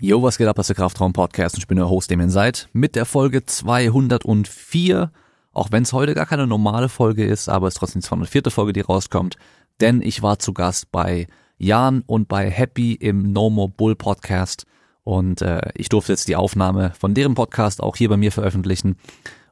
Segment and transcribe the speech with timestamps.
[0.00, 2.20] Jo, was geht ab, das ist der Kraftraum Podcast und ich bin der Host, dem
[2.20, 5.10] ihr seid, mit der Folge 204.
[5.52, 8.52] Auch wenn es heute gar keine normale Folge ist, aber es ist trotzdem die 204.
[8.52, 9.38] Folge, die rauskommt,
[9.80, 11.26] denn ich war zu Gast bei
[11.56, 14.66] Jan und bei Happy im No More Bull Podcast
[15.02, 18.98] und äh, ich durfte jetzt die Aufnahme von deren Podcast auch hier bei mir veröffentlichen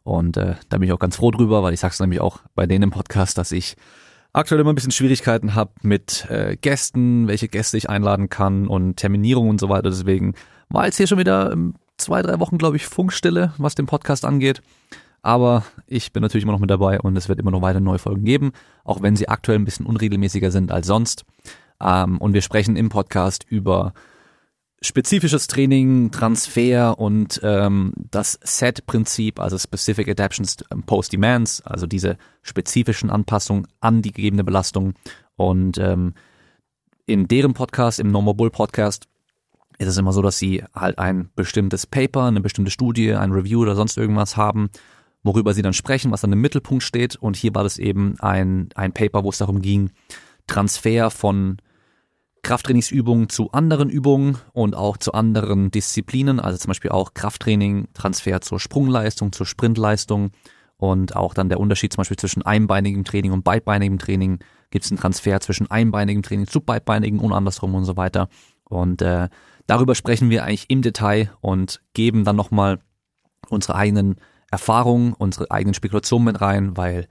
[0.04, 2.66] und äh, da bin ich auch ganz froh drüber, weil ich sag's nämlich auch bei
[2.66, 3.74] denen im Podcast, dass ich
[4.36, 8.96] aktuell immer ein bisschen Schwierigkeiten habe mit äh, Gästen, welche Gäste ich einladen kann und
[8.96, 9.88] Terminierung und so weiter.
[9.88, 10.34] Deswegen
[10.68, 14.24] war jetzt hier schon wieder ähm, zwei, drei Wochen, glaube ich, Funkstille, was den Podcast
[14.24, 14.60] angeht.
[15.22, 17.98] Aber ich bin natürlich immer noch mit dabei und es wird immer noch weiter neue
[17.98, 18.52] Folgen geben,
[18.84, 21.24] auch wenn sie aktuell ein bisschen unregelmäßiger sind als sonst.
[21.80, 23.94] Ähm, und wir sprechen im Podcast über
[24.82, 33.10] spezifisches Training, Transfer und ähm, das Set-Prinzip, also Specific Adaptions Post Demands, also diese spezifischen
[33.10, 34.94] Anpassungen an die gegebene Belastung.
[35.36, 36.14] Und ähm,
[37.06, 39.06] in deren Podcast, im Normal Bull Podcast,
[39.78, 43.60] ist es immer so, dass sie halt ein bestimmtes Paper, eine bestimmte Studie, ein Review
[43.62, 44.70] oder sonst irgendwas haben,
[45.22, 47.16] worüber sie dann sprechen, was dann im Mittelpunkt steht.
[47.16, 49.90] Und hier war das eben ein, ein Paper, wo es darum ging,
[50.46, 51.58] Transfer von
[52.46, 58.40] Krafttrainingsübungen zu anderen Übungen und auch zu anderen Disziplinen, also zum Beispiel auch Krafttraining, Transfer
[58.40, 60.30] zur Sprungleistung, zur Sprintleistung
[60.76, 64.38] und auch dann der Unterschied zum Beispiel zwischen einbeinigem Training und beidbeinigem Training.
[64.70, 68.28] Gibt es einen Transfer zwischen einbeinigem Training zu beidbeinigem und andersrum und so weiter.
[68.62, 69.28] Und äh,
[69.66, 72.78] darüber sprechen wir eigentlich im Detail und geben dann nochmal
[73.48, 74.20] unsere eigenen
[74.52, 77.08] Erfahrungen, unsere eigenen Spekulationen mit rein, weil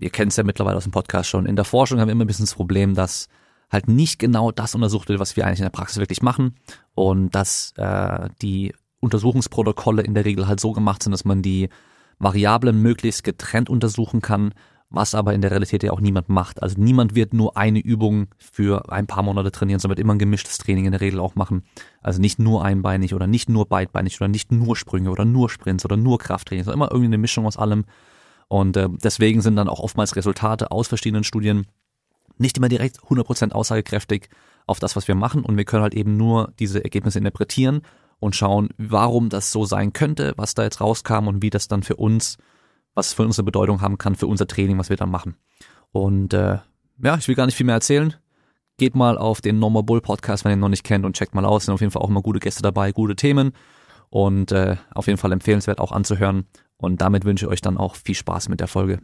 [0.00, 1.44] ihr kennt es ja mittlerweile aus dem Podcast schon.
[1.44, 3.28] In der Forschung haben wir immer ein bisschen das Problem, dass
[3.70, 6.54] halt nicht genau das untersucht wird, was wir eigentlich in der Praxis wirklich machen
[6.94, 11.68] und dass äh, die Untersuchungsprotokolle in der Regel halt so gemacht sind, dass man die
[12.18, 14.54] Variablen möglichst getrennt untersuchen kann,
[14.88, 16.62] was aber in der Realität ja auch niemand macht.
[16.62, 20.18] Also niemand wird nur eine Übung für ein paar Monate trainieren, sondern wird immer ein
[20.18, 21.64] gemischtes Training in der Regel auch machen.
[22.00, 25.84] Also nicht nur einbeinig oder nicht nur beidbeinig oder nicht nur Sprünge oder nur Sprints
[25.84, 27.84] oder nur Krafttraining, sondern immer irgendwie eine Mischung aus allem.
[28.48, 31.66] Und äh, deswegen sind dann auch oftmals Resultate aus verschiedenen Studien
[32.38, 34.28] nicht immer direkt 100% aussagekräftig
[34.66, 37.82] auf das, was wir machen und wir können halt eben nur diese Ergebnisse interpretieren
[38.18, 41.82] und schauen, warum das so sein könnte, was da jetzt rauskam und wie das dann
[41.82, 42.38] für uns,
[42.94, 45.36] was für uns eine Bedeutung haben kann für unser Training, was wir dann machen.
[45.92, 46.58] Und äh,
[47.02, 48.14] ja, ich will gar nicht viel mehr erzählen.
[48.78, 51.34] Geht mal auf den Normal Bull Podcast, wenn ihr ihn noch nicht kennt und checkt
[51.34, 51.64] mal aus.
[51.64, 53.52] Sind auf jeden Fall auch immer gute Gäste dabei, gute Themen
[54.10, 56.46] und äh, auf jeden Fall empfehlenswert auch anzuhören.
[56.76, 59.00] Und damit wünsche ich euch dann auch viel Spaß mit der Folge.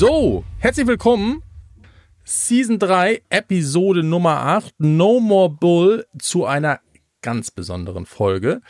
[0.00, 1.42] So, herzlich willkommen.
[2.24, 6.80] Season 3, Episode Nummer 8, No More Bull, zu einer
[7.20, 8.62] ganz besonderen Folge.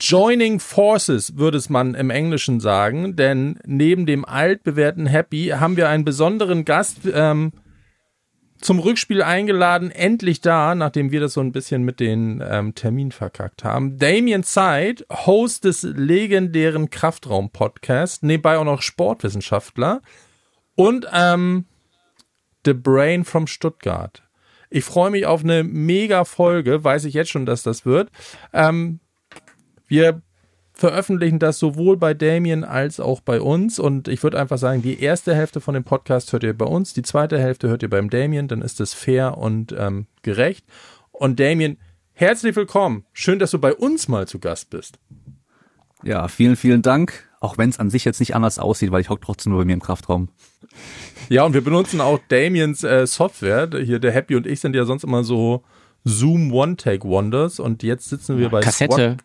[0.00, 5.90] Joining Forces würde es man im Englischen sagen, denn neben dem altbewährten Happy haben wir
[5.90, 7.52] einen besonderen Gast ähm,
[8.62, 13.12] zum Rückspiel eingeladen, endlich da, nachdem wir das so ein bisschen mit den ähm, Termin
[13.12, 13.98] verkackt haben.
[13.98, 20.00] Damien Seid, Host des legendären Kraftraum-Podcasts, nebenbei auch noch Sportwissenschaftler
[20.74, 21.66] und ähm,
[22.64, 24.22] The Brain from Stuttgart.
[24.70, 28.10] Ich freue mich auf eine mega Folge, weiß ich jetzt schon, dass das wird.
[28.52, 29.00] Ähm,
[29.86, 30.22] wir
[30.72, 35.00] veröffentlichen das sowohl bei Damien als auch bei uns und ich würde einfach sagen, die
[35.00, 38.08] erste Hälfte von dem Podcast hört ihr bei uns, die zweite Hälfte hört ihr beim
[38.08, 40.64] Damien, dann ist es fair und ähm, gerecht.
[41.10, 41.78] Und Damien,
[42.14, 43.04] herzlich willkommen.
[43.12, 44.98] Schön, dass du bei uns mal zu Gast bist.
[46.02, 47.31] Ja, vielen, vielen Dank.
[47.42, 49.64] Auch wenn es an sich jetzt nicht anders aussieht, weil ich hocke trotzdem nur bei
[49.64, 50.28] mir im Kraftraum.
[51.28, 53.68] Ja, und wir benutzen auch Damiens äh, Software.
[53.82, 55.64] Hier, der Happy und ich sind ja sonst immer so
[56.04, 58.92] Zoom One-Take-Wonders und jetzt sitzen wir bei Kassette.
[58.92, 59.18] Squad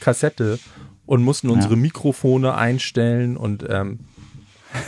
[0.00, 0.58] Kassette
[1.06, 4.00] und mussten unsere Mikrofone einstellen und ähm,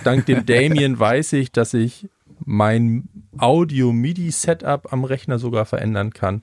[0.03, 2.09] dank dem Damien weiß ich, dass ich
[2.45, 3.09] mein
[3.39, 6.43] Audio-MIDI-Setup am Rechner sogar verändern kann.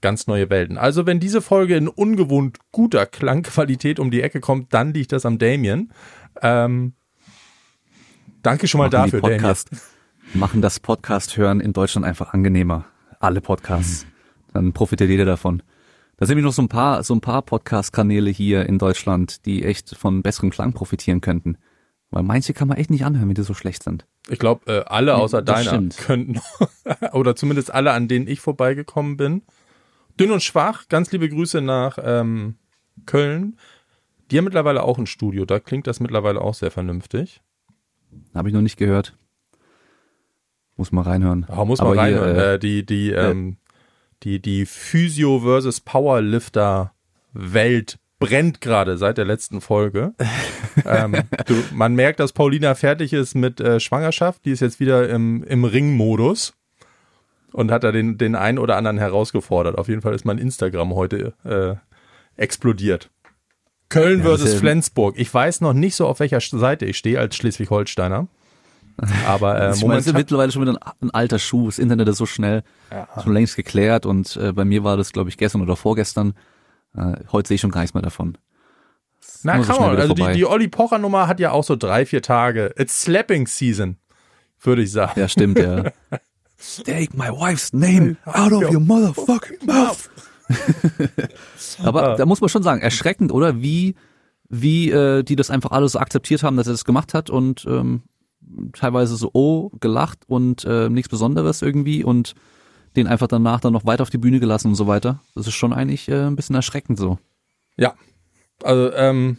[0.00, 0.78] Ganz neue Welten.
[0.78, 5.26] Also wenn diese Folge in ungewohnt guter Klangqualität um die Ecke kommt, dann liegt das
[5.26, 5.92] am Damien.
[6.40, 6.94] Ähm,
[8.42, 9.70] danke schon mal Machen dafür, Podcast,
[10.32, 12.86] Machen das Podcast hören in Deutschland einfach angenehmer.
[13.18, 14.06] Alle Podcasts.
[14.52, 15.62] Dann profitiert jeder davon.
[16.16, 19.64] Da sind nämlich noch so ein paar, so ein paar Podcast-Kanäle hier in Deutschland, die
[19.64, 21.56] echt von besserem Klang profitieren könnten.
[22.10, 24.06] Weil manche kann man echt nicht anhören, wenn die so schlecht sind.
[24.28, 25.96] Ich glaube, äh, alle außer das deiner stimmt.
[25.96, 26.40] könnten,
[27.12, 29.42] oder zumindest alle, an denen ich vorbeigekommen bin.
[30.18, 32.56] Dünn und schwach, ganz liebe Grüße nach ähm,
[33.06, 33.56] Köln.
[34.30, 37.40] Die haben mittlerweile auch ein Studio, da klingt das mittlerweile auch sehr vernünftig.
[38.34, 39.16] Habe ich noch nicht gehört.
[40.76, 41.46] Muss mal reinhören.
[41.48, 42.36] Oh, muss man Aber hier, reinhören.
[42.36, 43.56] äh, äh, die, die, ähm,
[44.22, 46.92] die, die Physio versus Powerlifter
[47.32, 50.14] Welt brennt gerade seit der letzten Folge.
[50.84, 51.16] ähm,
[51.46, 54.44] du, man merkt, dass Paulina fertig ist mit äh, Schwangerschaft.
[54.44, 56.54] Die ist jetzt wieder im, im Ringmodus
[57.52, 59.76] und hat da den, den einen oder anderen herausgefordert.
[59.78, 61.74] Auf jeden Fall ist mein Instagram heute äh,
[62.40, 63.10] explodiert.
[63.88, 65.18] Köln versus Flensburg.
[65.18, 68.28] Ich weiß noch nicht so, auf welcher Seite ich stehe als Schleswig-Holsteiner.
[69.26, 71.66] Aber äh, ich meine, es ist mittlerweile schon wieder ein, ein, alter Schuh.
[71.66, 73.08] Das Internet ist so schnell, ja.
[73.22, 76.34] schon längst geklärt und äh, bei mir war das, glaube ich, gestern oder vorgestern.
[76.96, 78.38] Äh, heute sehe ich schon gar nichts mehr davon.
[79.42, 79.96] Na, so kann man.
[79.96, 82.74] Also die, die Olli Pocher Nummer hat ja auch so drei, vier Tage.
[82.76, 83.96] It's slapping season,
[84.60, 85.18] würde ich sagen.
[85.18, 85.84] Ja, stimmt, ja.
[86.84, 90.10] Take my wife's name out of your motherfucking mouth.
[91.82, 93.62] Aber da muss man schon sagen, erschreckend, oder?
[93.62, 93.94] Wie,
[94.48, 97.64] wie äh, die das einfach alles so akzeptiert haben, dass er das gemacht hat und
[97.66, 98.02] ähm,
[98.72, 102.34] teilweise so oh gelacht und äh, nichts Besonderes irgendwie und
[102.96, 105.22] den einfach danach dann noch weiter auf die Bühne gelassen und so weiter.
[105.34, 107.18] Das ist schon eigentlich äh, ein bisschen erschreckend so.
[107.76, 107.94] Ja,
[108.62, 109.38] also ähm,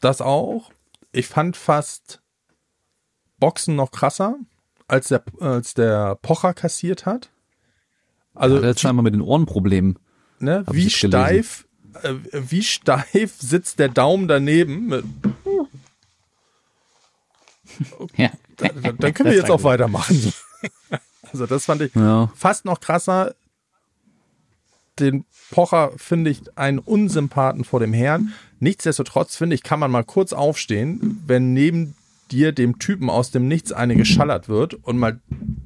[0.00, 0.72] das auch.
[1.12, 2.20] Ich fand fast
[3.38, 4.36] Boxen noch krasser,
[4.90, 7.30] als der als der Pocher kassiert hat.
[8.34, 9.98] Also ja, der hat scheinbar mit den Ohrenproblemen.
[10.38, 11.66] Ne, wie steif,
[12.02, 15.04] äh, wie steif sitzt der Daumen daneben mit
[18.16, 18.30] ja.
[18.56, 20.32] Dann, dann können wir jetzt auch weitermachen.
[21.32, 22.28] Also das fand ich ja.
[22.34, 23.36] fast noch krasser.
[24.98, 28.32] Den Pocher finde ich einen Unsympathen vor dem Herrn.
[28.58, 31.94] Nichtsdestotrotz finde ich, kann man mal kurz aufstehen, wenn neben
[32.30, 35.20] dir dem Typen aus dem Nichts eine geschallert wird und mal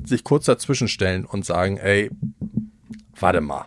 [0.05, 2.11] sich kurz dazwischen stellen und sagen, ey,
[3.19, 3.67] warte mal.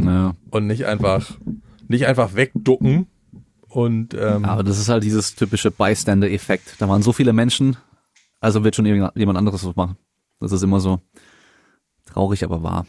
[0.00, 0.34] Ja.
[0.50, 1.38] Und nicht einfach,
[1.88, 3.06] nicht einfach wegducken
[3.68, 6.76] und, ähm, Aber das ist halt dieses typische Bystander-Effekt.
[6.78, 7.76] Da waren so viele Menschen,
[8.40, 9.96] also wird schon jemand anderes was machen.
[10.40, 11.00] Das ist immer so
[12.06, 12.86] traurig, aber wahr.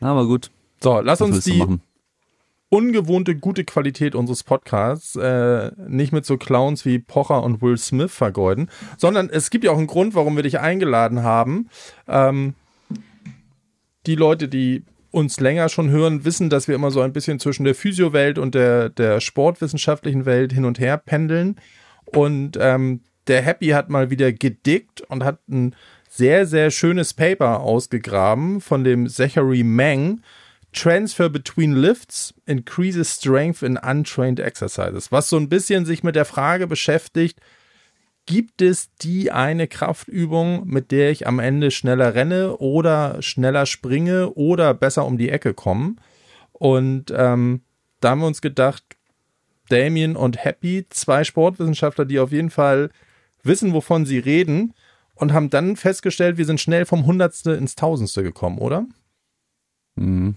[0.00, 0.50] Aber gut.
[0.82, 1.64] So, lass uns die
[2.74, 8.12] ungewohnte gute Qualität unseres Podcasts äh, nicht mit so Clowns wie Pocher und Will Smith
[8.12, 8.68] vergeuden,
[8.98, 11.68] sondern es gibt ja auch einen Grund, warum wir dich eingeladen haben.
[12.08, 12.54] Ähm,
[14.06, 14.82] die Leute, die
[15.12, 18.56] uns länger schon hören, wissen, dass wir immer so ein bisschen zwischen der Physiowelt und
[18.56, 21.60] der, der sportwissenschaftlichen Welt hin und her pendeln.
[22.06, 25.76] Und ähm, der Happy hat mal wieder gedickt und hat ein
[26.10, 30.22] sehr, sehr schönes Paper ausgegraben von dem Zachary Meng.
[30.74, 36.24] Transfer between lifts increases strength in untrained exercises, was so ein bisschen sich mit der
[36.24, 37.40] Frage beschäftigt,
[38.26, 44.30] gibt es die eine Kraftübung, mit der ich am Ende schneller renne oder schneller springe
[44.30, 45.96] oder besser um die Ecke komme?
[46.52, 47.62] Und ähm,
[48.00, 48.84] da haben wir uns gedacht,
[49.68, 52.90] Damien und Happy, zwei Sportwissenschaftler, die auf jeden Fall
[53.42, 54.74] wissen, wovon sie reden,
[55.14, 58.86] und haben dann festgestellt, wir sind schnell vom Hundertste ins Tausendste gekommen, oder?
[59.94, 60.36] Mhm.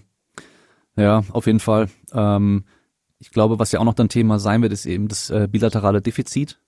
[0.98, 1.88] Ja, auf jeden Fall.
[2.12, 2.64] Ähm,
[3.18, 6.02] ich glaube, was ja auch noch dann Thema sein wird, ist eben das äh, bilaterale
[6.02, 6.58] Defizit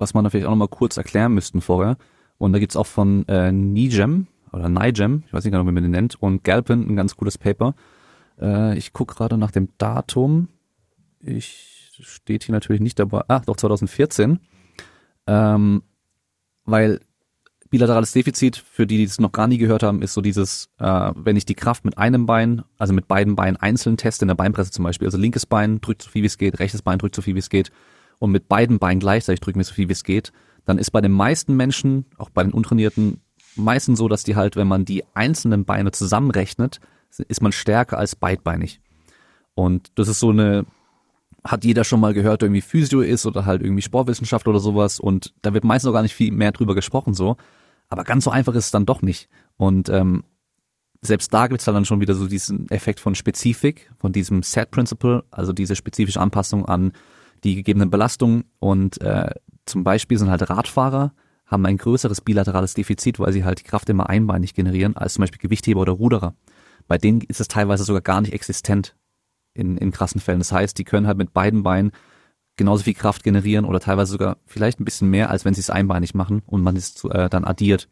[0.00, 1.96] was man natürlich auch nochmal kurz erklären müssten vorher.
[2.38, 5.82] Und da gibt's auch von äh, Nigem oder Nigem, ich weiß nicht genau, wie man
[5.82, 7.74] den nennt, und Galpin ein ganz cooles Paper.
[8.40, 10.48] Äh, ich gucke gerade nach dem Datum.
[11.20, 13.22] Ich steht hier natürlich nicht dabei.
[13.28, 14.40] Ah, doch 2014.
[15.26, 15.82] Ähm,
[16.64, 17.00] weil
[17.70, 21.12] bilaterales Defizit, für die, die es noch gar nie gehört haben, ist so dieses, äh,
[21.14, 24.34] wenn ich die Kraft mit einem Bein, also mit beiden Beinen einzeln teste, in der
[24.34, 27.14] Beinpresse zum Beispiel, also linkes Bein drückt so viel wie es geht, rechtes Bein drückt
[27.14, 27.70] so viel wie es geht,
[28.18, 30.32] und mit beiden Beinen gleichzeitig drücken wir so viel wie es geht,
[30.64, 33.20] dann ist bei den meisten Menschen, auch bei den Untrainierten,
[33.56, 36.80] meistens so, dass die halt, wenn man die einzelnen Beine zusammenrechnet,
[37.28, 38.80] ist man stärker als beidbeinig.
[39.54, 40.66] Und das ist so eine,
[41.44, 45.34] hat jeder schon mal gehört, irgendwie Physio ist oder halt irgendwie Sportwissenschaft oder sowas und
[45.42, 47.36] da wird meistens auch gar nicht viel mehr drüber gesprochen so.
[47.90, 49.28] Aber ganz so einfach ist es dann doch nicht.
[49.56, 50.24] Und ähm,
[51.02, 55.24] selbst da gibt's dann schon wieder so diesen Effekt von Spezifik, von diesem Set Principle,
[55.30, 56.92] also diese spezifische Anpassung an
[57.42, 59.30] die gegebenen Belastungen und äh,
[59.64, 61.14] zum Beispiel sind halt Radfahrer,
[61.46, 65.22] haben ein größeres bilaterales Defizit, weil sie halt die Kraft immer einbeinig generieren, als zum
[65.22, 66.34] Beispiel Gewichtheber oder Ruderer.
[66.86, 68.94] Bei denen ist es teilweise sogar gar nicht existent
[69.54, 70.38] in, in krassen Fällen.
[70.38, 71.92] Das heißt, die können halt mit beiden Beinen
[72.60, 75.70] genauso viel Kraft generieren oder teilweise sogar vielleicht ein bisschen mehr, als wenn sie es
[75.70, 77.88] einbeinig machen und man es äh, dann addiert.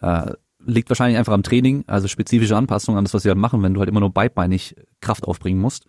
[0.00, 0.32] Äh,
[0.64, 3.74] liegt wahrscheinlich einfach am Training, also spezifische Anpassungen an das, was sie halt machen, wenn
[3.74, 5.86] du halt immer nur beidbeinig Kraft aufbringen musst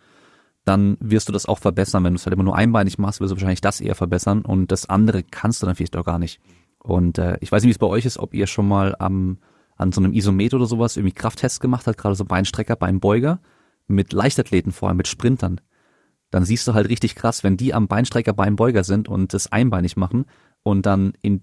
[0.70, 2.04] dann wirst du das auch verbessern.
[2.04, 4.72] Wenn du es halt immer nur einbeinig machst, wirst du wahrscheinlich das eher verbessern und
[4.72, 6.40] das andere kannst du dann vielleicht auch gar nicht.
[6.78, 9.40] Und äh, ich weiß nicht, wie es bei euch ist, ob ihr schon mal am,
[9.76, 13.40] an so einem Isomet oder sowas irgendwie Krafttests gemacht habt, gerade so Beinstrecker, Beinbeuger,
[13.88, 15.60] mit Leichtathleten vor allem, mit Sprintern.
[16.32, 19.98] Dann siehst du halt richtig krass, wenn die am Beinstrecker, Beinbeuger sind und das einbeinig
[19.98, 20.26] machen
[20.64, 21.42] und dann in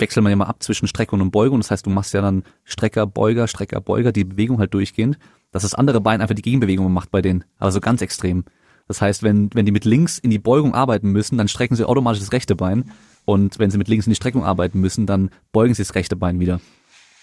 [0.00, 1.60] wechselt man ja mal ab zwischen Streckung und Beugung.
[1.60, 5.18] Das heißt, du machst ja dann Strecker, Beuger, Strecker, Beuger, die Bewegung halt durchgehend,
[5.52, 7.44] dass das andere Bein einfach die Gegenbewegung macht bei denen.
[7.58, 8.44] Aber so ganz extrem.
[8.86, 11.84] Das heißt, wenn, wenn die mit links in die Beugung arbeiten müssen, dann strecken sie
[11.84, 12.90] automatisch das rechte Bein.
[13.24, 16.16] Und wenn sie mit links in die Streckung arbeiten müssen, dann beugen sie das rechte
[16.16, 16.60] Bein wieder.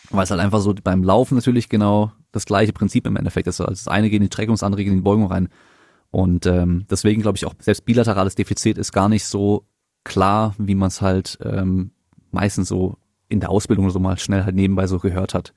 [0.09, 3.61] Weil es halt einfach so beim Laufen natürlich genau das gleiche Prinzip im Endeffekt ist.
[3.61, 5.49] Also das eine geht in die Streckung, das andere geht in die Beugung rein.
[6.11, 9.65] Und ähm, deswegen glaube ich auch, selbst bilaterales Defizit ist gar nicht so
[10.03, 11.91] klar, wie man es halt ähm,
[12.31, 12.97] meistens so
[13.29, 15.53] in der Ausbildung so mal schnell halt nebenbei so gehört hat.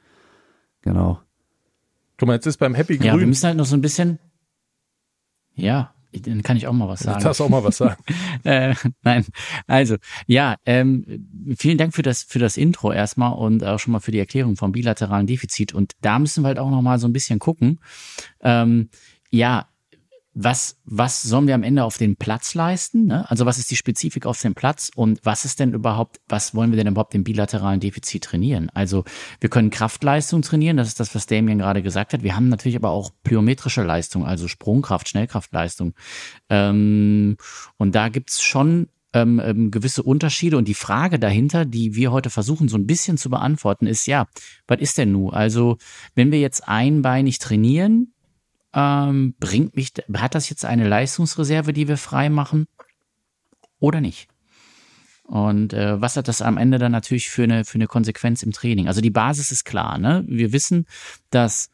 [0.83, 1.21] Genau.
[2.19, 3.07] Guck mal, jetzt ist beim Happy Grün.
[3.07, 4.21] Ja, wir müssen halt noch so ein bisschen.
[5.57, 7.19] Ja, dann kann ich auch mal was sagen.
[7.19, 8.03] Du darfst auch mal was sagen.
[8.45, 9.25] äh, nein,
[9.67, 9.97] also
[10.27, 14.13] ja, ähm, vielen Dank für das für das Intro erstmal und auch schon mal für
[14.13, 15.75] die Erklärung vom bilateralen Defizit.
[15.75, 17.81] Und da müssen wir halt auch noch mal so ein bisschen gucken.
[18.41, 18.91] Ähm,
[19.31, 19.67] ja,
[20.35, 23.07] was, was sollen wir am Ende auf den Platz leisten?
[23.07, 23.29] Ne?
[23.31, 26.73] Also was ist die Spezifik auf dem Platz und was ist denn überhaupt, was wollen
[26.73, 28.69] wir denn überhaupt im bilateralen Defizit trainieren?
[28.75, 29.05] Also
[29.41, 32.25] wir können Kraftleistung trainieren, das ist das, was Damien gerade gesagt hat.
[32.25, 35.95] Wir haben natürlich aber auch plyometrische Leistung, also Sprungkraft, Schnellkraftleistung.
[36.51, 37.37] Ähm,
[37.77, 40.59] und da gibt's schon ähm, ähm, gewisse Unterschiede.
[40.59, 44.27] Und die Frage dahinter, die wir heute versuchen so ein bisschen zu beantworten, ist ja,
[44.67, 45.33] was ist denn nun?
[45.33, 45.79] Also
[46.17, 48.14] wenn wir jetzt einbeinig trainieren,
[48.75, 52.67] ähm, bringt mich, hat das jetzt eine Leistungsreserve, die wir frei machen
[53.79, 54.29] oder nicht?
[55.25, 58.53] Und äh, was hat das am Ende dann natürlich für eine, für eine Konsequenz im
[58.53, 58.89] Training?
[58.89, 60.23] Also die Basis ist klar, ne?
[60.27, 60.87] Wir wissen,
[61.31, 61.71] dass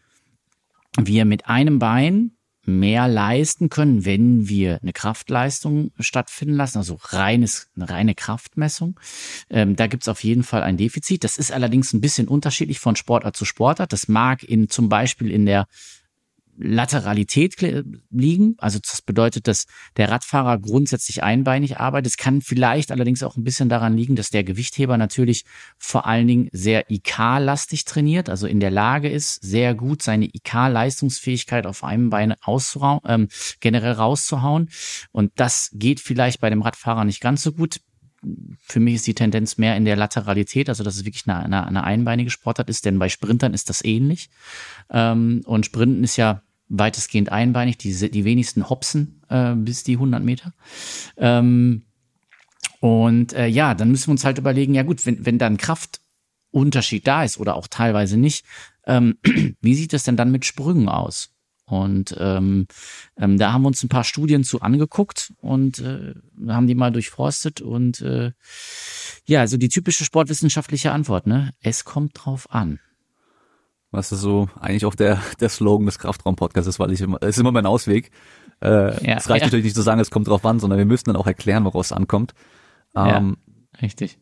[0.96, 2.32] wir mit einem Bein
[2.64, 9.00] mehr leisten können, wenn wir eine Kraftleistung stattfinden lassen, also reines, eine reine Kraftmessung.
[9.48, 11.24] Ähm, da gibt's auf jeden Fall ein Defizit.
[11.24, 13.92] Das ist allerdings ein bisschen unterschiedlich von Sportart zu Sportart.
[13.92, 15.66] Das mag in zum Beispiel in der
[16.62, 17.56] Lateralität
[18.10, 18.54] liegen.
[18.58, 22.10] Also das bedeutet, dass der Radfahrer grundsätzlich einbeinig arbeitet.
[22.10, 25.44] Es kann vielleicht allerdings auch ein bisschen daran liegen, dass der Gewichtheber natürlich
[25.78, 31.66] vor allen Dingen sehr IK-lastig trainiert, also in der Lage ist, sehr gut seine IK-Leistungsfähigkeit
[31.66, 33.28] auf einem Bein auszuhauen, ähm,
[33.60, 34.68] generell rauszuhauen.
[35.12, 37.80] Und das geht vielleicht bei dem Radfahrer nicht ganz so gut
[38.60, 41.66] für mich ist die Tendenz mehr in der Lateralität, also dass es wirklich eine, eine,
[41.66, 44.28] eine einbeinige Sportart ist, denn bei Sprintern ist das ähnlich.
[44.90, 50.22] Ähm, und Sprinten ist ja weitestgehend einbeinig, die, die wenigsten hopsen äh, bis die 100
[50.22, 50.54] Meter.
[51.16, 51.82] Ähm,
[52.80, 57.06] und äh, ja, dann müssen wir uns halt überlegen, ja gut, wenn, wenn dann Kraftunterschied
[57.06, 58.46] da ist oder auch teilweise nicht,
[58.86, 59.18] ähm,
[59.60, 61.34] wie sieht es denn dann mit Sprüngen aus?
[61.66, 62.66] Und ähm,
[63.16, 66.14] ähm, da haben wir uns ein paar Studien zu angeguckt und äh,
[66.48, 68.32] haben die mal durchforstet und äh,
[69.26, 71.52] ja, also die typische sportwissenschaftliche Antwort, ne?
[71.60, 72.80] Es kommt drauf an.
[73.90, 77.30] Was ist so eigentlich auch der, der Slogan des Kraftraum-Podcasts ist, weil ich immer, es
[77.30, 78.10] ist immer mein Ausweg.
[78.62, 79.46] Äh, ja, es reicht ja.
[79.46, 81.86] natürlich nicht zu sagen, es kommt drauf an, sondern wir müssen dann auch erklären, woraus
[81.86, 82.34] es ankommt.
[82.94, 83.36] Ähm,
[83.74, 84.18] ja, richtig.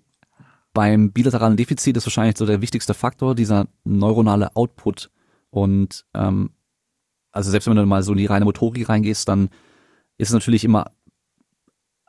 [0.72, 5.10] Beim bilateralen Defizit ist wahrscheinlich so der wichtigste Faktor dieser neuronale Output.
[5.50, 6.50] Und ähm,
[7.32, 9.50] also selbst wenn du mal so in die reine Motorik reingehst, dann
[10.16, 10.92] ist es natürlich immer,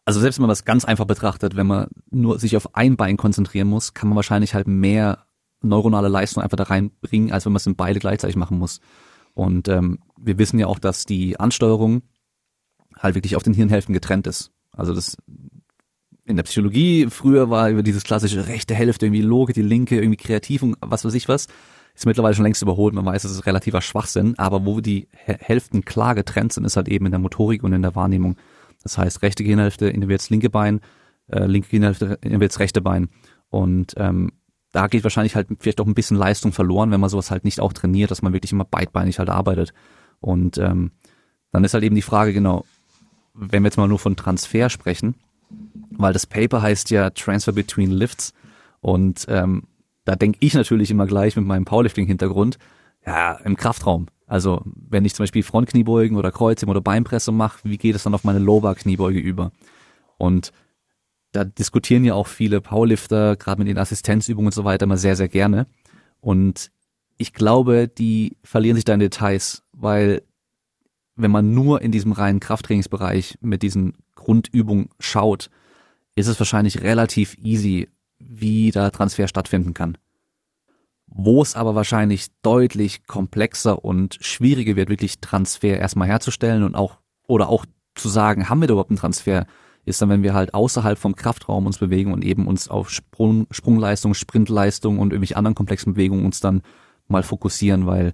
[0.06, 3.18] also selbst wenn man das ganz einfach betrachtet, wenn man nur sich auf ein Bein
[3.18, 5.26] konzentrieren muss, kann man wahrscheinlich halt mehr
[5.62, 8.80] neuronale Leistung einfach da reinbringen, als wenn man es in beide gleichzeitig machen muss.
[9.34, 12.02] Und ähm, wir wissen ja auch, dass die Ansteuerung
[12.98, 14.52] halt wirklich auf den Hirnhälften getrennt ist.
[14.72, 15.18] Also das
[16.26, 20.18] in der Psychologie früher war über dieses klassische rechte Hälfte irgendwie Logik, die linke irgendwie
[20.18, 21.48] kreativ und was weiß ich was.
[21.96, 22.94] Ist mittlerweile schon längst überholt.
[22.94, 24.36] Man weiß, es ist relativer Schwachsinn.
[24.38, 27.82] Aber wo die Hälften klar getrennt sind, ist halt eben in der Motorik und in
[27.82, 28.38] der Wahrnehmung.
[28.84, 30.82] Das heißt, rechte Gehirnhälfte innerwärts linke Bein,
[31.28, 33.10] äh, linke Gehirnhälfte innerwärts rechte Bein.
[33.50, 34.32] Und ähm,
[34.72, 37.60] da geht wahrscheinlich halt vielleicht auch ein bisschen Leistung verloren, wenn man sowas halt nicht
[37.60, 39.74] auch trainiert, dass man wirklich immer beidbeinig halt arbeitet.
[40.20, 40.92] Und ähm,
[41.52, 42.66] dann ist halt eben die Frage, genau,
[43.34, 45.16] wenn wir jetzt mal nur von Transfer sprechen,
[45.92, 48.34] weil das Paper heißt ja Transfer Between Lifts
[48.82, 49.64] und ähm,
[50.06, 52.58] da denke ich natürlich immer gleich mit meinem Powerlifting-Hintergrund,
[53.06, 54.08] ja, im Kraftraum.
[54.28, 58.14] Also wenn ich zum Beispiel Frontkniebeugen oder Kreuzheben oder Beinpresse mache, wie geht es dann
[58.14, 59.52] auf meine Lower-Kniebeuge über?
[60.18, 60.52] Und
[61.32, 65.16] da diskutieren ja auch viele Powerlifter, gerade mit den Assistenzübungen und so weiter, immer sehr,
[65.16, 65.68] sehr gerne.
[66.22, 66.72] Und
[67.18, 70.24] ich glaube, die verlieren sich da in Details, weil
[71.16, 75.50] wenn man nur in diesem reinen Krafttrainingsbereich mit diesen Grundübungen schaut,
[76.16, 79.98] ist es wahrscheinlich relativ easy, wie da Transfer stattfinden kann.
[81.08, 87.00] Wo es aber wahrscheinlich deutlich komplexer und schwieriger wird, wirklich Transfer erstmal herzustellen und auch,
[87.28, 89.46] oder auch zu sagen, haben wir da überhaupt einen Transfer,
[89.86, 93.48] ist dann, wenn wir halt außerhalb vom Kraftraum uns bewegen und eben uns auf Sprung,
[93.52, 96.62] Sprungleistung, Sprintleistung und irgendwelche anderen komplexen Bewegungen uns dann
[97.08, 98.14] mal fokussieren, weil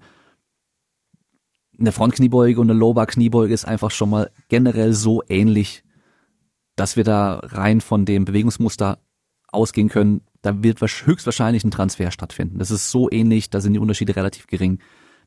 [1.78, 5.84] eine Frontkniebeuge und eine Lower-Kniebeuge ist einfach schon mal generell so ähnlich,
[6.76, 9.00] dass wir da rein von dem Bewegungsmuster
[9.48, 12.60] ausgehen können, da wird höchstwahrscheinlich ein Transfer stattfinden.
[12.60, 14.80] Das ist so ähnlich, da sind die Unterschiede relativ gering.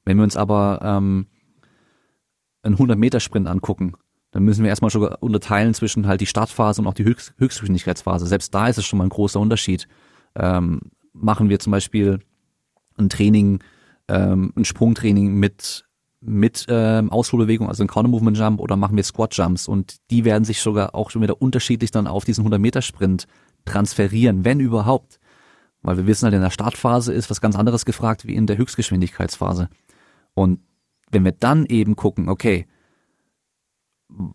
[0.04, 1.26] Wenn wir uns aber ähm,
[2.62, 3.94] einen 100-Meter-Sprint angucken,
[4.30, 8.26] dann müssen wir erstmal schon unterteilen zwischen halt die Startphase und auch die Höchst Höchstgeschwindigkeitsphase.
[8.26, 9.88] Selbst da ist es schon mal ein großer Unterschied.
[10.34, 10.80] Ähm,
[11.12, 12.20] machen wir zum Beispiel
[12.98, 13.60] ein Training,
[14.08, 15.84] ähm, ein Sprungtraining mit
[16.20, 20.24] mit ähm, Ausholbewegung, also ein Counter Movement Jump oder machen wir Squat Jumps und die
[20.24, 23.26] werden sich sogar auch schon wieder unterschiedlich dann auf diesen 100 Meter Sprint
[23.64, 25.20] transferieren, wenn überhaupt.
[25.82, 28.58] Weil wir wissen halt, in der Startphase ist was ganz anderes gefragt wie in der
[28.58, 29.68] Höchstgeschwindigkeitsphase.
[30.34, 30.60] Und
[31.10, 32.66] wenn wir dann eben gucken, okay,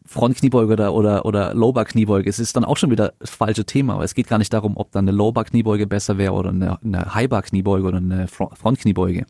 [0.05, 3.95] Frontkniebeuge oder, oder, oder Lowbar-Kniebeuge, es ist dann auch schon wieder das falsche Thema.
[3.95, 7.15] Aber es geht gar nicht darum, ob dann eine Lowbar-Kniebeuge besser wäre oder eine, eine
[7.15, 9.25] Highbar-Kniebeuge oder eine Frontkniebeuge.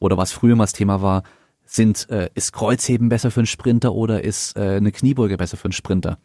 [0.00, 1.22] Oder was früher mal das Thema war,
[1.64, 5.66] sind, äh, ist Kreuzheben besser für einen Sprinter oder ist äh, eine Kniebeuge besser für
[5.66, 6.18] einen Sprinter?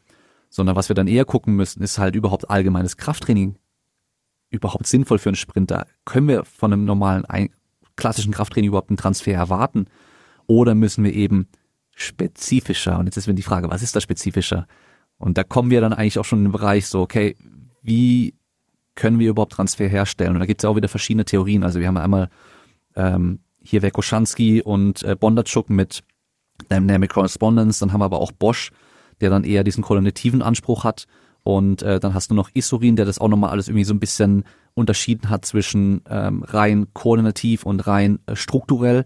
[0.50, 3.56] Sondern was wir dann eher gucken müssen, ist halt überhaupt allgemeines Krafttraining
[4.50, 5.86] überhaupt sinnvoll für einen Sprinter?
[6.06, 7.24] Können wir von einem normalen,
[7.96, 9.86] klassischen Krafttraining überhaupt einen Transfer erwarten?
[10.48, 11.48] Oder müssen wir eben
[12.02, 12.98] spezifischer?
[12.98, 14.68] Und jetzt ist mir die Frage, was ist da spezifischer?
[15.18, 17.36] Und da kommen wir dann eigentlich auch schon in den Bereich so, okay,
[17.82, 18.34] wie
[18.96, 20.34] können wir überhaupt Transfer herstellen?
[20.34, 21.64] Und da gibt es ja auch wieder verschiedene Theorien.
[21.64, 22.30] Also wir haben einmal
[22.96, 26.04] ähm, hier Wekoschansky und äh, Bondarchuk mit
[26.70, 28.72] Dynamic Correspondence, dann haben wir aber auch Bosch,
[29.22, 31.06] der dann eher diesen koordinativen Anspruch hat
[31.44, 34.00] und äh, dann hast du noch Isorin, der das auch nochmal alles irgendwie so ein
[34.00, 39.06] bisschen unterschieden hat zwischen ähm, rein koordinativ und rein äh, strukturell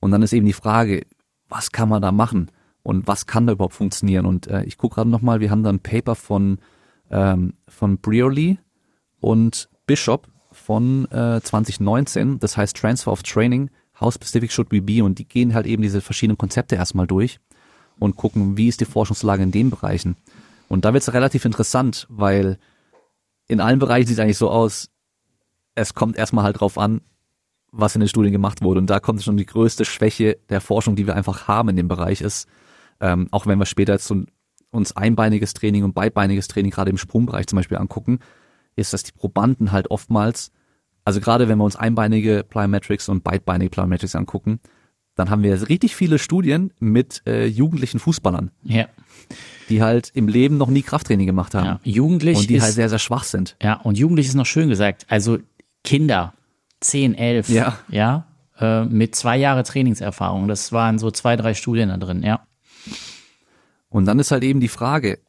[0.00, 1.06] und dann ist eben die Frage,
[1.48, 2.50] was kann man da machen
[2.82, 5.70] und was kann da überhaupt funktionieren und äh, ich gucke gerade nochmal, wir haben da
[5.70, 6.58] ein Paper von
[7.10, 8.58] ähm, von Brearley
[9.20, 13.70] und Bishop von äh, 2019, das heißt Transfer of Training,
[14.00, 17.38] How Specific Should We Be und die gehen halt eben diese verschiedenen Konzepte erstmal durch
[17.98, 20.16] und gucken, wie ist die Forschungslage in den Bereichen.
[20.68, 22.58] Und da wird es relativ interessant, weil
[23.46, 24.90] in allen Bereichen sieht es eigentlich so aus,
[25.74, 27.02] es kommt erstmal halt drauf an,
[27.76, 28.80] was in den Studien gemacht wurde.
[28.80, 31.88] Und da kommt schon die größte Schwäche der Forschung, die wir einfach haben in dem
[31.88, 32.48] Bereich ist,
[33.00, 34.22] ähm, auch wenn wir später jetzt so
[34.70, 38.18] uns einbeiniges Training und beidbeiniges Training gerade im Sprungbereich zum Beispiel angucken,
[38.76, 40.50] ist, dass die Probanden halt oftmals,
[41.04, 44.60] also gerade wenn wir uns einbeinige Plyometrics und beidbeinige Plyometrics angucken,
[45.14, 48.50] dann haben wir richtig viele Studien mit äh, jugendlichen Fußballern.
[48.64, 48.86] Ja.
[49.68, 51.66] Die halt im Leben noch nie Krafttraining gemacht haben.
[51.66, 52.36] Ja, jugendlich.
[52.36, 53.56] Und die ist, halt sehr, sehr schwach sind.
[53.62, 55.06] Ja, und jugendlich ist noch schön gesagt.
[55.08, 55.38] Also
[55.84, 56.34] Kinder,
[56.84, 58.26] 10, 11, ja, ja
[58.58, 60.48] äh, mit zwei Jahre Trainingserfahrung.
[60.48, 62.46] Das waren so zwei, drei Studien da drin, ja.
[63.88, 65.20] Und dann ist halt eben die Frage,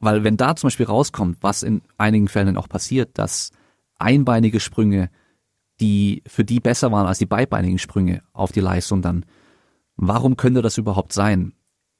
[0.00, 3.50] weil wenn da zum Beispiel rauskommt, was in einigen Fällen auch passiert, dass
[3.98, 5.10] einbeinige Sprünge,
[5.80, 9.24] die für die besser waren als die beibeinigen Sprünge auf die Leistung dann,
[9.96, 11.52] warum könnte das überhaupt sein?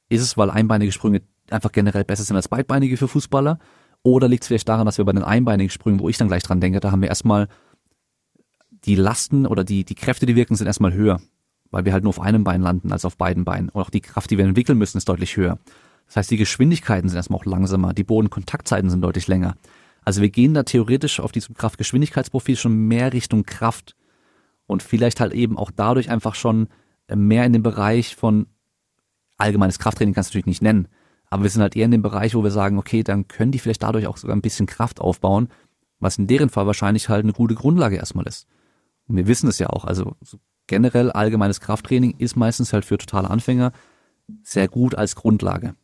[0.09, 3.59] Ist es, weil einbeinige Sprünge einfach generell besser sind als beidbeinige für Fußballer?
[4.03, 6.43] Oder liegt es vielleicht daran, dass wir bei den einbeinigen Sprüngen, wo ich dann gleich
[6.43, 7.49] dran denke, da haben wir erstmal
[8.85, 11.21] die Lasten oder die, die Kräfte, die wirken, sind erstmal höher,
[11.71, 13.69] weil wir halt nur auf einem Bein landen als auf beiden Beinen.
[13.69, 15.59] Und auch die Kraft, die wir entwickeln müssen, ist deutlich höher.
[16.07, 19.57] Das heißt, die Geschwindigkeiten sind erstmal auch langsamer, die Bodenkontaktzeiten sind deutlich länger.
[20.05, 23.95] Also wir gehen da theoretisch auf diesem Kraftgeschwindigkeitsprofil schon mehr Richtung Kraft
[24.67, 26.69] und vielleicht halt eben auch dadurch einfach schon
[27.14, 28.47] mehr in dem Bereich von
[29.37, 30.88] allgemeines Krafttraining kannst du natürlich nicht nennen,
[31.31, 33.59] aber wir sind halt eher in dem Bereich, wo wir sagen, okay, dann können die
[33.59, 35.49] vielleicht dadurch auch sogar ein bisschen Kraft aufbauen,
[36.01, 38.47] was in deren Fall wahrscheinlich halt eine gute Grundlage erstmal ist.
[39.09, 42.99] Und wir wissen es ja auch, also so generell allgemeines Krafttraining ist meistens halt für
[42.99, 43.73] totale Anfänger
[44.42, 45.75] sehr gut als Grundlage.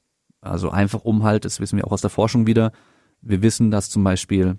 [0.40, 2.72] Also einfach um halt, das wissen wir auch aus der Forschung wieder,
[3.22, 4.58] wir wissen, dass zum Beispiel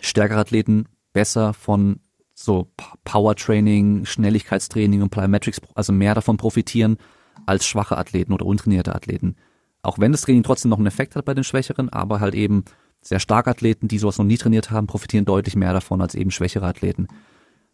[0.00, 2.00] stärkere Athleten besser von
[2.34, 2.72] so
[3.04, 6.96] Power-Training, Schnelligkeitstraining und Plyometrics, also mehr davon profitieren
[7.44, 9.36] als schwache Athleten oder untrainierte Athleten.
[9.82, 12.64] Auch wenn das Training trotzdem noch einen Effekt hat bei den Schwächeren, aber halt eben
[13.02, 16.30] sehr starke Athleten, die sowas noch nie trainiert haben, profitieren deutlich mehr davon als eben
[16.30, 17.08] schwächere Athleten.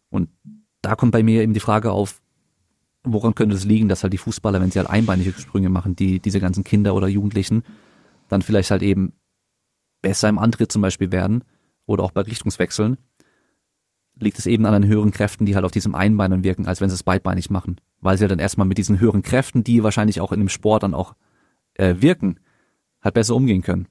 [0.09, 0.29] Und
[0.81, 2.21] da kommt bei mir eben die Frage auf,
[3.03, 6.19] woran könnte es liegen, dass halt die Fußballer, wenn sie halt einbeinige Sprünge machen, die
[6.19, 7.63] diese ganzen Kinder oder Jugendlichen,
[8.27, 9.13] dann vielleicht halt eben
[10.01, 11.43] besser im Antritt zum Beispiel werden
[11.85, 12.97] oder auch bei Richtungswechseln,
[14.15, 16.89] liegt es eben an den höheren Kräften, die halt auf diesem Einbeinen wirken, als wenn
[16.89, 17.79] sie es beidbeinig machen.
[18.01, 20.83] Weil sie halt dann erstmal mit diesen höheren Kräften, die wahrscheinlich auch in dem Sport
[20.83, 21.15] dann auch
[21.75, 22.39] äh, wirken,
[23.01, 23.87] halt besser umgehen können.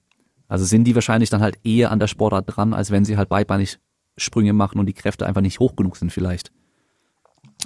[0.48, 3.28] Also sind die wahrscheinlich dann halt eher an der Sportart dran, als wenn sie halt
[3.28, 3.78] beidbeinig
[4.18, 6.52] Sprünge machen und die Kräfte einfach nicht hoch genug sind vielleicht.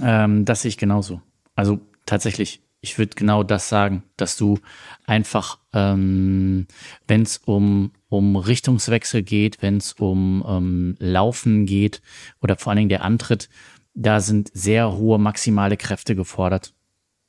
[0.00, 1.20] Ähm, das sehe ich genauso.
[1.54, 4.58] Also tatsächlich, ich würde genau das sagen, dass du
[5.06, 6.66] einfach, ähm,
[7.06, 12.02] wenn es um, um Richtungswechsel geht, wenn es um ähm, Laufen geht
[12.40, 13.48] oder vor allen Dingen der Antritt,
[13.94, 16.74] da sind sehr hohe maximale Kräfte gefordert.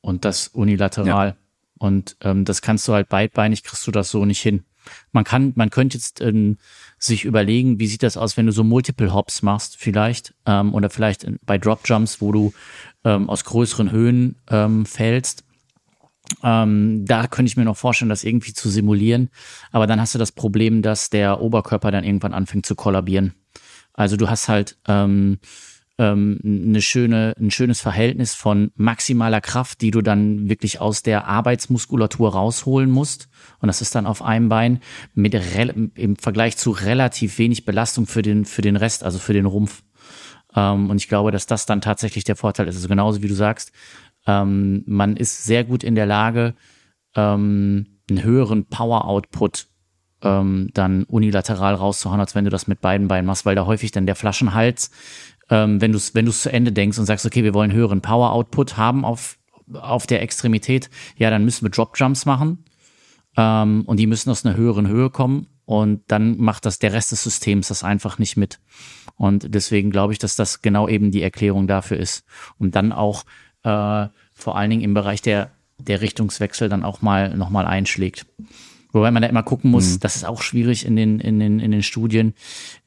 [0.02, 1.28] Und das unilateral.
[1.30, 1.36] Ja.
[1.80, 4.66] Und ähm, das kannst du halt beidbeinig, kriegst du das so nicht hin.
[5.14, 6.58] Man kann, man könnte jetzt ähm,
[7.04, 10.90] sich überlegen, wie sieht das aus, wenn du so Multiple Hops machst, vielleicht, ähm, oder
[10.90, 12.54] vielleicht bei Drop Jumps, wo du
[13.04, 15.44] ähm, aus größeren Höhen ähm, fällst.
[16.42, 19.30] Ähm, da könnte ich mir noch vorstellen, das irgendwie zu simulieren.
[19.72, 23.34] Aber dann hast du das Problem, dass der Oberkörper dann irgendwann anfängt zu kollabieren.
[23.94, 25.40] Also du hast halt ähm,
[25.98, 31.28] ähm, eine schöne, ein schönes Verhältnis von maximaler Kraft, die du dann wirklich aus der
[31.28, 33.30] Arbeitsmuskulatur rausholen musst.
[33.60, 34.80] Und das ist dann auf einem Bein
[35.14, 39.46] mit im Vergleich zu relativ wenig Belastung für den, für den Rest, also für den
[39.46, 39.84] Rumpf.
[40.56, 42.76] Ähm, und ich glaube, dass das dann tatsächlich der Vorteil ist.
[42.76, 43.72] Also genauso wie du sagst,
[44.26, 46.56] ähm, man ist sehr gut in der Lage,
[47.16, 49.68] ähm, einen höheren Power-Output
[50.24, 53.92] ähm, dann unilateral rauszuhauen, als wenn du das mit beiden Beinen machst, weil da häufig
[53.92, 54.92] dann der Flaschenhals
[55.50, 58.02] ähm, wenn du es wenn du's zu Ende denkst und sagst, okay, wir wollen höheren
[58.02, 59.38] Power-Output haben auf,
[59.74, 62.66] auf der Extremität, ja, dann müssen wir Drop-Jumps machen
[63.38, 67.12] ähm, und die müssen aus einer höheren Höhe kommen und dann macht das der Rest
[67.12, 68.60] des Systems das einfach nicht mit.
[69.16, 72.26] Und deswegen glaube ich, dass das genau eben die Erklärung dafür ist.
[72.58, 73.24] Und dann auch
[73.64, 78.26] äh, vor allen Dingen im Bereich der, der Richtungswechsel dann auch mal nochmal einschlägt.
[78.94, 80.00] Wobei man da immer gucken muss, mhm.
[80.02, 82.36] das ist auch schwierig in den, in, den, in den Studien.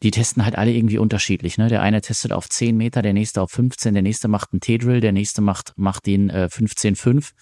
[0.05, 1.59] Die testen halt alle irgendwie unterschiedlich.
[1.59, 1.69] Ne?
[1.69, 5.01] Der eine testet auf 10 Meter, der nächste auf 15, der nächste macht einen T-Drill,
[5.01, 7.33] der nächste macht, macht den äh, 15,5.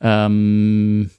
[0.00, 1.10] Ähm,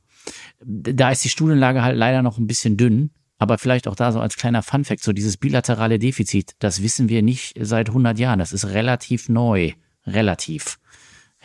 [0.62, 3.12] da ist die Studienlage halt leider noch ein bisschen dünn.
[3.38, 7.22] Aber vielleicht auch da so als kleiner Funfact, so dieses bilaterale Defizit, das wissen wir
[7.22, 8.40] nicht seit 100 Jahren.
[8.40, 9.74] Das ist relativ neu.
[10.06, 10.80] Relativ.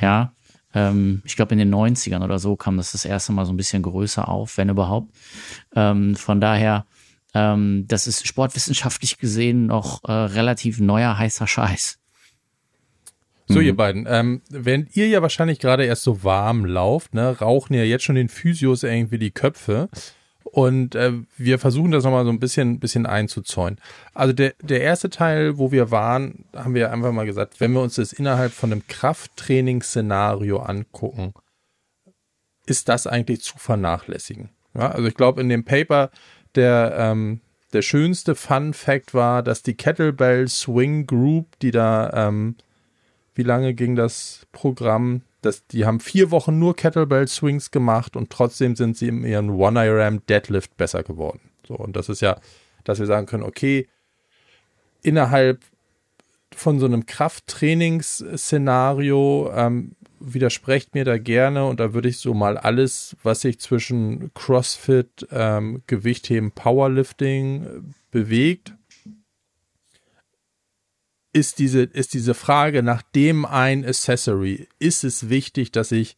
[0.01, 0.33] Ja,
[0.75, 3.57] ähm, ich glaube, in den 90ern oder so kam das das erste Mal so ein
[3.57, 5.15] bisschen größer auf, wenn überhaupt.
[5.75, 6.87] Ähm, von daher,
[7.35, 11.99] ähm, das ist sportwissenschaftlich gesehen noch äh, relativ neuer heißer Scheiß.
[13.47, 13.67] So, mhm.
[13.67, 17.85] ihr beiden, ähm, wenn ihr ja wahrscheinlich gerade erst so warm lauft, ne, rauchen ja
[17.85, 19.91] jetzt schon den Physios irgendwie die Köpfe.
[20.45, 23.81] Und äh, wir versuchen das nochmal so ein bisschen, bisschen einzuzäunen.
[24.13, 27.81] Also der, der erste Teil, wo wir waren, haben wir einfach mal gesagt, wenn wir
[27.81, 31.33] uns das innerhalb von einem Krafttrainingsszenario angucken,
[32.67, 34.51] ist das eigentlich zu vernachlässigen.
[34.75, 36.11] Ja, also ich glaube, in dem Paper
[36.55, 37.41] der, ähm,
[37.73, 42.57] der schönste Fun Fact war, dass die Kettlebell Swing Group, die da, ähm,
[43.35, 45.23] wie lange ging das Programm?
[45.45, 49.51] Das, die haben vier Wochen nur Kettlebell Swings gemacht und trotzdem sind sie in ihren
[49.51, 51.41] One-IRM Deadlift besser geworden.
[51.67, 52.39] So, und das ist ja,
[52.85, 53.89] dass wir sagen können, okay,
[55.03, 55.61] innerhalb
[56.55, 62.57] von so einem Krafttrainingsszenario ähm, widersprecht mir da gerne und da würde ich so mal
[62.57, 67.81] alles, was sich zwischen CrossFit, ähm, Gewichtheben, Powerlifting äh,
[68.11, 68.73] bewegt,
[71.35, 74.68] ist diese, ist diese Frage nach dem ein Accessory.
[74.79, 76.16] Ist es wichtig, dass ich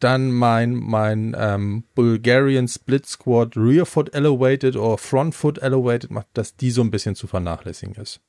[0.00, 6.26] dann mein, mein ähm, Bulgarian Split Squad Rear Foot Elevated oder Front Foot Elevated macht,
[6.34, 8.20] dass die so ein bisschen zu vernachlässigen ist.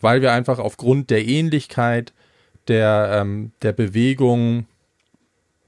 [0.00, 2.12] Weil wir einfach aufgrund der Ähnlichkeit
[2.66, 4.66] der, ähm, der Bewegung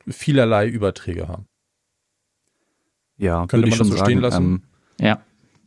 [0.08, 1.46] vielerlei Überträge haben.
[3.18, 4.44] Ja, könnte man das so sagen, stehen lassen?
[4.44, 4.62] Ähm,
[5.00, 5.22] ja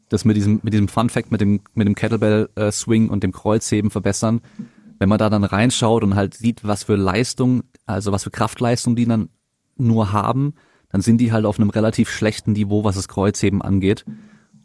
[0.09, 2.71] das mit diesem, mit diesem Fun Fact mit dem, mit dem Kettlebell äh,
[3.09, 4.41] und dem Kreuzheben verbessern.
[4.99, 8.95] Wenn man da dann reinschaut und halt sieht, was für Leistung, also was für Kraftleistung
[8.95, 9.29] die dann
[9.77, 10.55] nur haben,
[10.89, 14.05] dann sind die halt auf einem relativ schlechten Niveau, was das Kreuzheben angeht.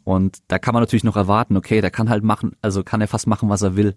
[0.03, 3.07] Und da kann man natürlich noch erwarten, okay, der kann halt machen, also kann er
[3.07, 3.95] fast machen, was er will.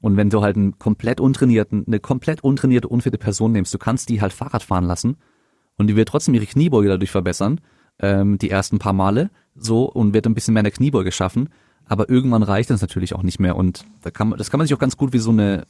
[0.00, 4.08] Und wenn du halt einen komplett untrainierten, eine komplett untrainierte, unfitte Person nimmst, du kannst
[4.08, 5.16] die halt Fahrrad fahren lassen
[5.76, 7.60] und die wird trotzdem ihre Kniebeuge dadurch verbessern,
[8.00, 11.48] ähm, die ersten paar Male so und wird ein bisschen mehr in der Kniebeuge schaffen.
[11.86, 14.66] Aber irgendwann reicht das natürlich auch nicht mehr und da kann man, das kann man
[14.66, 15.66] sich auch ganz gut wie so eine,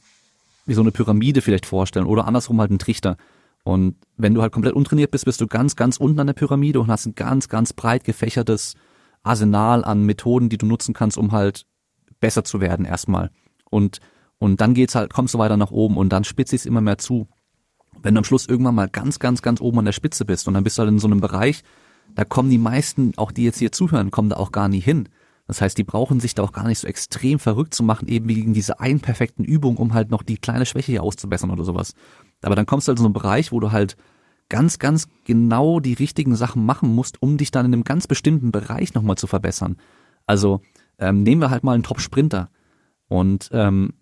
[0.65, 3.15] wie so eine Pyramide vielleicht vorstellen oder andersrum halt ein Trichter.
[3.63, 6.79] Und wenn du halt komplett untrainiert bist, bist du ganz, ganz unten an der Pyramide
[6.79, 8.75] und hast ein ganz, ganz breit gefächertes
[9.23, 11.65] Arsenal an Methoden, die du nutzen kannst, um halt
[12.19, 13.31] besser zu werden erstmal.
[13.69, 13.99] Und,
[14.39, 16.97] und dann geht's halt, kommst du weiter nach oben und dann spitzt es immer mehr
[16.97, 17.27] zu.
[18.01, 20.53] Wenn du am Schluss irgendwann mal ganz, ganz, ganz oben an der Spitze bist und
[20.53, 21.63] dann bist du halt in so einem Bereich,
[22.15, 25.09] da kommen die meisten, auch die jetzt hier zuhören, kommen da auch gar nie hin.
[25.47, 28.29] Das heißt, die brauchen sich da auch gar nicht so extrem verrückt zu machen, eben
[28.29, 31.95] wegen dieser einen perfekten Übung, um halt noch die kleine Schwäche hier auszubessern oder sowas.
[32.43, 33.97] Aber dann kommst du halt in so einen Bereich, wo du halt
[34.49, 38.51] ganz, ganz genau die richtigen Sachen machen musst, um dich dann in einem ganz bestimmten
[38.51, 39.77] Bereich nochmal zu verbessern.
[40.27, 40.61] Also
[40.99, 42.49] ähm, nehmen wir halt mal einen Top-Sprinter.
[43.07, 43.93] Und ähm,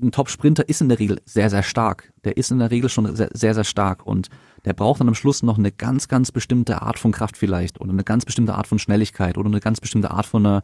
[0.00, 2.12] ein Top-Sprinter ist in der Regel sehr, sehr stark.
[2.24, 4.04] Der ist in der Regel schon sehr, sehr, sehr stark.
[4.06, 4.28] Und
[4.64, 7.90] der braucht dann am Schluss noch eine ganz, ganz bestimmte Art von Kraft vielleicht oder
[7.90, 10.62] eine ganz bestimmte Art von Schnelligkeit oder eine ganz bestimmte Art von einer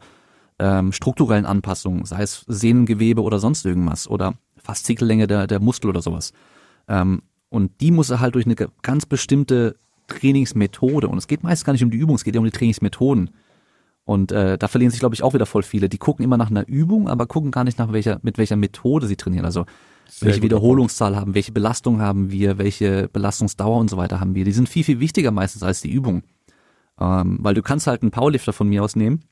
[0.59, 6.01] ähm, strukturellen Anpassung, sei es Sehnengewebe oder sonst irgendwas oder Faszikellänge der, der Muskel oder
[6.01, 6.33] sowas.
[6.87, 9.75] Ähm, und die muss er halt durch eine ganz bestimmte
[10.07, 11.07] Trainingsmethode.
[11.07, 13.31] Und es geht meist gar nicht um die Übung, es geht ja um die Trainingsmethoden.
[14.03, 15.87] Und äh, da verlieren sich, glaube ich, auch wieder voll viele.
[15.87, 19.07] Die gucken immer nach einer Übung, aber gucken gar nicht nach welcher, mit welcher Methode
[19.07, 19.45] sie trainieren.
[19.45, 19.65] Also
[20.09, 24.43] Sehr welche Wiederholungszahl haben, welche Belastung haben wir, welche Belastungsdauer und so weiter haben wir.
[24.45, 26.23] Die sind viel, viel wichtiger meistens als die Übung.
[26.99, 29.23] Ähm, weil du kannst halt einen Powerlifter von mir aus nehmen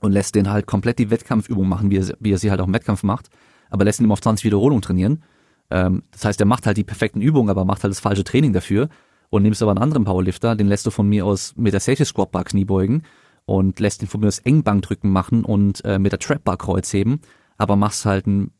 [0.00, 2.60] und lässt den halt komplett die Wettkampfübung machen, wie er, sie- wie er sie halt
[2.60, 3.28] auch im Wettkampf macht,
[3.70, 5.22] aber lässt ihn immer auf 20 Wiederholungen trainieren.
[5.70, 8.52] Ähm, das heißt, er macht halt die perfekten Übungen, aber macht halt das falsche Training
[8.52, 8.88] dafür.
[9.30, 12.04] Und nimmst aber einen anderen Powerlifter, den lässt du von mir aus mit der Safety
[12.04, 13.02] Squat Bar Kniebeugen
[13.46, 17.20] und lässt ihn von mir aus Engbankdrücken machen und äh, mit der Trap Bar Kreuzheben,
[17.56, 18.50] aber machst halt ein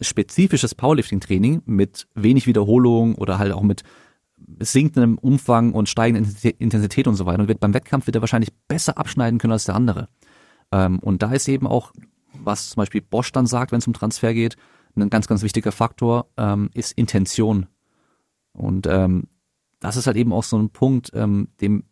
[0.00, 3.82] spezifisches Powerlifting-Training mit wenig Wiederholung oder halt auch mit
[4.60, 7.40] sinkendem Umfang und steigender Intensität- und so weiter.
[7.40, 10.08] Und wird beim Wettkampf wird er wahrscheinlich besser abschneiden können als der andere.
[10.72, 11.92] Ähm, und da ist eben auch,
[12.34, 14.56] was zum Beispiel Bosch dann sagt, wenn es um Transfer geht,
[14.96, 17.66] ein ganz, ganz wichtiger Faktor ähm, ist Intention.
[18.52, 19.24] Und ähm,
[19.80, 21.84] das ist halt eben auch so ein Punkt, ähm, dem,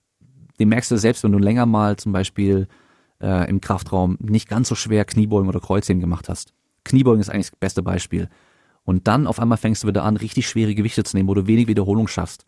[0.58, 2.66] dem merkst du selbst, wenn du länger mal zum Beispiel
[3.20, 6.52] äh, im Kraftraum nicht ganz so schwer Kniebeugen oder Kreuzheben gemacht hast.
[6.86, 8.28] Kniebeugen ist eigentlich das beste Beispiel.
[8.84, 11.46] Und dann auf einmal fängst du wieder an, richtig schwere Gewichte zu nehmen, wo du
[11.46, 12.46] wenig Wiederholung schaffst.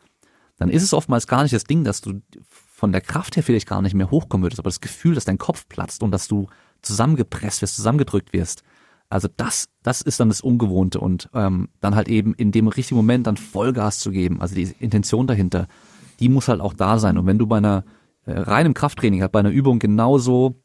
[0.57, 3.69] Dann ist es oftmals gar nicht das Ding, dass du von der Kraft her vielleicht
[3.69, 6.47] gar nicht mehr hochkommen würdest, aber das Gefühl, dass dein Kopf platzt und dass du
[6.83, 8.63] zusammengepresst wirst, zusammengedrückt wirst.
[9.09, 12.97] Also das, das ist dann das Ungewohnte und ähm, dann halt eben in dem richtigen
[12.97, 14.41] Moment dann Vollgas zu geben.
[14.41, 15.67] Also die Intention dahinter,
[16.21, 17.19] die muss halt auch da sein.
[17.19, 17.85] Und wenn du bei einer
[18.27, 20.63] äh, reinem Krafttraining halt bei einer Übung genauso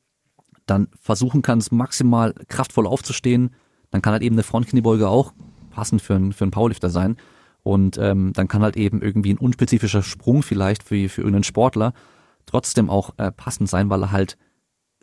[0.65, 3.51] dann versuchen kannst, maximal kraftvoll aufzustehen,
[3.93, 5.33] dann kann halt eben eine Frontkniebeuge auch
[5.69, 7.15] passend für einen, für einen Powerlifter sein.
[7.61, 11.93] Und ähm, dann kann halt eben irgendwie ein unspezifischer Sprung vielleicht für, für irgendeinen Sportler
[12.47, 14.37] trotzdem auch äh, passend sein, weil er halt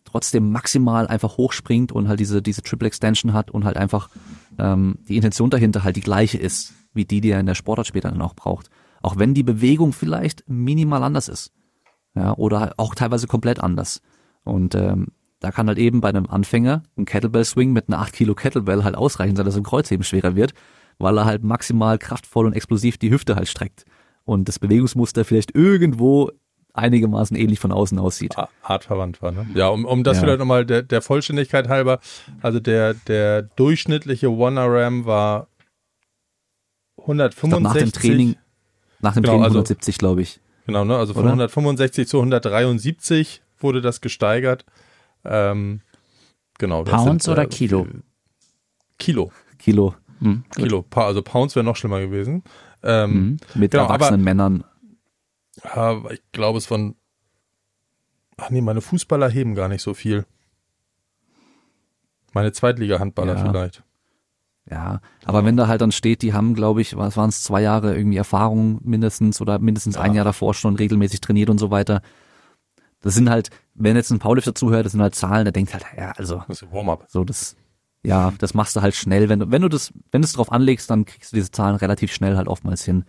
[0.05, 4.11] trotzdem maximal einfach hochspringt und halt diese, diese Triple Extension hat und halt einfach
[4.59, 7.87] ähm, die Intention dahinter halt die gleiche ist, wie die, die er in der Sportart
[7.87, 8.71] später dann auch braucht.
[9.03, 11.53] Auch wenn die Bewegung vielleicht minimal anders ist.
[12.17, 14.03] Ja, oder auch teilweise komplett anders.
[14.43, 18.35] Und ähm, da kann halt eben bei einem Anfänger ein Kettlebell-Swing mit einer 8 Kilo
[18.35, 20.53] Kettlebell halt ausreichen sein, dass im Kreuzheben schwerer wird,
[20.99, 23.85] weil er halt maximal kraftvoll und explosiv die Hüfte halt streckt.
[24.25, 26.31] Und das Bewegungsmuster vielleicht irgendwo
[26.75, 28.39] einigermaßen ähnlich von außen aussieht.
[28.39, 29.33] A- artverwandt war.
[29.33, 29.47] Ne?
[29.55, 30.23] Ja, um, um das Ja.
[30.25, 31.99] vielleicht nochmal der, der Vollständigkeit halber,
[32.43, 35.49] also der, der durchschnittliche One-RAM war
[36.99, 37.63] Ich glaub, 165.
[37.63, 38.37] nach dem Training,
[39.01, 40.41] nach dem Genau, Training also- 170, glaube ich.
[40.67, 40.97] Genau, ne?
[40.97, 41.31] also von Oder?
[41.33, 44.65] 165 zu 173 wurde das gesteigert.
[45.25, 45.81] Ähm,
[46.59, 46.85] genau.
[46.85, 47.87] Pounds oder Kilo?
[48.99, 49.33] Kilo.
[49.59, 50.57] Kilo Hm, gut.
[50.65, 50.83] Kilo.
[50.83, 52.43] Pa- Also Pounds wäre noch schlimmer gewesen.
[52.83, 53.37] Ähm, mhm.
[53.55, 54.65] mit Genau, erwachsenen Männern.
[55.65, 56.95] Ja, ich glaube, es waren.
[58.37, 60.25] Ach nee, meine Fußballer heben gar nicht so viel.
[62.33, 63.45] Meine Zweitliga-Handballer Ja.
[63.51, 63.83] vielleicht.
[64.71, 67.61] Ja, aber wenn da halt dann steht, die haben, glaube ich, was waren es, zwei
[67.61, 70.17] Jahre irgendwie Erfahrung mindestens oder mindestens ein Ja.
[70.17, 72.03] Jahr davor schon regelmäßig trainiert und so weiter.
[73.03, 75.85] Das sind halt, wenn jetzt ein Powerlifter zuhört, das sind halt Zahlen, der denkt halt,
[75.97, 77.07] ja, also Das ist Warm-up.
[77.09, 77.57] so das,
[78.03, 79.29] ja, das machst du halt schnell.
[79.29, 81.77] Wenn du, wenn du das, wenn du es drauf anlegst, dann kriegst du diese Zahlen
[81.77, 83.05] relativ schnell halt oftmals hin.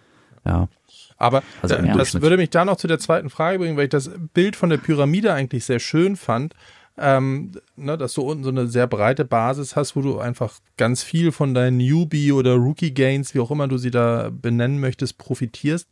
[0.45, 0.69] Ja,
[1.17, 3.89] Aber Also im das würde mich da noch zu der zweiten Frage bringen, weil ich
[3.89, 6.55] das Bild von der Pyramide eigentlich sehr schön fand.
[6.97, 11.03] Ähm, ne, dass du unten so eine sehr breite Basis hast, wo du einfach ganz
[11.03, 15.17] viel von deinen Newbie oder Rookie Gains, wie auch immer du sie da benennen möchtest,
[15.17, 15.87] profitierst.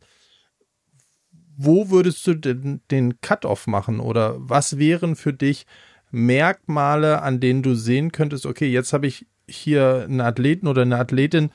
[1.62, 5.66] Wo würdest du denn den Cut-off machen oder was wären für dich
[6.10, 10.96] Merkmale, an denen du sehen könntest, okay, jetzt habe ich hier einen Athleten oder eine
[10.96, 11.50] Athletin,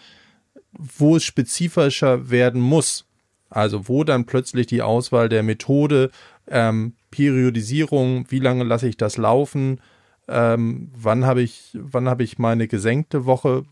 [0.74, 3.08] wo es spezifischer werden muss.
[3.50, 6.12] Also wo dann plötzlich die Auswahl der Methode,
[6.48, 9.82] ähm, Periodisierung, wie lange lasse ich das laufen,
[10.28, 13.64] ähm, wann habe ich, wann habe ich meine gesenkte Woche,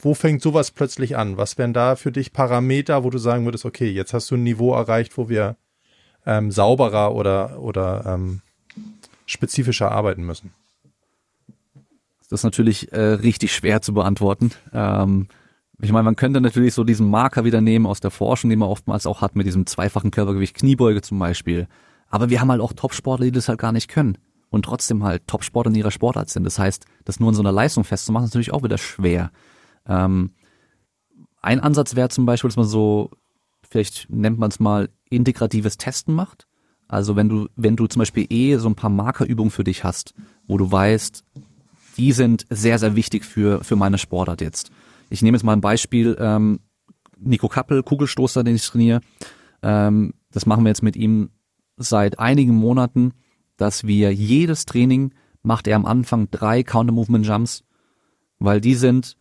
[0.00, 1.36] wo fängt sowas plötzlich an?
[1.36, 4.42] Was wären da für dich Parameter, wo du sagen würdest, okay, jetzt hast du ein
[4.42, 5.56] Niveau erreicht, wo wir
[6.26, 8.40] ähm, sauberer oder, oder ähm,
[9.26, 10.52] spezifischer arbeiten müssen?
[12.30, 14.52] das ist natürlich äh, richtig schwer zu beantworten.
[14.72, 15.26] Ähm,
[15.82, 18.68] ich meine, man könnte natürlich so diesen Marker wieder nehmen aus der Forschung, den man
[18.68, 21.66] oftmals auch hat mit diesem zweifachen Körpergewicht Kniebeuge zum Beispiel.
[22.08, 24.16] Aber wir haben halt auch Topsportler, die das halt gar nicht können
[24.48, 26.44] und trotzdem halt Topsportler in ihrer Sportart sind.
[26.44, 29.32] Das heißt, das nur in so einer Leistung festzumachen, ist natürlich auch wieder schwer.
[29.86, 30.32] Ähm,
[31.42, 33.10] ein Ansatz wäre zum Beispiel, dass man so,
[33.68, 36.46] vielleicht nennt man es mal, integratives Testen macht.
[36.88, 40.14] Also wenn du, wenn du zum Beispiel eh so ein paar Markerübungen für dich hast,
[40.46, 41.24] wo du weißt,
[41.96, 44.70] die sind sehr, sehr wichtig für, für meine Sportart jetzt.
[45.08, 46.60] Ich nehme jetzt mal ein Beispiel, ähm,
[47.18, 49.00] Nico Kappel, Kugelstoßer, den ich trainiere.
[49.62, 51.30] Ähm, das machen wir jetzt mit ihm
[51.76, 53.12] seit einigen Monaten,
[53.56, 55.12] dass wir jedes Training
[55.42, 57.64] macht er am Anfang drei Counter-Movement-Jumps,
[58.38, 59.16] weil die sind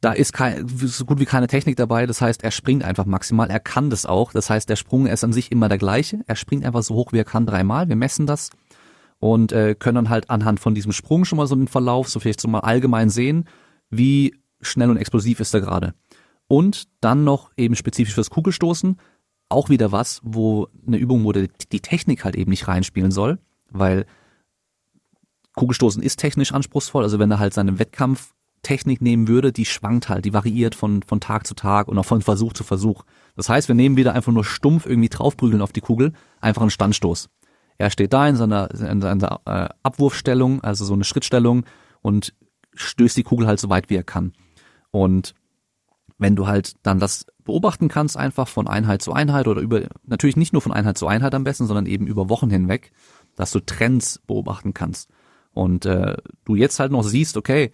[0.00, 2.06] da ist kein, so gut wie keine Technik dabei.
[2.06, 3.50] Das heißt, er springt einfach maximal.
[3.50, 4.32] Er kann das auch.
[4.32, 6.20] Das heißt, der Sprung ist an sich immer der gleiche.
[6.26, 7.88] Er springt einfach so hoch, wie er kann, dreimal.
[7.88, 8.50] Wir messen das
[9.18, 12.18] und äh, können dann halt anhand von diesem Sprung schon mal so den Verlauf, so
[12.18, 13.44] vielleicht so mal allgemein sehen,
[13.90, 15.94] wie schnell und explosiv ist er gerade.
[16.48, 18.96] Und dann noch eben spezifisch fürs Kugelstoßen
[19.50, 21.48] auch wieder was, wo eine Übung, wo die
[21.80, 23.38] Technik halt eben nicht reinspielen soll,
[23.70, 24.06] weil
[25.54, 27.02] Kugelstoßen ist technisch anspruchsvoll.
[27.02, 27.78] Also wenn er halt seine
[28.60, 32.04] Wettkampftechnik nehmen würde, die schwankt halt, die variiert von, von Tag zu Tag und auch
[32.04, 33.04] von Versuch zu Versuch.
[33.36, 36.70] Das heißt, wir nehmen wieder einfach nur stumpf irgendwie draufprügeln auf die Kugel, einfach einen
[36.70, 37.28] Standstoß.
[37.78, 41.64] Er steht da in seiner, in seiner äh, Abwurfstellung, also so eine Schrittstellung
[42.02, 42.34] und
[42.74, 44.32] stößt die Kugel halt so weit wie er kann.
[44.90, 45.34] Und
[46.18, 50.36] wenn du halt dann das beobachten kannst, einfach von Einheit zu Einheit oder über, natürlich
[50.36, 52.92] nicht nur von Einheit zu Einheit am besten, sondern eben über Wochen hinweg,
[53.36, 55.08] dass du Trends beobachten kannst.
[55.52, 57.72] Und äh, du jetzt halt noch siehst, okay,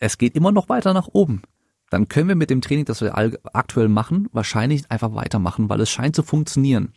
[0.00, 1.42] es geht immer noch weiter nach oben.
[1.90, 3.16] Dann können wir mit dem Training, das wir
[3.52, 6.92] aktuell machen, wahrscheinlich einfach weitermachen, weil es scheint zu funktionieren.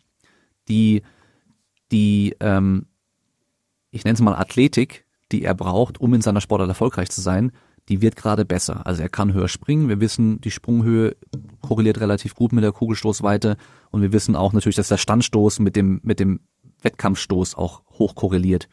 [0.68, 1.02] Die,
[1.92, 2.86] die, ähm,
[3.90, 7.52] ich nenne es mal Athletik, die er braucht, um in seiner Sportart erfolgreich zu sein,
[7.88, 8.86] die wird gerade besser.
[8.86, 9.88] Also er kann höher springen.
[9.88, 11.16] Wir wissen, die Sprunghöhe
[11.60, 13.56] korreliert relativ gut mit der Kugelstoßweite
[13.90, 16.40] und wir wissen auch natürlich, dass der Standstoß mit dem mit dem
[16.82, 18.68] Wettkampfstoß auch hoch korreliert.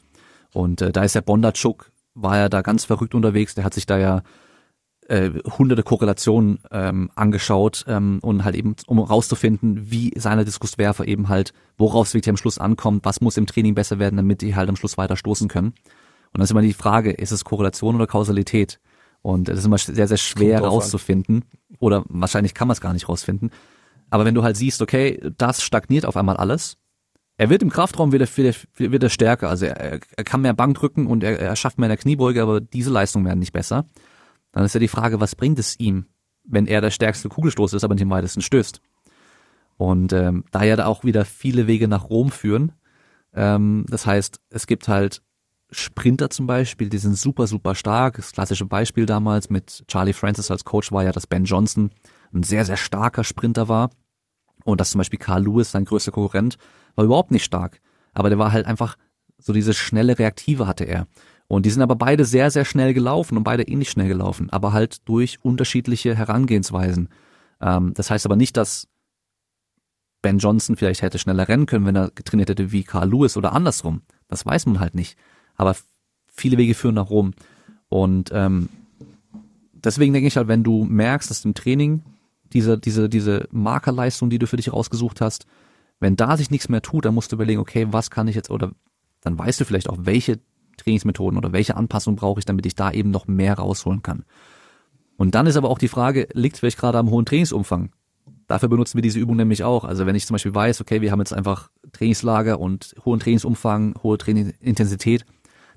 [0.53, 3.55] Und äh, da ist der Bondarchuk, war ja da ganz verrückt unterwegs.
[3.55, 4.23] Der hat sich da ja
[5.07, 11.27] äh, hunderte Korrelationen ähm, angeschaut ähm, und halt eben, um rauszufinden, wie seine Diskuswerfer eben
[11.27, 14.55] halt, worauf es wirklich am Schluss ankommt, was muss im Training besser werden, damit die
[14.55, 15.67] halt am Schluss weiter stoßen können.
[15.67, 18.79] Und dann ist immer die Frage, ist es Korrelation oder Kausalität?
[19.21, 21.45] Und das ist immer sehr, sehr schwer rauszufinden.
[21.79, 23.51] Oder wahrscheinlich kann man es gar nicht rausfinden.
[24.09, 26.77] Aber wenn du halt siehst, okay, das stagniert auf einmal alles.
[27.41, 29.49] Er wird im Kraftraum wieder, wieder, wieder stärker.
[29.49, 32.39] Also er, er kann mehr Bank drücken und er, er schafft mehr in der Kniebeuge,
[32.39, 33.87] aber diese Leistungen werden nicht besser.
[34.51, 36.05] Dann ist ja die Frage, was bringt es ihm,
[36.43, 38.79] wenn er der stärkste Kugelstoß ist, aber nicht am weitesten stößt?
[39.77, 42.73] Und ähm, da ja da auch wieder viele Wege nach Rom führen.
[43.33, 45.23] Ähm, das heißt, es gibt halt
[45.71, 48.17] Sprinter zum Beispiel, die sind super, super stark.
[48.17, 51.89] Das klassische Beispiel damals mit Charlie Francis als Coach war ja, dass Ben Johnson
[52.35, 53.89] ein sehr, sehr starker Sprinter war.
[54.63, 56.59] Und dass zum Beispiel Carl Lewis, sein größter Konkurrent,
[56.95, 57.81] war überhaupt nicht stark.
[58.13, 58.97] Aber der war halt einfach
[59.37, 61.07] so diese schnelle Reaktive hatte er.
[61.47, 64.71] Und die sind aber beide sehr, sehr schnell gelaufen und beide ähnlich schnell gelaufen, aber
[64.71, 67.09] halt durch unterschiedliche Herangehensweisen.
[67.59, 68.87] Ähm, das heißt aber nicht, dass
[70.21, 73.53] Ben Johnson vielleicht hätte schneller rennen können, wenn er getrainiert hätte wie Carl Lewis oder
[73.53, 74.01] andersrum.
[74.27, 75.17] Das weiß man halt nicht
[75.61, 75.75] aber
[76.27, 77.33] viele Wege führen nach Rom.
[77.87, 78.69] Und ähm,
[79.73, 82.01] deswegen denke ich halt, wenn du merkst, dass im Training
[82.53, 85.45] diese, diese, diese Markerleistung, die du für dich rausgesucht hast,
[86.01, 88.49] wenn da sich nichts mehr tut, dann musst du überlegen, okay, was kann ich jetzt,
[88.49, 88.71] oder
[89.21, 90.39] dann weißt du vielleicht auch, welche
[90.77, 94.25] Trainingsmethoden oder welche Anpassung brauche ich, damit ich da eben noch mehr rausholen kann.
[95.15, 97.91] Und dann ist aber auch die Frage, liegt es vielleicht gerade am hohen Trainingsumfang?
[98.47, 99.85] Dafür benutzen wir diese Übung nämlich auch.
[99.85, 103.95] Also wenn ich zum Beispiel weiß, okay, wir haben jetzt einfach Trainingslager und hohen Trainingsumfang,
[104.01, 105.25] hohe Trainingsintensität,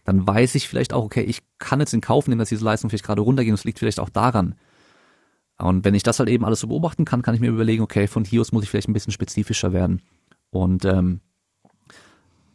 [0.04, 2.90] dann weiß ich vielleicht auch, okay, ich kann jetzt in Kauf nehmen, dass diese Leistung
[2.90, 3.54] vielleicht gerade runtergehen.
[3.54, 4.54] Das liegt vielleicht auch daran.
[5.58, 8.06] Und wenn ich das halt eben alles so beobachten kann, kann ich mir überlegen, okay,
[8.06, 10.02] von hier aus muss ich vielleicht ein bisschen spezifischer werden.
[10.54, 11.20] Und ähm,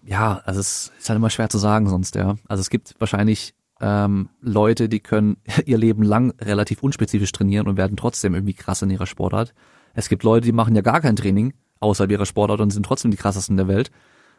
[0.06, 2.36] ja, also es ist halt immer schwer zu sagen sonst, ja.
[2.48, 7.78] Also es gibt wahrscheinlich ähm, Leute, die können ihr Leben lang relativ unspezifisch trainieren und
[7.78, 9.54] werden trotzdem irgendwie krass in ihrer Sportart.
[9.94, 13.12] Es gibt Leute, die machen ja gar kein Training außerhalb ihrer Sportart und sind trotzdem
[13.12, 13.92] die krassesten der Welt.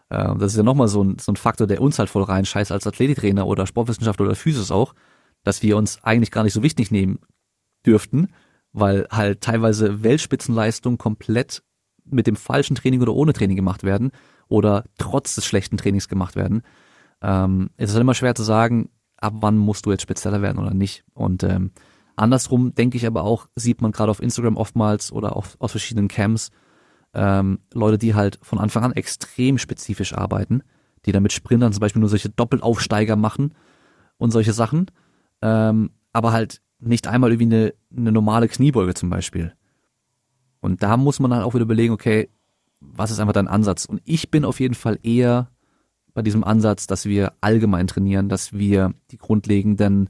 [0.08, 2.46] Äh, das ist ja nochmal so ein, so ein Faktor, der uns halt voll rein
[2.46, 4.94] scheißt als Athletiktrainer oder Sportwissenschaftler oder Physis auch,
[5.44, 7.18] dass wir uns eigentlich gar nicht so wichtig nehmen
[7.84, 8.28] dürften,
[8.72, 11.62] weil halt teilweise Weltspitzenleistungen komplett
[12.12, 14.10] mit dem falschen Training oder ohne Training gemacht werden
[14.48, 16.62] oder trotz des schlechten Trainings gemacht werden.
[17.22, 20.58] Ähm, es ist halt immer schwer zu sagen, ab wann musst du jetzt spezieller werden
[20.58, 21.04] oder nicht.
[21.14, 21.72] Und ähm,
[22.16, 26.08] andersrum denke ich aber auch, sieht man gerade auf Instagram oftmals oder auf, aus verschiedenen
[26.08, 26.50] Camps,
[27.14, 30.62] ähm, Leute, die halt von Anfang an extrem spezifisch arbeiten,
[31.06, 33.54] die dann mit Sprintern zum Beispiel nur solche Doppelaufsteiger machen
[34.18, 34.90] und solche Sachen,
[35.42, 39.54] ähm, aber halt nicht einmal irgendwie eine, eine normale Kniebeuge zum Beispiel.
[40.60, 42.28] Und da muss man dann auch wieder überlegen, okay,
[42.80, 43.84] was ist einfach dein Ansatz?
[43.84, 45.50] Und ich bin auf jeden Fall eher
[46.12, 50.08] bei diesem Ansatz, dass wir allgemein trainieren, dass wir die grundlegenden,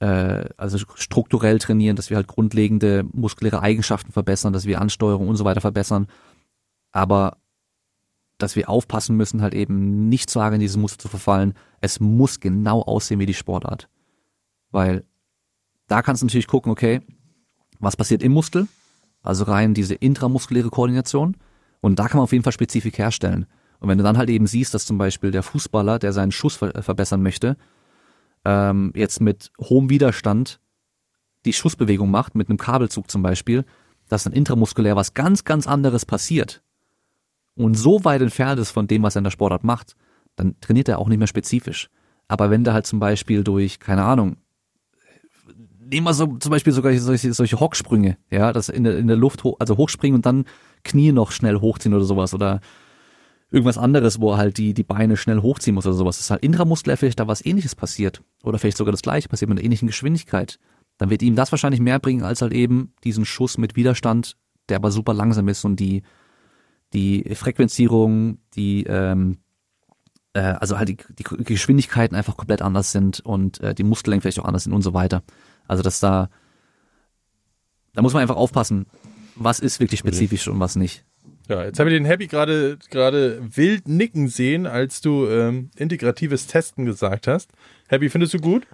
[0.00, 5.36] äh, also strukturell trainieren, dass wir halt grundlegende muskuläre Eigenschaften verbessern, dass wir Ansteuerung und
[5.36, 6.08] so weiter verbessern
[6.96, 7.36] aber
[8.38, 11.52] dass wir aufpassen müssen, halt eben nicht zu arg in diese Muster zu verfallen.
[11.82, 13.88] Es muss genau aussehen wie die Sportart.
[14.70, 15.04] Weil
[15.88, 17.00] da kannst du natürlich gucken, okay,
[17.80, 18.66] was passiert im Muskel?
[19.26, 21.36] Also rein diese intramuskuläre Koordination.
[21.80, 23.46] Und da kann man auf jeden Fall Spezifik herstellen.
[23.80, 26.56] Und wenn du dann halt eben siehst, dass zum Beispiel der Fußballer, der seinen Schuss
[26.56, 27.56] ver verbessern möchte,
[28.44, 30.60] ähm, jetzt mit hohem Widerstand
[31.44, 33.64] die Schussbewegung macht, mit einem Kabelzug zum Beispiel,
[34.08, 36.62] dass dann intramuskulär was ganz, ganz anderes passiert
[37.56, 39.96] und so weit entfernt ist von dem, was er in der Sportart macht,
[40.36, 41.90] dann trainiert er auch nicht mehr spezifisch.
[42.28, 44.36] Aber wenn der halt zum Beispiel durch, keine Ahnung,
[45.90, 49.16] nehmen wir so zum Beispiel sogar solche, solche Hocksprünge, ja, das in der, in der
[49.16, 50.44] Luft, hoch, also hochspringen und dann
[50.84, 52.60] Knie noch schnell hochziehen oder sowas oder
[53.50, 56.16] irgendwas anderes, wo er halt die, die Beine schnell hochziehen muss oder sowas.
[56.16, 59.48] Das ist halt intramuskulär vielleicht da was ähnliches passiert oder vielleicht sogar das gleiche passiert
[59.48, 60.58] mit einer ähnlichen Geschwindigkeit.
[60.98, 64.36] Dann wird ihm das wahrscheinlich mehr bringen als halt eben diesen Schuss mit Widerstand,
[64.68, 66.02] der aber super langsam ist und die,
[66.92, 69.38] die Frequenzierung, die, ähm,
[70.32, 74.40] äh, also halt die, die Geschwindigkeiten einfach komplett anders sind und äh, die Muskellängen vielleicht
[74.40, 75.22] auch anders sind und so weiter.
[75.68, 76.28] Also dass da,
[77.94, 78.86] da muss man einfach aufpassen,
[79.34, 81.04] was ist wirklich spezifisch und was nicht.
[81.48, 86.46] Ja, jetzt habe ich den Happy gerade gerade wild nicken sehen, als du ähm, integratives
[86.46, 87.50] Testen gesagt hast.
[87.88, 88.66] Happy, findest du gut?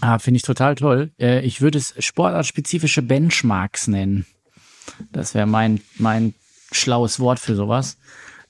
[0.00, 1.10] Ah, finde ich total toll.
[1.18, 4.26] Äh, ich würde es sportartspezifische Benchmarks nennen.
[5.12, 6.34] Das wäre mein, mein
[6.70, 7.96] schlaues Wort für sowas.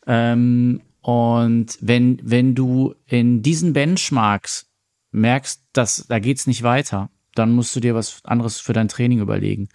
[0.06, 4.66] Ähm, und wenn, wenn du in diesen Benchmarks
[5.12, 9.20] merkst, dass da geht's nicht weiter, dann musst du dir was anderes für dein Training
[9.20, 9.68] überlegen.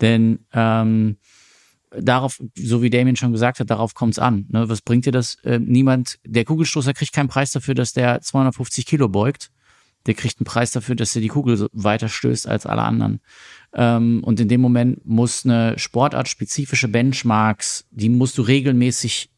[0.00, 1.16] Denn ähm,
[1.90, 4.46] darauf, so wie Damien schon gesagt hat, darauf kommt's an.
[4.50, 4.68] Ne?
[4.68, 5.36] Was bringt dir das?
[5.44, 9.50] Äh, niemand, der Kugelstoßer kriegt keinen Preis dafür, dass der 250 Kilo beugt.
[10.06, 13.20] Der kriegt einen Preis dafür, dass er die Kugel weiter stößt als alle anderen.
[13.72, 19.30] Ähm, und in dem Moment muss eine sportartspezifische Benchmarks, die musst du regelmäßig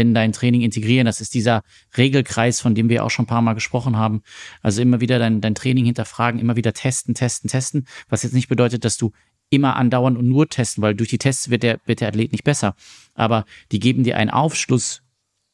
[0.00, 1.06] in dein Training integrieren.
[1.06, 1.62] Das ist dieser
[1.96, 4.22] Regelkreis, von dem wir auch schon ein paar Mal gesprochen haben.
[4.62, 7.86] Also immer wieder dein, dein Training hinterfragen, immer wieder testen, testen, testen.
[8.08, 9.12] Was jetzt nicht bedeutet, dass du
[9.50, 12.44] immer andauern und nur testen, weil durch die Tests wird der, wird der Athlet nicht
[12.44, 12.74] besser.
[13.14, 15.02] Aber die geben dir einen Aufschluss,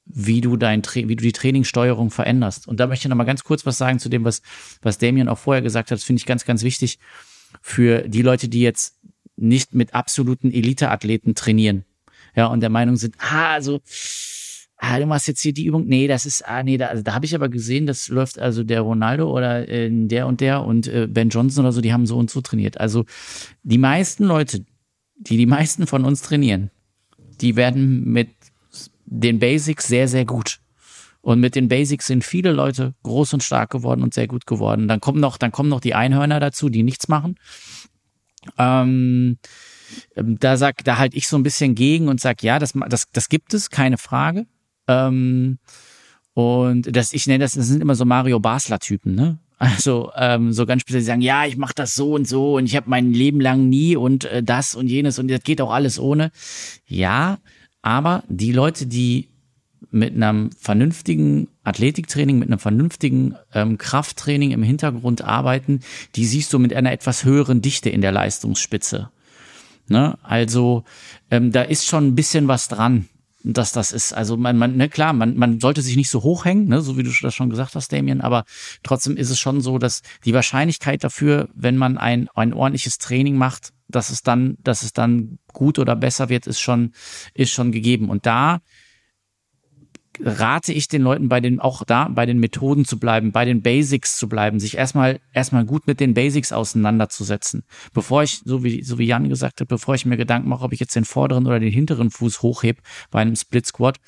[0.04, 2.68] wie du dein, wie du die Trainingssteuerung veränderst.
[2.68, 4.42] Und da möchte ich noch mal ganz kurz was sagen zu dem, was,
[4.82, 5.98] was Damien auch vorher gesagt hat.
[5.98, 6.98] Das finde ich ganz, ganz wichtig
[7.60, 8.96] für die Leute, die jetzt
[9.36, 11.84] nicht mit absoluten Elite-Athleten trainieren.
[12.34, 13.80] Ja, und der Meinung sind, ah, also,
[14.78, 15.86] ah, du machst jetzt hier die Übung.
[15.86, 18.62] Nee, das ist, ah, nee, da, also da habe ich aber gesehen, das läuft also
[18.62, 22.06] der Ronaldo oder äh, der und der und äh, Ben Johnson oder so, die haben
[22.06, 22.78] so und so trainiert.
[22.78, 23.04] Also
[23.62, 24.64] die meisten Leute,
[25.16, 26.70] die die meisten von uns trainieren,
[27.40, 28.30] die werden mit
[29.06, 30.60] den Basics sehr, sehr gut.
[31.22, 34.86] Und mit den Basics sind viele Leute groß und stark geworden und sehr gut geworden.
[34.86, 37.36] Dann kommen noch, dann kommen noch die Einhörner dazu, die nichts machen.
[38.58, 39.38] Ähm,
[40.14, 43.28] da sag, da halt ich so ein bisschen gegen und sag, ja, das, das, das
[43.28, 44.46] gibt es, keine Frage.
[44.88, 45.58] Ähm,
[46.34, 49.38] und das, ich nenne das, das sind immer so Mario Basler-Typen, ne?
[49.58, 52.66] Also ähm, so ganz speziell die sagen, ja, ich mache das so und so und
[52.66, 55.72] ich habe mein Leben lang nie und äh, das und jenes und das geht auch
[55.72, 56.30] alles ohne.
[56.86, 57.38] Ja,
[57.80, 59.30] aber die Leute, die
[59.90, 65.80] mit einem vernünftigen Athletiktraining, mit einem vernünftigen ähm, Krafttraining im Hintergrund arbeiten,
[66.16, 69.08] die siehst du mit einer etwas höheren Dichte in der Leistungsspitze.
[69.88, 70.18] Ne?
[70.22, 70.84] Also
[71.30, 73.08] ähm, da ist schon ein bisschen was dran
[73.52, 74.12] dass das ist.
[74.12, 77.04] Also man, man, ne, klar, man, man sollte sich nicht so hochhängen, ne, so wie
[77.04, 78.44] du das schon gesagt hast, Damien, aber
[78.82, 83.36] trotzdem ist es schon so, dass die Wahrscheinlichkeit dafür, wenn man ein, ein ordentliches Training
[83.36, 86.92] macht, dass es dann, dass es dann gut oder besser wird, ist schon,
[87.34, 88.10] ist schon gegeben.
[88.10, 88.60] Und da
[90.20, 93.62] rate ich den Leuten bei den, auch da bei den Methoden zu bleiben, bei den
[93.62, 97.64] Basics zu bleiben, sich erstmal, erstmal gut mit den Basics auseinanderzusetzen.
[97.92, 100.72] Bevor ich, so wie, so wie Jan gesagt hat, bevor ich mir Gedanken mache, ob
[100.72, 103.98] ich jetzt den vorderen oder den hinteren Fuß hochhebe bei einem Split Squat,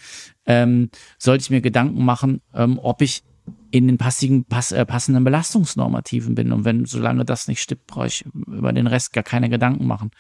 [0.46, 3.22] ähm, sollte ich mir Gedanken machen, ähm, ob ich
[3.70, 6.52] in den passigen, pass, äh, passenden Belastungsnormativen bin.
[6.52, 10.11] Und wenn, solange das nicht stimmt, brauche ich über den Rest gar keine Gedanken machen.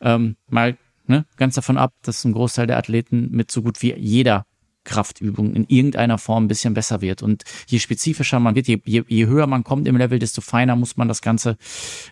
[0.00, 0.76] Ähm, mal
[1.06, 4.44] ne, ganz davon ab, dass ein Großteil der Athleten mit so gut wie jeder
[4.84, 7.22] Kraftübung in irgendeiner Form ein bisschen besser wird.
[7.22, 10.76] Und je spezifischer man wird, je, je, je höher man kommt im Level, desto feiner
[10.76, 11.56] muss man das Ganze,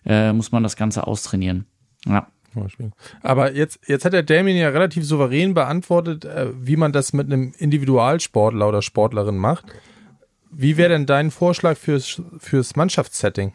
[0.04, 1.66] äh, muss man das Ganze austrainieren.
[2.06, 2.26] Ja.
[3.22, 7.26] Aber jetzt, jetzt hat der Damien ja relativ souverän beantwortet, äh, wie man das mit
[7.26, 9.66] einem Individualsportler oder Sportlerin macht.
[10.50, 13.52] Wie wäre denn dein Vorschlag fürs, fürs Mannschaftssetting?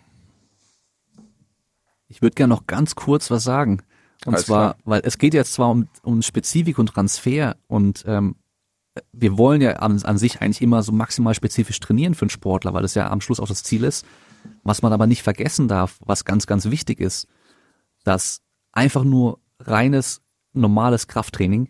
[2.07, 3.81] Ich würde gerne noch ganz kurz was sagen.
[4.25, 4.83] Und Alles zwar, klar.
[4.85, 8.35] weil es geht jetzt zwar um, um Spezifik und Transfer und ähm,
[9.11, 12.73] wir wollen ja an, an sich eigentlich immer so maximal spezifisch trainieren für einen Sportler,
[12.73, 14.05] weil das ja am Schluss auch das Ziel ist.
[14.63, 17.27] Was man aber nicht vergessen darf, was ganz, ganz wichtig ist,
[18.03, 18.41] dass
[18.71, 20.21] einfach nur reines,
[20.53, 21.69] normales Krafttraining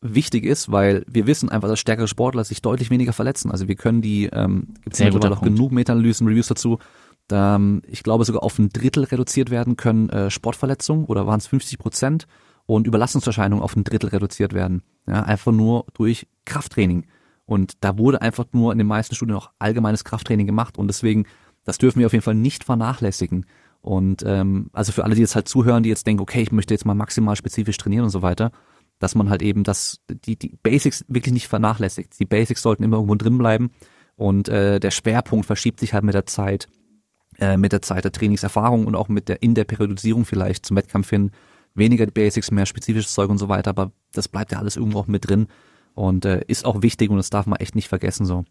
[0.00, 3.50] wichtig ist, weil wir wissen einfach, dass stärkere Sportler sich deutlich weniger verletzen.
[3.50, 6.78] Also wir können die, ähm, gibt es mittlerweile auch genug Meta-Analysen, Reviews dazu,
[7.26, 11.38] da, ähm, ich glaube sogar auf ein Drittel reduziert werden können äh, Sportverletzungen oder waren
[11.38, 12.26] es 50 Prozent
[12.66, 14.82] und Überlastungserscheinungen auf ein Drittel reduziert werden.
[15.06, 17.06] Ja, einfach nur durch Krafttraining.
[17.46, 21.26] Und da wurde einfach nur in den meisten Studien auch allgemeines Krafttraining gemacht und deswegen
[21.64, 23.46] Das dürfen wir auf jeden Fall nicht vernachlässigen.
[23.80, 26.72] Und ähm, also für alle, die jetzt halt zuhören, die jetzt denken, okay, ich möchte
[26.72, 28.50] jetzt mal maximal spezifisch trainieren und so weiter,
[28.98, 32.18] dass man halt eben das, die, die Basics wirklich nicht vernachlässigt.
[32.18, 33.70] Die Basics sollten immer irgendwo drin bleiben
[34.16, 36.68] und äh, der Schwerpunkt verschiebt sich halt mit der Zeit,
[37.38, 40.76] äh, mit der Zeit der Trainingserfahrung und auch mit der in der Periodisierung vielleicht zum
[40.76, 41.32] Wettkampf hin.
[41.74, 45.00] Weniger die Basics, mehr spezifisches Zeug und so weiter, aber das bleibt ja alles irgendwo
[45.00, 45.48] auch mit drin
[45.94, 48.44] und äh, ist auch wichtig und das darf man echt nicht vergessen so.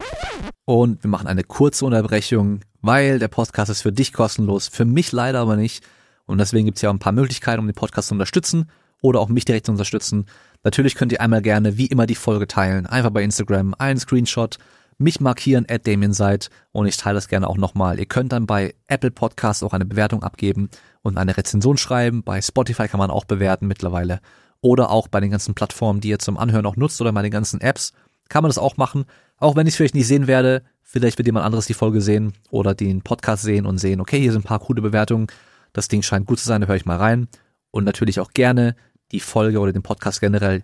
[0.65, 5.11] Und wir machen eine kurze Unterbrechung, weil der Podcast ist für dich kostenlos, für mich
[5.11, 5.85] leider aber nicht.
[6.25, 8.69] Und deswegen gibt's ja auch ein paar Möglichkeiten, um den Podcast zu unterstützen
[9.01, 10.25] oder auch mich direkt zu unterstützen.
[10.63, 14.57] Natürlich könnt ihr einmal gerne wie immer die Folge teilen, einfach bei Instagram einen Screenshot,
[14.97, 17.99] mich markieren at Damien seid und ich teile das gerne auch nochmal.
[17.99, 20.69] Ihr könnt dann bei Apple Podcasts auch eine Bewertung abgeben
[21.01, 22.23] und eine Rezension schreiben.
[22.23, 24.19] Bei Spotify kann man auch bewerten mittlerweile.
[24.61, 27.31] Oder auch bei den ganzen Plattformen, die ihr zum Anhören auch nutzt oder bei den
[27.31, 27.91] ganzen Apps,
[28.29, 29.05] kann man das auch machen.
[29.37, 32.33] Auch wenn ich es vielleicht nicht sehen werde, vielleicht wird jemand anderes die Folge sehen
[32.49, 35.27] oder den Podcast sehen und sehen, okay, hier sind ein paar coole Bewertungen.
[35.73, 37.27] Das Ding scheint gut zu sein, da höre ich mal rein.
[37.71, 38.75] Und natürlich auch gerne
[39.11, 40.63] die Folge oder den Podcast generell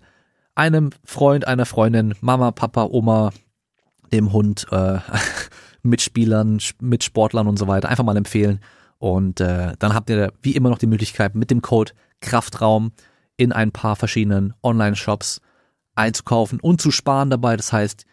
[0.54, 3.32] einem Freund, einer Freundin, Mama, Papa, Oma,
[4.12, 4.98] dem Hund, äh,
[5.82, 8.60] Mitspielern, Mitsportlern und so weiter einfach mal empfehlen.
[8.98, 12.92] Und äh, dann habt ihr wie immer noch die Möglichkeit, mit dem Code Kraftraum
[13.36, 15.40] in ein paar verschiedenen Online-Shops
[15.94, 17.56] einzukaufen und zu sparen dabei.
[17.56, 18.04] Das heißt,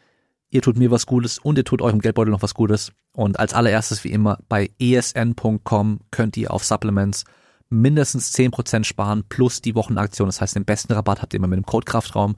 [0.49, 2.93] ihr tut mir was Gutes und ihr tut eurem Geldbeutel noch was Gutes.
[3.11, 7.25] Und als allererstes, wie immer, bei esn.com könnt ihr auf Supplements
[7.69, 10.27] mindestens 10% sparen plus die Wochenaktion.
[10.27, 12.35] Das heißt, den besten Rabatt habt ihr immer mit dem Code Kraftraum.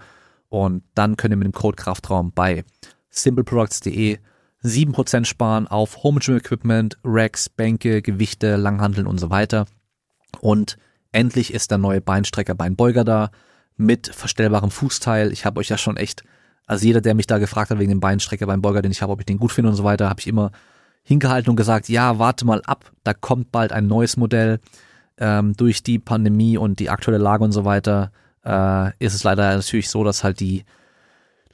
[0.47, 2.63] Und dann könnt ihr mit dem Code Kraftraum bei
[3.09, 4.19] simpleproducts.de
[4.63, 9.65] 7% sparen auf Home Gym Equipment, Racks, Bänke, Gewichte, Langhandeln und so weiter.
[10.41, 10.77] Und
[11.11, 13.31] endlich ist der neue Beinstrecker Beinbeuger da
[13.77, 15.31] mit verstellbarem Fußteil.
[15.31, 16.23] Ich habe euch ja schon echt,
[16.67, 19.19] also jeder, der mich da gefragt hat wegen dem Beinstrecker Beinbeuger, den ich habe, ob
[19.21, 20.51] ich den gut finde und so weiter, habe ich immer
[21.03, 24.59] hingehalten und gesagt, ja, warte mal ab, da kommt bald ein neues Modell
[25.17, 28.11] ähm, durch die Pandemie und die aktuelle Lage und so weiter,
[28.43, 30.65] äh, ist es leider natürlich so, dass halt die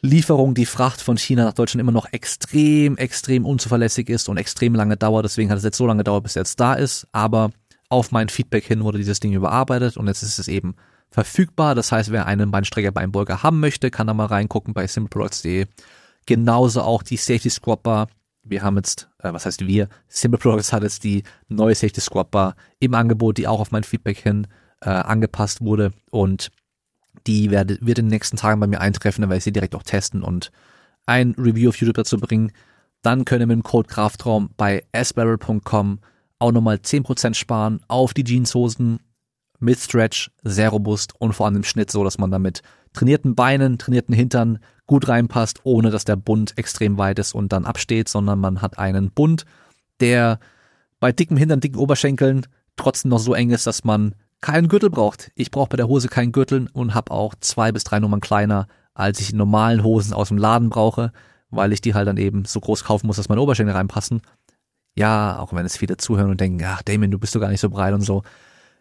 [0.05, 4.75] Lieferung, die Fracht von China nach Deutschland immer noch extrem, extrem unzuverlässig ist und extrem
[4.75, 5.25] lange dauert.
[5.25, 7.07] Deswegen hat es jetzt so lange gedauert, bis es jetzt da ist.
[7.11, 7.51] Aber
[7.89, 10.75] auf mein Feedback hin wurde dieses Ding überarbeitet und jetzt ist es eben
[11.09, 11.75] verfügbar.
[11.75, 15.65] Das heißt, wer einen Beinstrecker Beinbeuger haben möchte, kann da mal reingucken bei simpleproducts.de.
[16.25, 18.07] Genauso auch die Safety Squat Bar
[18.45, 22.31] wir haben jetzt, äh, was heißt wir, Simple Products hat jetzt die neue Safety Squad
[22.31, 24.47] Bar im Angebot, die auch auf mein Feedback hin
[24.81, 26.51] äh, angepasst wurde und
[27.27, 29.75] die werde, wird in den nächsten Tagen bei mir eintreffen, dann werde ich sie direkt
[29.75, 30.51] auch testen und
[31.05, 32.51] ein Review auf YouTube dazu bringen.
[33.01, 35.99] Dann könnt ihr mit dem Code Kraftraum bei sbarrel.com
[36.39, 38.99] auch nochmal 10% sparen auf die Jeanshosen
[39.59, 42.61] mit Stretch, sehr robust und vor allem im Schnitt so, dass man damit
[42.93, 47.65] trainierten Beinen, trainierten Hintern gut reinpasst, ohne dass der Bund extrem weit ist und dann
[47.65, 49.45] absteht, sondern man hat einen Bund,
[49.99, 50.39] der
[50.99, 52.45] bei dickem Hintern, dicken Oberschenkeln
[52.75, 55.31] trotzdem noch so eng ist, dass man keinen Gürtel braucht.
[55.33, 58.67] Ich brauche bei der Hose keinen Gürtel und habe auch zwei bis drei Nummern kleiner,
[58.93, 61.11] als ich in normalen Hosen aus dem Laden brauche,
[61.49, 64.21] weil ich die halt dann eben so groß kaufen muss, dass meine Oberschenkel reinpassen.
[64.93, 67.59] Ja, auch wenn es viele zuhören und denken, ach Damien, du bist doch gar nicht
[67.59, 68.21] so breit und so.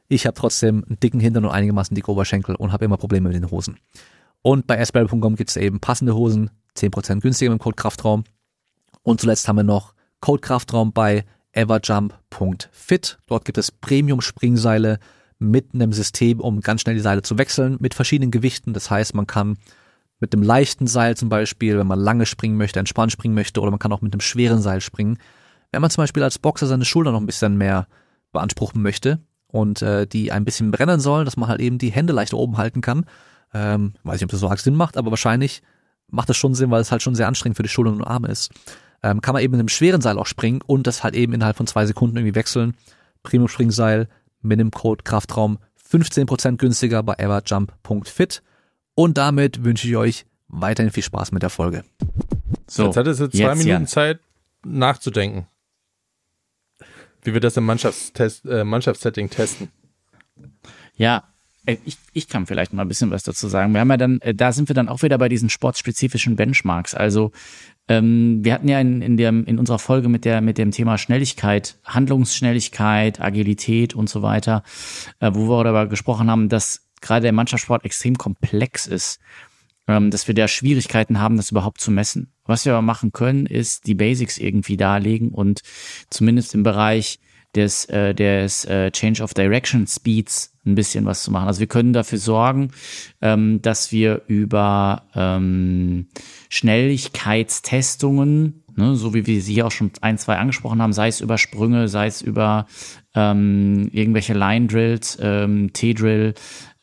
[0.06, 3.36] Ich habe trotzdem einen dicken Hintern und einigermaßen dicke Oberschenkel und habe immer Probleme mit
[3.36, 3.78] den Hosen.
[4.42, 8.24] Und bei sbarrel.com gibt es eben passende Hosen, 10% günstiger mit dem Code Kraftraum.
[9.02, 13.18] Und zuletzt haben wir noch Code Kraftraum bei everjump.fit.
[13.24, 14.98] Dort gibt es Premium-Springseile
[15.38, 18.72] mit einem System, um ganz schnell die Seile zu wechseln, mit verschiedenen Gewichten.
[18.72, 19.58] Das heißt, man kann
[20.20, 23.70] mit einem leichten Seil zum Beispiel, wenn man lange springen möchte, entspannt springen möchte, oder
[23.70, 25.18] man kann auch mit einem schweren Seil springen.
[25.72, 27.88] Wenn man zum Beispiel als Boxer seine Schulter noch ein bisschen mehr
[28.32, 29.20] beanspruchen möchte,
[29.54, 32.56] und äh, die ein bisschen brennen sollen, dass man halt eben die Hände leicht oben
[32.56, 33.06] halten kann.
[33.52, 35.62] Ähm, weiß nicht, ob das so arg Sinn macht, aber wahrscheinlich
[36.10, 38.26] macht das schon Sinn, weil es halt schon sehr anstrengend für die Schultern und Arme
[38.26, 38.50] ist.
[39.04, 41.56] Ähm, kann man eben mit einem schweren Seil auch springen und das halt eben innerhalb
[41.56, 42.74] von zwei Sekunden irgendwie wechseln.
[43.22, 44.08] Premium Springseil
[44.44, 45.58] mit dem Code Kraftraum
[45.90, 48.42] 15% günstiger bei everjump.fit.
[48.94, 51.84] Und damit wünsche ich euch weiterhin viel Spaß mit der Folge.
[52.66, 53.86] So, jetzt hattest du zwei Minuten Jan.
[53.86, 54.20] Zeit
[54.64, 55.46] nachzudenken
[57.24, 59.68] wie wir das im Mannschaftstest, äh, Mannschaftssetting testen.
[60.96, 61.24] Ja,
[61.66, 63.72] äh, ich, ich kann vielleicht mal ein bisschen was dazu sagen.
[63.72, 66.94] Wir haben ja dann, äh, da sind wir dann auch wieder bei diesen sportspezifischen Benchmarks.
[66.94, 67.32] Also
[67.88, 70.96] ähm, wir hatten ja in, in, der, in unserer Folge mit, der, mit dem Thema
[70.96, 74.62] Schnelligkeit, Handlungsschnelligkeit, Agilität und so weiter,
[75.20, 79.20] äh, wo wir darüber gesprochen haben, dass gerade der Mannschaftssport extrem komplex ist,
[79.86, 82.32] ähm, dass wir da Schwierigkeiten haben, das überhaupt zu messen.
[82.46, 85.60] Was wir aber machen können, ist die Basics irgendwie darlegen und
[86.08, 87.20] zumindest im Bereich
[87.54, 91.46] des, äh, des äh, Change of Direction Speeds ein bisschen was zu machen.
[91.46, 92.70] Also wir können dafür sorgen,
[93.20, 96.08] ähm, dass wir über ähm,
[96.48, 101.38] Schnelligkeitstestungen Ne, so wie wir sie auch schon ein, zwei angesprochen haben, sei es über
[101.38, 102.66] Sprünge, sei es über
[103.14, 106.34] ähm, irgendwelche Line-Drills, ähm, T-Drill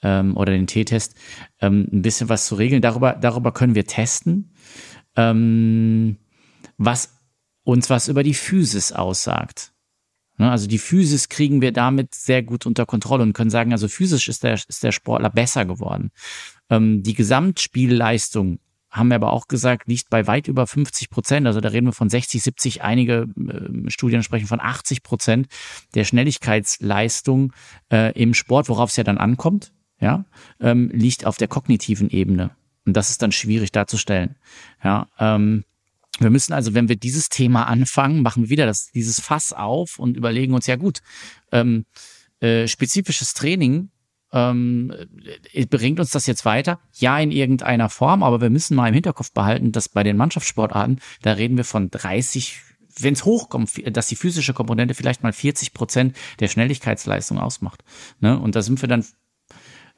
[0.01, 1.15] ähm, oder den T-Test,
[1.59, 2.82] ähm, ein bisschen was zu regeln.
[2.82, 4.53] Darüber, darüber können wir testen,
[5.17, 6.17] ähm,
[6.77, 7.13] was
[7.63, 9.73] uns was über die Physis aussagt.
[10.41, 13.87] Ne, also die Physis kriegen wir damit sehr gut unter Kontrolle und können sagen, also
[13.87, 16.09] physisch ist der, ist der Sportler besser geworden.
[16.71, 18.57] Ähm, die Gesamtspielleistung
[18.89, 21.45] haben wir aber auch gesagt, liegt bei weit über 50 Prozent.
[21.45, 22.81] Also da reden wir von 60, 70.
[22.81, 25.47] Einige äh, Studien sprechen von 80 Prozent
[25.93, 27.53] der Schnelligkeitsleistung
[27.91, 30.25] äh, im Sport, worauf es ja dann ankommt, ja,
[30.59, 32.49] ähm, liegt auf der kognitiven Ebene.
[32.87, 34.37] Und das ist dann schwierig darzustellen.
[34.83, 35.65] Ja, ähm,
[36.22, 39.99] wir müssen also, wenn wir dieses Thema anfangen, machen wir wieder das, dieses Fass auf
[39.99, 40.99] und überlegen uns, ja gut,
[41.51, 41.86] ähm,
[42.39, 43.89] äh, spezifisches Training
[44.34, 44.93] ähm,
[45.53, 46.80] äh, bringt uns das jetzt weiter?
[46.93, 50.99] Ja, in irgendeiner Form, aber wir müssen mal im Hinterkopf behalten, dass bei den Mannschaftssportarten,
[51.22, 52.61] da reden wir von 30,
[52.99, 57.84] wenn es hochkommt, dass die physische Komponente vielleicht mal 40 Prozent der Schnelligkeitsleistung ausmacht.
[58.19, 58.39] Ne?
[58.39, 59.05] Und da sind wir dann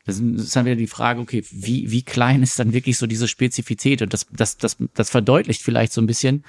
[0.05, 3.27] das ist dann wieder die Frage, okay, wie, wie klein ist dann wirklich so diese
[3.27, 4.01] Spezifität?
[4.01, 6.43] Und das, das, das, das verdeutlicht vielleicht so ein bisschen,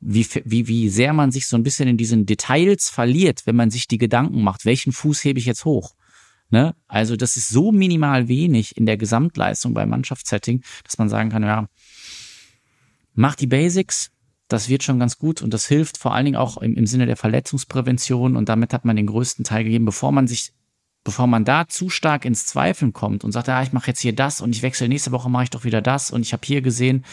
[0.00, 3.70] wie, wie, wie sehr man sich so ein bisschen in diesen Details verliert, wenn man
[3.70, 5.94] sich die Gedanken macht, welchen Fuß hebe ich jetzt hoch?
[6.50, 6.74] Ne?
[6.86, 11.42] Also das ist so minimal wenig in der Gesamtleistung beim Mannschaftssetting, dass man sagen kann,
[11.42, 11.68] ja,
[13.14, 14.10] mach die Basics,
[14.48, 17.06] das wird schon ganz gut und das hilft vor allen Dingen auch im, im Sinne
[17.06, 20.52] der Verletzungsprävention und damit hat man den größten Teil gegeben, bevor man sich
[21.08, 24.14] bevor man da zu stark ins Zweifeln kommt und sagt, ja, ich mache jetzt hier
[24.14, 26.60] das und ich wechsle nächste Woche mache ich doch wieder das und ich habe hier
[26.60, 27.06] gesehen,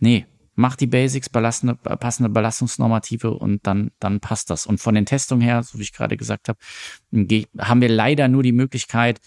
[0.00, 4.66] nee, mach die Basics, belastende, passende Belastungsnormative und dann, dann passt das.
[4.66, 6.58] Und von den Testungen her, so wie ich gerade gesagt habe,
[7.58, 9.18] haben wir leider nur die Möglichkeit,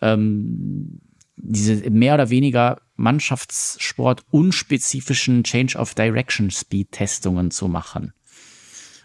[0.00, 1.00] ähm,
[1.36, 8.12] diese mehr oder weniger Mannschaftssport unspezifischen Change of Direction Speed Testungen zu machen.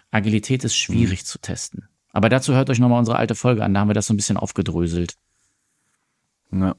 [0.10, 1.26] Agilität ist schwierig mhm.
[1.26, 1.90] zu testen.
[2.14, 4.18] Aber dazu hört euch nochmal unsere alte Folge an, da haben wir das so ein
[4.18, 5.18] bisschen aufgedröselt.
[6.52, 6.76] Ja.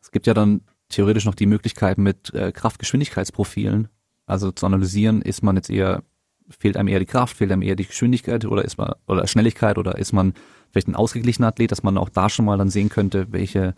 [0.00, 3.88] Es gibt ja dann theoretisch noch die Möglichkeit mit äh, Kraftgeschwindigkeitsprofilen,
[4.26, 6.04] also zu analysieren, ist man jetzt eher,
[6.48, 9.78] fehlt einem eher die Kraft, fehlt einem eher die Geschwindigkeit oder ist man, oder Schnelligkeit
[9.78, 10.34] oder ist man
[10.70, 13.74] vielleicht ein ausgeglichener Athlet, dass man auch da schon mal dann sehen könnte, welche,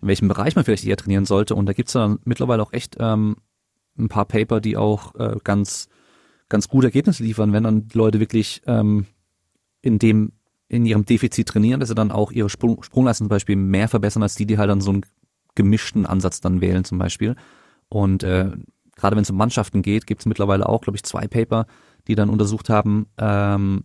[0.00, 1.54] in welchem Bereich man vielleicht eher trainieren sollte.
[1.54, 3.36] Und da gibt's dann mittlerweile auch echt ähm,
[3.98, 5.88] ein paar Paper, die auch äh, ganz,
[6.48, 9.06] ganz gute Ergebnisse liefern, wenn dann Leute wirklich ähm,
[9.82, 10.32] in dem
[10.68, 14.22] in ihrem Defizit trainieren, dass sie dann auch ihre Sprung, Sprungleistung zum Beispiel mehr verbessern
[14.22, 15.02] als die, die halt dann so einen
[15.54, 17.36] gemischten Ansatz dann wählen zum Beispiel.
[17.90, 18.52] Und äh,
[18.96, 21.66] gerade wenn es um Mannschaften geht, gibt es mittlerweile auch, glaube ich, zwei Paper,
[22.08, 23.84] die dann untersucht haben, ähm,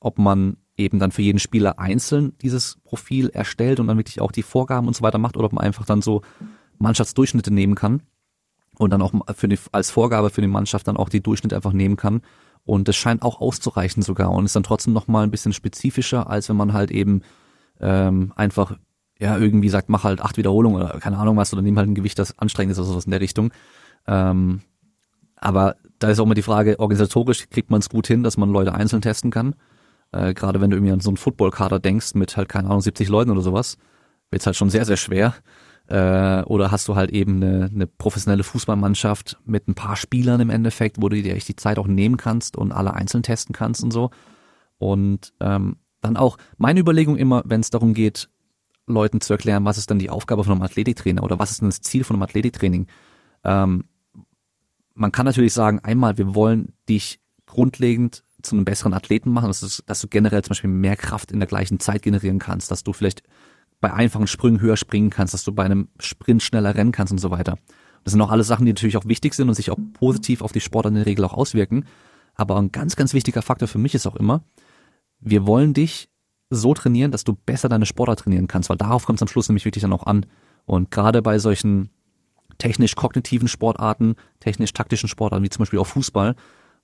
[0.00, 4.30] ob man eben dann für jeden Spieler einzeln dieses Profil erstellt und dann wirklich auch
[4.30, 6.22] die Vorgaben und so weiter macht oder ob man einfach dann so
[6.78, 8.02] Mannschaftsdurchschnitte nehmen kann
[8.78, 11.72] und dann auch für die, als Vorgabe für die Mannschaft dann auch die Durchschnitte einfach
[11.72, 12.22] nehmen kann.
[12.68, 16.50] Und das scheint auch auszureichen sogar und ist dann trotzdem nochmal ein bisschen spezifischer, als
[16.50, 17.22] wenn man halt eben
[17.80, 18.76] ähm, einfach
[19.18, 21.94] ja, irgendwie sagt, mach halt acht Wiederholungen oder keine Ahnung was, oder nimm halt ein
[21.94, 23.52] Gewicht, das anstrengend ist oder sowas in der Richtung.
[24.06, 24.60] Ähm,
[25.36, 28.50] aber da ist auch immer die Frage, organisatorisch kriegt man es gut hin, dass man
[28.50, 29.54] Leute einzeln testen kann.
[30.12, 33.08] Äh, Gerade wenn du irgendwie an so einen Footballkader denkst mit halt, keine Ahnung, 70
[33.08, 33.78] Leuten oder sowas,
[34.30, 35.34] wird's halt schon sehr, sehr schwer.
[35.88, 40.50] Äh, oder hast du halt eben eine, eine professionelle Fußballmannschaft mit ein paar Spielern im
[40.50, 43.82] Endeffekt, wo du dir echt die Zeit auch nehmen kannst und alle einzeln testen kannst
[43.82, 44.10] und so.
[44.76, 48.28] Und ähm, dann auch meine Überlegung immer, wenn es darum geht,
[48.86, 51.68] Leuten zu erklären, was ist denn die Aufgabe von einem Athletiktrainer oder was ist denn
[51.68, 52.86] das Ziel von einem Athletiktraining.
[53.44, 53.84] Ähm,
[54.94, 59.60] man kann natürlich sagen, einmal, wir wollen dich grundlegend zu einem besseren Athleten machen, dass,
[59.60, 62.84] du, dass du generell zum Beispiel mehr Kraft in der gleichen Zeit generieren kannst, dass
[62.84, 63.22] du vielleicht
[63.80, 67.18] bei einfachen Sprüngen höher springen kannst, dass du bei einem Sprint schneller rennen kannst und
[67.18, 67.58] so weiter.
[68.04, 70.52] Das sind auch alles Sachen, die natürlich auch wichtig sind und sich auch positiv auf
[70.52, 71.84] die Sportler in der Regel auch auswirken.
[72.34, 74.42] Aber ein ganz, ganz wichtiger Faktor für mich ist auch immer,
[75.20, 76.08] wir wollen dich
[76.50, 79.48] so trainieren, dass du besser deine Sportler trainieren kannst, weil darauf kommt es am Schluss
[79.48, 80.26] nämlich wirklich dann auch an.
[80.64, 81.90] Und gerade bei solchen
[82.58, 86.34] technisch-kognitiven Sportarten, technisch-taktischen Sportarten, wie zum Beispiel auch Fußball,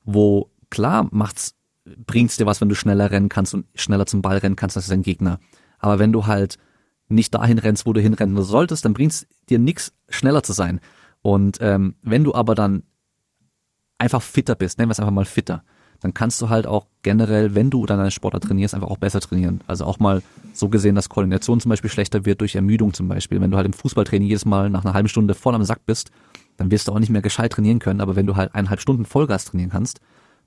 [0.05, 4.38] wo klar macht's, bringt's dir was, wenn du schneller rennen kannst und schneller zum Ball
[4.38, 5.38] rennen kannst als dein Gegner.
[5.78, 6.59] Aber wenn du halt
[7.09, 10.80] nicht dahin rennst, wo du hinrennen solltest, dann bringt's dir nichts, schneller zu sein.
[11.22, 12.82] Und ähm, wenn du aber dann
[13.98, 15.64] einfach fitter bist, nennen wir es einfach mal fitter,
[16.00, 19.20] dann kannst du halt auch generell, wenn du dann deine Sportler trainierst, einfach auch besser
[19.20, 19.62] trainieren.
[19.66, 23.40] Also auch mal so gesehen, dass Koordination zum Beispiel schlechter wird durch Ermüdung zum Beispiel.
[23.40, 26.11] Wenn du halt im Fußballtraining jedes Mal nach einer halben Stunde voll am Sack bist,
[26.57, 28.02] dann wirst du auch nicht mehr gescheit trainieren können.
[28.02, 30.00] Aber wenn du halt eineinhalb Stunden Vollgas trainieren kannst,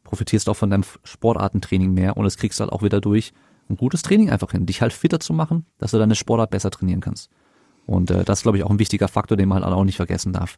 [0.04, 3.34] profitierst du auch von deinem Sportartentraining mehr und das kriegst du halt auch wieder durch
[3.70, 6.72] ein gutes Training einfach hin, dich halt fitter zu machen, dass du deine Sportart besser
[6.72, 7.30] trainieren kannst.
[7.86, 9.96] Und äh, das ist, glaube ich, auch ein wichtiger Faktor, den man halt auch nicht
[9.96, 10.58] vergessen darf.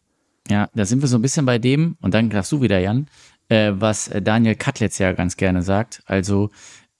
[0.49, 3.07] Ja, da sind wir so ein bisschen bei dem, und dann darfst du wieder, Jan,
[3.49, 6.01] äh, was Daniel Katlitz ja ganz gerne sagt.
[6.05, 6.49] Also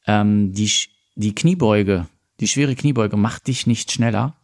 [0.06, 0.72] ähm, die,
[1.16, 2.08] die Kniebeuge,
[2.40, 4.36] die schwere Kniebeuge macht dich nicht schneller,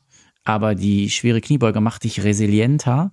[0.43, 3.11] aber die schwere Kniebeuge macht dich resilienter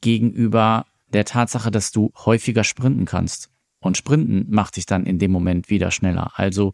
[0.00, 3.50] gegenüber der Tatsache, dass du häufiger sprinten kannst.
[3.80, 6.32] Und Sprinten macht dich dann in dem Moment wieder schneller.
[6.34, 6.72] Also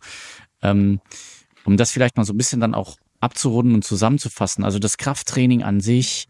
[0.63, 1.01] ähm,
[1.65, 4.65] um das vielleicht mal so ein bisschen dann auch abzurunden und zusammenzufassen.
[4.65, 6.29] Also das Krafttraining an sich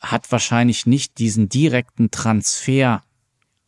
[0.00, 3.02] hat wahrscheinlich nicht diesen direkten Transfer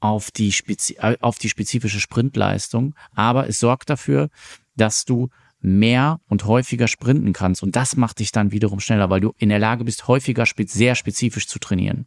[0.01, 4.29] auf die, spezi äh, auf die spezifische Sprintleistung, aber es sorgt dafür,
[4.77, 5.29] dass du
[5.61, 7.62] mehr und häufiger sprinten kannst.
[7.62, 10.95] Und das macht dich dann wiederum schneller, weil du in der Lage bist, häufiger sehr
[10.95, 12.07] spezifisch zu trainieren.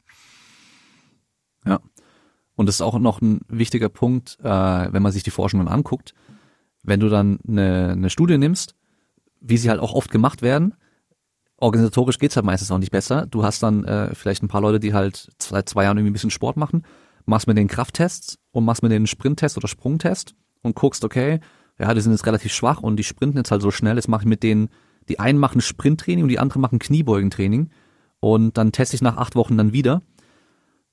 [1.65, 1.79] Ja.
[2.55, 6.13] Und das ist auch noch ein wichtiger Punkt, äh, wenn man sich die Forschungen anguckt.
[6.87, 8.73] Wenn du dann eine, eine Studie nimmst,
[9.41, 10.73] wie sie halt auch oft gemacht werden,
[11.57, 13.27] organisatorisch geht's halt meistens auch nicht besser.
[13.27, 16.13] Du hast dann äh, vielleicht ein paar Leute, die halt seit zwei Jahren irgendwie ein
[16.13, 16.83] bisschen Sport machen,
[17.25, 21.41] machst mit den Krafttests und machst mit den Sprinttest oder Sprungtest und guckst, okay,
[21.77, 24.21] ja, die sind jetzt relativ schwach und die sprinten jetzt halt so schnell, jetzt mache
[24.21, 24.69] ich mit denen,
[25.09, 27.69] die einen machen Sprinttraining und die anderen machen Kniebeugentraining
[28.21, 30.01] und dann teste ich nach acht Wochen dann wieder.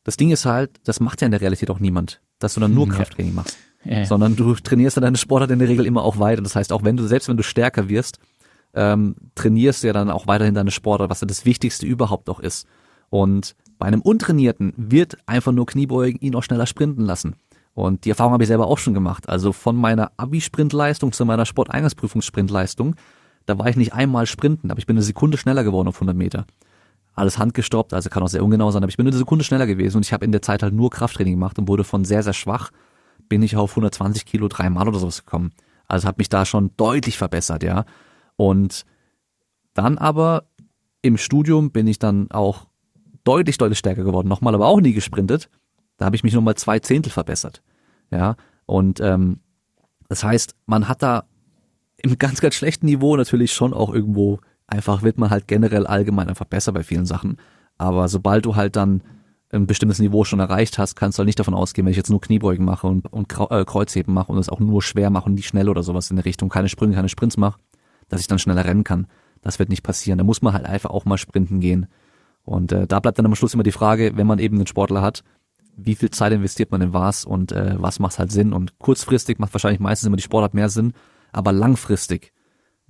[0.03, 2.75] Das Ding ist halt, das macht ja in der Realität auch niemand, dass du dann
[2.75, 3.57] nur Krafttraining machst.
[3.85, 4.05] Ja, ja.
[4.05, 6.43] Sondern du trainierst dann deine Sportart in der Regel immer auch weiter.
[6.43, 8.19] Das heißt, auch wenn du, selbst wenn du stärker wirst,
[8.75, 12.41] ähm, trainierst du ja dann auch weiterhin deine Sportart, was ja das Wichtigste überhaupt auch
[12.41, 12.67] ist.
[13.11, 17.37] Und bei einem Untrainierten wird einfach nur Kniebeugen ihn auch schneller sprinten lassen.
[17.75, 19.29] Und die Erfahrung habe ich selber auch schon gemacht.
[19.29, 22.95] Also von meiner Abi-Sprintleistung zu meiner Sporteingangsprüfungssprintleistung,
[23.47, 26.17] da war ich nicht einmal sprinten, aber ich bin eine Sekunde schneller geworden auf 100
[26.17, 26.47] Meter.
[27.15, 29.99] Alles handgestoppt, also kann auch sehr ungenau sein, aber ich bin eine Sekunde schneller gewesen
[29.99, 32.33] und ich habe in der Zeit halt nur Krafttraining gemacht und wurde von sehr, sehr
[32.33, 32.71] schwach,
[33.29, 35.53] bin ich auf 120 Kilo dreimal oder sowas gekommen.
[35.87, 37.85] Also habe mich da schon deutlich verbessert, ja.
[38.37, 38.85] Und
[39.75, 40.45] dann aber
[41.03, 42.67] im Studium bin ich dann auch
[43.25, 44.29] deutlich, deutlich stärker geworden.
[44.29, 45.51] Nochmal aber auch nie gesprintet.
[45.97, 47.63] Da habe ich mich nochmal zwei Zehntel verbessert.
[48.11, 48.37] Ja.
[48.67, 49.41] Und ähm,
[50.09, 51.25] das heißt, man hat da
[51.97, 56.29] im ganz, ganz schlechten Niveau natürlich schon auch irgendwo einfach wird man halt generell allgemein
[56.29, 57.37] einfach besser bei vielen Sachen.
[57.77, 59.03] Aber sobald du halt dann
[59.55, 62.11] ein bestimmtes Niveau schon erreicht hast, kannst du halt nicht davon ausgehen, wenn ich jetzt
[62.11, 65.35] nur Kniebeugen mache und, und äh, Kreuzheben mache und es auch nur schwer mache und
[65.35, 67.61] nicht schnell oder sowas in der Richtung, keine Sprünge, keine Sprints mache,
[68.09, 69.07] dass ich dann schneller rennen kann.
[69.43, 70.19] Das wird nicht passieren.
[70.19, 71.87] Da muss man halt einfach auch mal sprinten gehen.
[72.45, 75.03] Und äh, da bleibt dann am Schluss immer die Frage, wenn man eben einen Sportler
[75.03, 75.23] hat,
[75.77, 78.53] wie viel Zeit investiert man in was und äh, was macht halt Sinn.
[78.53, 80.93] Und kurzfristig macht wahrscheinlich meistens immer die Sportart mehr Sinn,
[81.33, 82.33] aber langfristig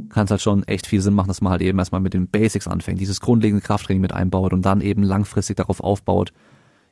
[0.09, 2.29] kann es halt schon echt viel Sinn machen, dass man halt eben erstmal mit den
[2.29, 6.33] Basics anfängt, dieses grundlegende Krafttraining mit einbaut und dann eben langfristig darauf aufbaut,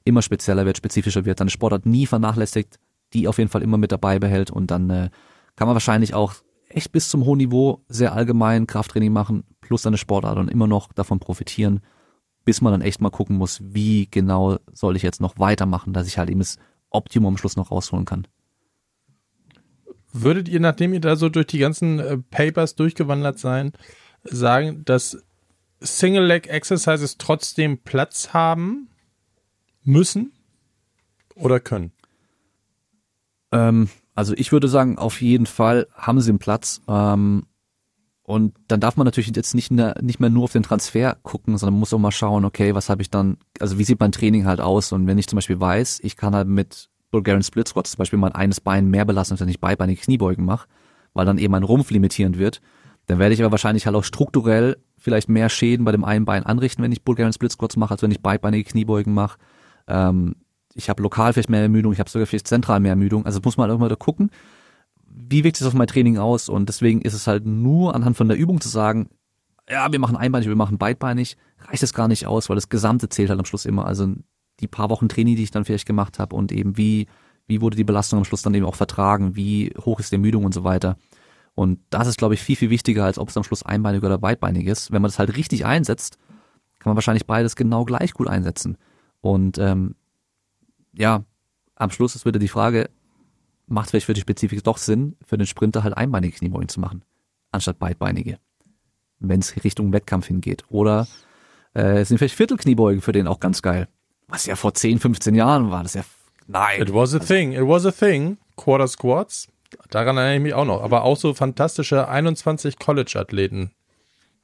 [0.05, 2.78] immer spezieller wird, spezifischer wird, seine Sportart nie vernachlässigt,
[3.12, 5.11] die auf jeden Fall immer mit dabei behält und dann äh,
[5.57, 6.34] kann man wahrscheinlich auch
[6.68, 10.92] echt bis zum hohen Niveau sehr allgemein Krafttraining machen, plus seine Sportart und immer noch
[10.92, 11.80] davon profitieren,
[12.44, 16.07] bis man dann echt mal gucken muss, wie genau soll ich jetzt noch weitermachen, dass
[16.07, 16.57] ich halt eben das
[16.90, 18.26] Optimum am Schluss noch rausholen kann.
[20.12, 23.78] Würdet ihr, nachdem ihr da so durch die ganzen äh, Papers durchgewandert seid,
[24.24, 25.18] sagen, dass
[25.80, 28.88] Single Leg Exercises trotzdem Platz haben
[29.85, 30.33] müssen
[31.35, 31.93] oder können?
[33.53, 36.80] Ähm, also ich würde sagen, auf jeden Fall haben sie einen Platz.
[36.89, 37.47] Ähm,
[38.24, 41.59] und dann darf man natürlich jetzt nicht, mehr, nicht mehr nur auf den Transfer gucken,
[41.59, 44.47] sondern muss auch mal schauen, okay, was habe ich dann, also wie sieht mein Training
[44.47, 44.93] halt aus?
[44.93, 48.18] Und wenn ich zum Beispiel weiß, ich kann halt mit Bulgarian Split Squats zum Beispiel
[48.18, 50.68] mein eines Bein mehr belassen, als wenn ich beidbeinige Kniebeugen mache,
[51.14, 52.61] weil dann eben mein Rumpf limitierend wird,
[53.07, 56.45] dann werde ich aber wahrscheinlich halt auch strukturell vielleicht mehr Schäden bei dem einen Bein
[56.45, 59.39] anrichten, wenn ich Bulgarian Split Squats mache, als wenn ich beidbeinige Kniebeugen mache.
[59.87, 60.37] Ähm,
[60.74, 63.26] ich habe lokal vielleicht mehr Ermüdung, ich habe sogar vielleicht zentral mehr Ermüdung.
[63.26, 64.30] Also muss man halt immer da gucken,
[65.07, 66.49] wie wirkt sich das auf mein Training aus?
[66.49, 69.11] Und deswegen ist es halt nur anhand von der Übung zu sagen,
[69.68, 73.09] ja, wir machen einbeinig, wir machen beidbeinig, reicht es gar nicht aus, weil das Gesamte
[73.09, 73.87] zählt halt am Schluss immer.
[73.87, 74.14] Also
[74.61, 77.07] die paar Wochen Training, die ich dann vielleicht gemacht habe und eben wie,
[77.47, 80.45] wie wurde die Belastung am Schluss dann eben auch vertragen, wie hoch ist die Ermüdung
[80.45, 80.97] und so weiter.
[81.55, 84.18] Und das ist, glaube ich, viel, viel wichtiger, als ob es am Schluss einbeinig oder
[84.18, 84.91] beidbeinig ist.
[84.91, 86.16] Wenn man das halt richtig einsetzt,
[86.78, 88.78] kann man wahrscheinlich beides genau gleich gut einsetzen.
[89.23, 89.95] Und ähm,
[90.93, 91.25] ja,
[91.77, 92.91] am Schluss ist wieder die Frage,
[93.66, 97.03] macht vielleicht für die Spezifik doch Sinn, für den Sprinter halt einbeinige Kniebeugen zu machen,
[97.51, 98.39] anstatt beidbeinige,
[99.18, 100.64] wenn es Richtung Wettkampf hingeht.
[100.68, 101.07] Oder
[101.73, 103.89] äh, sind vielleicht Viertelkniebeugen für den auch ganz geil.
[104.29, 106.05] Was ja vor 10, 15 Jahren war, das ja
[106.47, 106.83] nein.
[106.83, 108.39] It was a thing, it was a thing.
[108.57, 109.49] Quarter Squats,
[109.91, 110.83] daran erinnere ich mich auch noch.
[110.83, 113.70] Aber auch so fantastische 21 College-Athleten.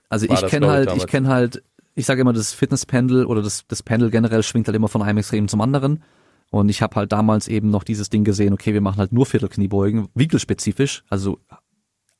[0.08, 1.62] Also ich kenne halt, ich kenne halt,
[1.98, 5.18] ich sage immer, das Fitnesspendel oder das, das Pendel generell schwingt halt immer von einem
[5.18, 6.04] Extrem zum anderen.
[6.50, 9.26] Und ich habe halt damals eben noch dieses Ding gesehen, okay, wir machen halt nur
[9.26, 11.40] Viertelkniebeugen, winkelspezifisch, also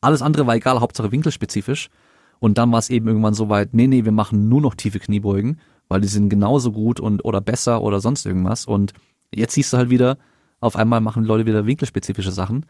[0.01, 1.91] alles andere war egal, Hauptsache winkelspezifisch.
[2.41, 4.99] Und dann war es eben irgendwann so weit, nee, nee, wir machen nur noch tiefe
[4.99, 8.67] Kniebeugen, weil die sind genauso gut und oder besser oder sonst irgendwas.
[8.67, 8.93] Und
[9.33, 10.19] jetzt siehst du halt wieder,
[10.61, 12.67] Auf einmal machen Leute wieder winkelspezifische Sachen.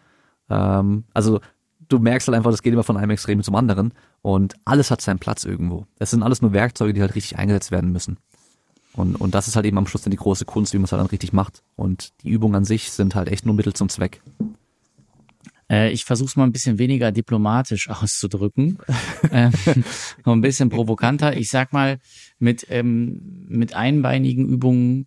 [0.50, 1.40] Ähm, also
[1.89, 5.01] du merkst halt einfach, das geht immer von einem Extrem zum anderen und alles hat
[5.01, 5.86] seinen Platz irgendwo.
[5.99, 8.18] Es sind alles nur Werkzeuge, die halt richtig eingesetzt werden müssen.
[8.95, 10.93] Und, und das ist halt eben am Schluss dann die große Kunst, wie man es
[10.93, 11.62] halt dann richtig macht.
[11.76, 14.20] Und die Übungen an sich sind halt echt nur Mittel zum Zweck.
[15.70, 18.78] Äh, ich versuche es mal ein bisschen weniger diplomatisch auszudrücken,
[19.30, 19.53] ähm,
[20.24, 21.36] noch ein bisschen provokanter.
[21.36, 21.99] Ich sag mal,
[22.39, 25.07] mit, ähm, mit einbeinigen Übungen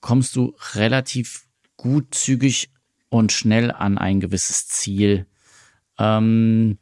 [0.00, 1.46] kommst du relativ
[1.76, 2.70] gut, zügig
[3.08, 5.26] und schnell an ein gewisses Ziel.
[5.98, 6.78] Ähm,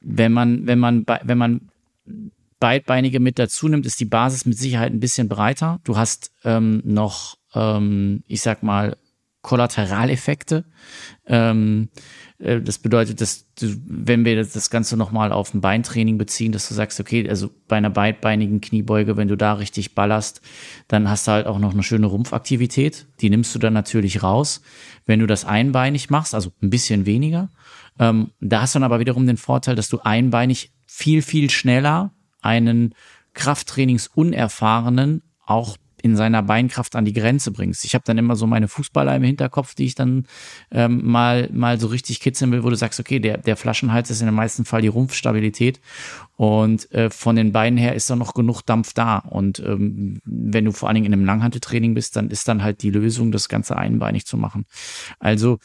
[0.00, 1.70] wenn man, wenn man, wenn man
[2.60, 5.80] Beidbeinige mit dazu nimmt, ist die Basis mit Sicherheit ein bisschen breiter.
[5.84, 8.96] Du hast ähm, noch, ähm, ich sag mal,
[9.42, 10.64] Kollateraleffekte.
[11.26, 11.90] Ähm,
[12.38, 16.66] äh, das bedeutet, dass du, wenn wir das Ganze nochmal auf ein Beintraining beziehen, dass
[16.66, 20.40] du sagst, okay, also bei einer beidbeinigen Kniebeuge, wenn du da richtig ballerst,
[20.88, 23.06] dann hast du halt auch noch eine schöne Rumpfaktivität.
[23.20, 24.62] Die nimmst du dann natürlich raus.
[25.04, 27.50] Wenn du das einbeinig machst, also ein bisschen weniger,
[27.98, 32.12] ähm, da hast du dann aber wiederum den Vorteil, dass du einbeinig viel, viel schneller
[32.42, 32.94] einen
[33.34, 37.82] Krafttrainings-Unerfahrenen auch in seiner Beinkraft an die Grenze bringst.
[37.86, 40.26] Ich habe dann immer so meine Fußballer im Hinterkopf, die ich dann
[40.70, 44.20] ähm, mal mal so richtig kitzeln will, wo du sagst, okay, der der Flaschenhals ist
[44.20, 45.80] in den meisten Fall die Rumpfstabilität
[46.36, 50.66] und äh, von den Beinen her ist da noch genug Dampf da und ähm, wenn
[50.66, 53.48] du vor allen Dingen in einem Langhanteltraining bist, dann ist dann halt die Lösung, das
[53.48, 54.66] Ganze einbeinig zu machen.
[55.20, 55.58] Also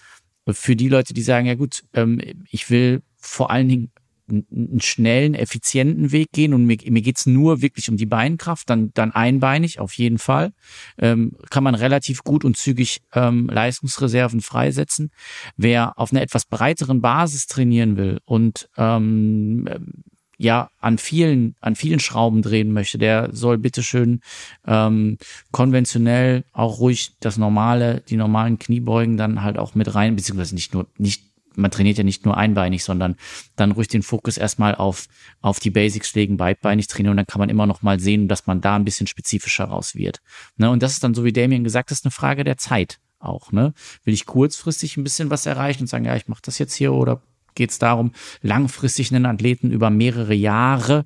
[0.53, 3.91] für die Leute, die sagen, ja gut, ähm, ich will vor allen Dingen
[4.29, 8.91] einen schnellen, effizienten Weg gehen und mir, mir geht's nur wirklich um die Beinkraft, dann,
[8.93, 10.53] dann einbeinig auf jeden Fall.
[10.97, 15.11] Ähm, kann man relativ gut und zügig ähm, Leistungsreserven freisetzen.
[15.57, 19.67] Wer auf einer etwas breiteren Basis trainieren will und ähm,
[20.39, 24.21] ja an vielen an vielen Schrauben drehen möchte, der soll bitteschön
[24.65, 25.17] ähm,
[25.51, 30.73] konventionell auch ruhig das normale, die normalen Kniebeugen dann halt auch mit rein, beziehungsweise nicht
[30.73, 33.15] nur nicht man trainiert ja nicht nur einbeinig, sondern
[33.57, 35.07] dann ruhig den Fokus erstmal auf,
[35.41, 38.47] auf die Basics legen, beidbeinig trainieren und dann kann man immer noch mal sehen, dass
[38.47, 40.21] man da ein bisschen spezifischer raus wird.
[40.55, 40.69] Ne?
[40.69, 43.51] Und das ist dann, so wie Damien gesagt hat, eine Frage der Zeit auch.
[43.51, 43.73] Ne?
[44.05, 46.93] Will ich kurzfristig ein bisschen was erreichen und sagen, ja, ich mache das jetzt hier
[46.93, 47.21] oder
[47.59, 51.05] geht es darum, langfristig einen Athleten über mehrere Jahre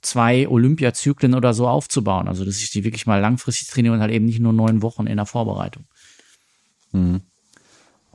[0.00, 2.28] zwei Olympiazyklen oder so aufzubauen.
[2.28, 5.08] Also, dass ich die wirklich mal langfristig trainiere und halt eben nicht nur neun Wochen
[5.08, 5.84] in der Vorbereitung.
[6.92, 7.22] Mhm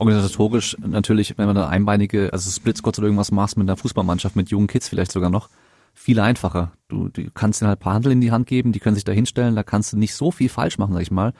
[0.02, 4.50] organisatorisch natürlich, wenn man da einbeinige, also Splitsquats oder irgendwas machst mit einer Fußballmannschaft, mit
[4.50, 5.48] jungen Kids vielleicht sogar noch,
[5.94, 6.72] viel einfacher.
[6.88, 9.04] Du, du kannst ihnen halt ein paar Handel in die Hand geben, die können sich
[9.04, 11.32] da hinstellen, da kannst du nicht so viel falsch machen, sag ich mal.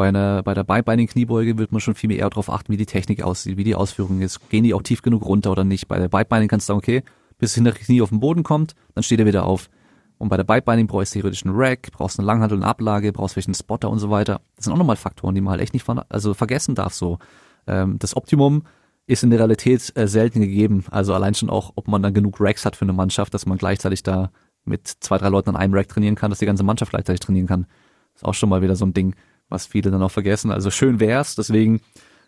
[0.00, 2.78] Bei einer, bei der beibeinigen Kniebeuge wird man schon viel mehr eher darauf achten, wie
[2.78, 4.48] die Technik aussieht, wie die Ausführung ist.
[4.48, 5.88] Gehen die auch tief genug runter oder nicht?
[5.88, 7.02] Bei der Beibeining kannst du sagen, okay,
[7.36, 9.68] bis das hintere Knie auf den Boden kommt, dann steht er wieder auf.
[10.16, 13.34] Und bei der Beibeining brauchst du theoretisch einen Rack, brauchst eine Langhandel, eine Ablage, brauchst
[13.34, 14.40] vielleicht einen Spotter und so weiter.
[14.56, 17.18] Das sind auch nochmal Faktoren, die man halt echt nicht von, also vergessen darf so.
[17.66, 18.62] Ähm, das Optimum
[19.06, 20.82] ist in der Realität äh, selten gegeben.
[20.90, 23.58] Also allein schon auch, ob man dann genug Racks hat für eine Mannschaft, dass man
[23.58, 24.30] gleichzeitig da
[24.64, 27.48] mit zwei, drei Leuten an einem Rack trainieren kann, dass die ganze Mannschaft gleichzeitig trainieren
[27.48, 27.66] kann.
[28.14, 29.14] Ist auch schon mal wieder so ein Ding,
[29.50, 30.50] was viele dann auch vergessen.
[30.50, 31.80] Also schön wär's, deswegen,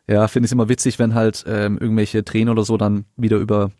[0.07, 3.39] ja, finde ich es immer witzig, wenn halt ähm, irgendwelche Trainer oder so dann wieder
[3.39, 3.71] über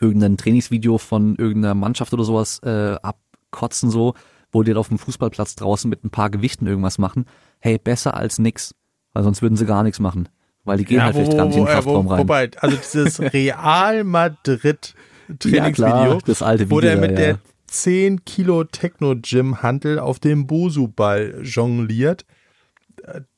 [0.00, 4.14] irgendein Trainingsvideo von irgendeiner Mannschaft oder sowas äh, abkotzen so,
[4.52, 7.26] wo die auf dem Fußballplatz draußen mit ein paar Gewichten irgendwas machen.
[7.58, 8.74] Hey, besser als nix,
[9.12, 10.28] weil sonst würden sie gar nichts machen
[10.64, 12.20] weil die gehen ja, halt vielleicht gar nicht in den Kraftraum rein.
[12.20, 14.94] Wobei, also dieses Real Madrid
[15.38, 17.16] Trainingsvideo, ja, das alte Video, wo der mit ja.
[17.16, 22.24] der 10 Kilo Techno-Gym-Hantel auf dem Bosu-Ball jongliert,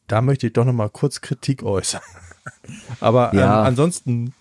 [0.06, 2.02] da möchte ich doch noch mal kurz Kritik äußern.
[3.00, 3.60] Aber ja.
[3.60, 4.34] ähm, ansonsten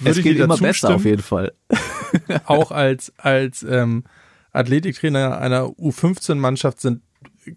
[0.00, 1.52] würde es geht ich immer besser auf jeden Fall.
[2.46, 4.04] auch als als ähm,
[4.52, 7.02] Athletiktrainer einer U15-Mannschaft sind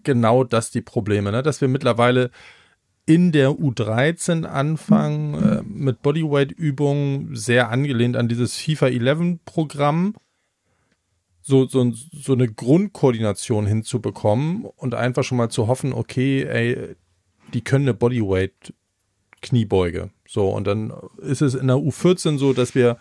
[0.04, 1.44] genau das die Probleme, ne?
[1.44, 2.32] dass wir mittlerweile
[3.06, 10.16] in der U13 anfangen äh, mit Bodyweight-Übungen, sehr angelehnt an dieses FIFA 11 Programm,
[11.42, 16.96] so, so, so eine Grundkoordination hinzubekommen und einfach schon mal zu hoffen, okay, ey,
[17.54, 18.74] die können eine Bodyweight
[19.41, 20.10] Kniebeuge.
[20.28, 22.97] So, und dann ist es in der U14 so, dass wir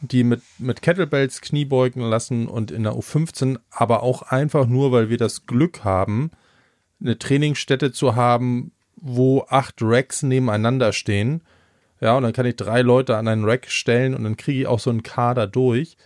[0.00, 5.08] die mit, mit Kettlebells Kniebeugen lassen und in der U15 aber auch einfach nur, weil
[5.10, 6.30] wir das Glück haben,
[7.00, 11.42] eine Trainingsstätte zu haben, wo acht Racks nebeneinander stehen.
[12.00, 14.66] Ja, und dann kann ich drei Leute an einen Rack stellen und dann kriege ich
[14.66, 15.96] auch so einen Kader durch,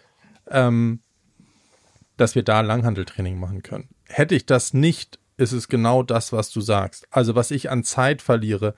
[0.50, 1.00] ähm,
[2.16, 3.88] dass wir da Langhandeltraining machen können.
[4.06, 7.06] Hätte ich das nicht, ist es genau das, was du sagst.
[7.10, 8.74] Also was ich an Zeit verliere,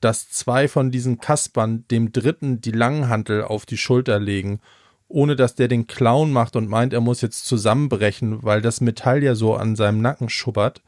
[0.00, 4.60] dass zwei von diesen Kaspern dem dritten die Langhantel auf die Schulter legen,
[5.08, 9.22] ohne dass der den Clown macht und meint, er muss jetzt zusammenbrechen, weil das Metall
[9.22, 10.82] ja so an seinem Nacken schubbert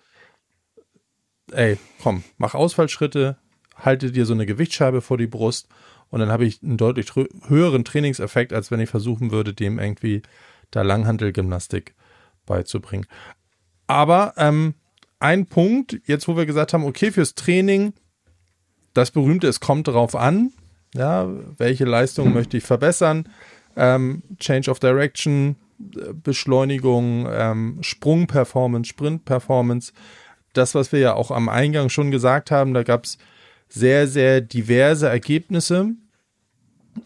[1.52, 3.36] ey, komm, mach Ausfallschritte,
[3.76, 5.68] halte dir so eine Gewichtsscheibe vor die Brust
[6.10, 10.22] und dann habe ich einen deutlich höheren Trainingseffekt, als wenn ich versuchen würde, dem irgendwie
[10.70, 11.94] da Langhantelgymnastik
[12.46, 13.06] beizubringen.
[13.86, 14.74] Aber ähm,
[15.20, 17.92] ein Punkt, jetzt wo wir gesagt haben, okay, fürs Training,
[18.94, 20.52] das berühmte, es kommt darauf an,
[20.94, 23.28] ja, welche Leistung möchte ich verbessern,
[23.76, 29.92] ähm, Change of Direction, Beschleunigung, ähm, Sprungperformance, Sprintperformance,
[30.52, 33.18] das, was wir ja auch am Eingang schon gesagt haben, da gab es
[33.68, 35.94] sehr, sehr diverse Ergebnisse.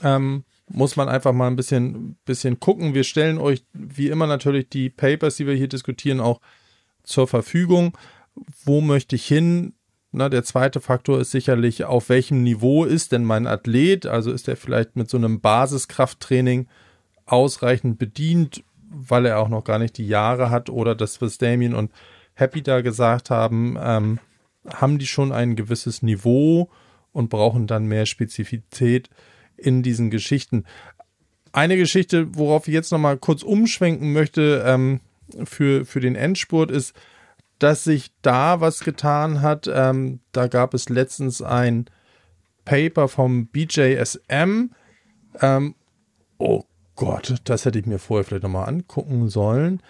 [0.02, 2.94] Ähm, muss man einfach mal ein bisschen, bisschen gucken.
[2.94, 6.40] Wir stellen euch wie immer natürlich die Papers, die wir hier diskutieren, auch
[7.02, 7.96] zur Verfügung.
[8.64, 9.74] Wo möchte ich hin?
[10.10, 14.06] Na, der zweite Faktor ist sicherlich, auf welchem Niveau ist denn mein Athlet?
[14.06, 16.68] Also ist er vielleicht mit so einem Basiskrafttraining
[17.24, 21.74] ausreichend bedient, weil er auch noch gar nicht die Jahre hat oder das, was Damien
[21.74, 21.90] und
[22.34, 24.18] Happy da gesagt haben, ähm,
[24.68, 26.70] haben die schon ein gewisses Niveau
[27.12, 29.08] und brauchen dann mehr Spezifität
[29.56, 30.64] in diesen Geschichten.
[31.52, 35.00] Eine Geschichte, worauf ich jetzt nochmal kurz umschwenken möchte ähm,
[35.44, 36.94] für, für den Endspurt, ist,
[37.58, 39.70] dass sich da was getan hat.
[39.72, 41.86] Ähm, da gab es letztens ein
[42.64, 44.70] Paper vom BJSM.
[45.40, 45.74] Ähm,
[46.38, 46.64] oh
[46.96, 49.82] Gott, das hätte ich mir vorher vielleicht nochmal angucken sollen.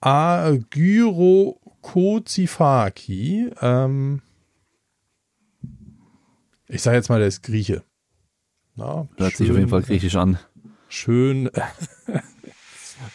[0.00, 3.50] Agyro Kozifaki.
[3.60, 4.22] Ähm,
[6.68, 7.82] ich sage jetzt mal, der ist Grieche.
[8.76, 10.38] Na, Hört sich auf jeden Fall griechisch an.
[10.88, 11.50] Schön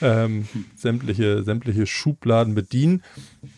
[0.01, 3.03] ähm, sämtliche, sämtliche Schubladen bedienen.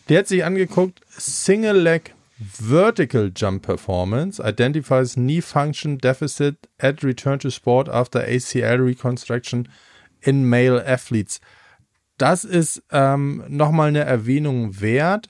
[0.08, 7.38] Der hat sich angeguckt, Single Leg Vertical Jump Performance identifies knee function deficit at return
[7.38, 9.68] to sport after ACL reconstruction
[10.20, 11.40] in male athletes
[12.22, 15.28] das ist ähm, nochmal eine Erwähnung wert,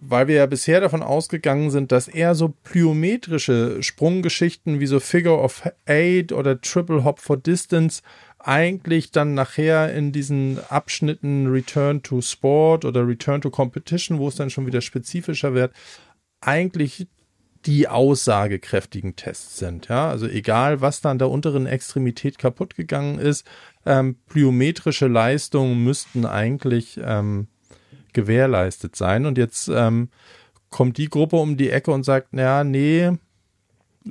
[0.00, 5.38] weil wir ja bisher davon ausgegangen sind, dass eher so plyometrische Sprunggeschichten wie so Figure
[5.38, 8.02] of Eight oder Triple Hop for Distance
[8.46, 14.36] eigentlich dann nachher in diesen Abschnitten Return to Sport oder Return to Competition, wo es
[14.36, 15.72] dann schon wieder spezifischer wird,
[16.40, 17.08] eigentlich
[17.64, 19.88] die aussagekräftigen Tests sind.
[19.88, 23.44] Ja, also egal, was da an der unteren Extremität kaputt gegangen ist,
[23.84, 27.48] ähm, plyometrische Leistungen müssten eigentlich ähm,
[28.12, 29.26] gewährleistet sein.
[29.26, 30.10] Und jetzt ähm,
[30.70, 33.10] kommt die Gruppe um die Ecke und sagt, naja, nee,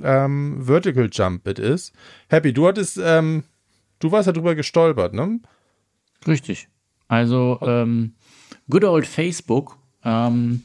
[0.02, 1.94] ähm, Vertical Jump it ist.
[2.28, 3.44] Happy, du hattest, ähm,
[4.00, 5.40] du warst ja drüber gestolpert, ne?
[6.26, 6.68] Richtig.
[7.08, 8.14] Also, ähm,
[8.68, 10.62] good old Facebook, ähm,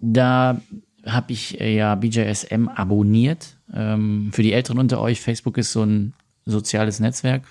[0.00, 0.60] da
[1.06, 3.56] habe ich äh, ja BJSM abonniert.
[3.72, 6.14] Ähm, für die Älteren unter euch, Facebook ist so ein
[6.46, 7.44] soziales Netzwerk.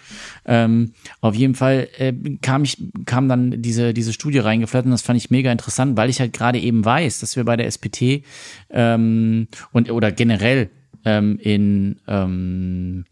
[0.46, 5.02] Ähm, auf jeden Fall äh, kam ich, kam dann diese, diese Studie reingeflattert und das
[5.02, 8.24] fand ich mega interessant, weil ich halt gerade eben weiß, dass wir bei der SPT
[8.70, 10.70] ähm, und oder generell
[11.06, 13.06] ähm, in ähm,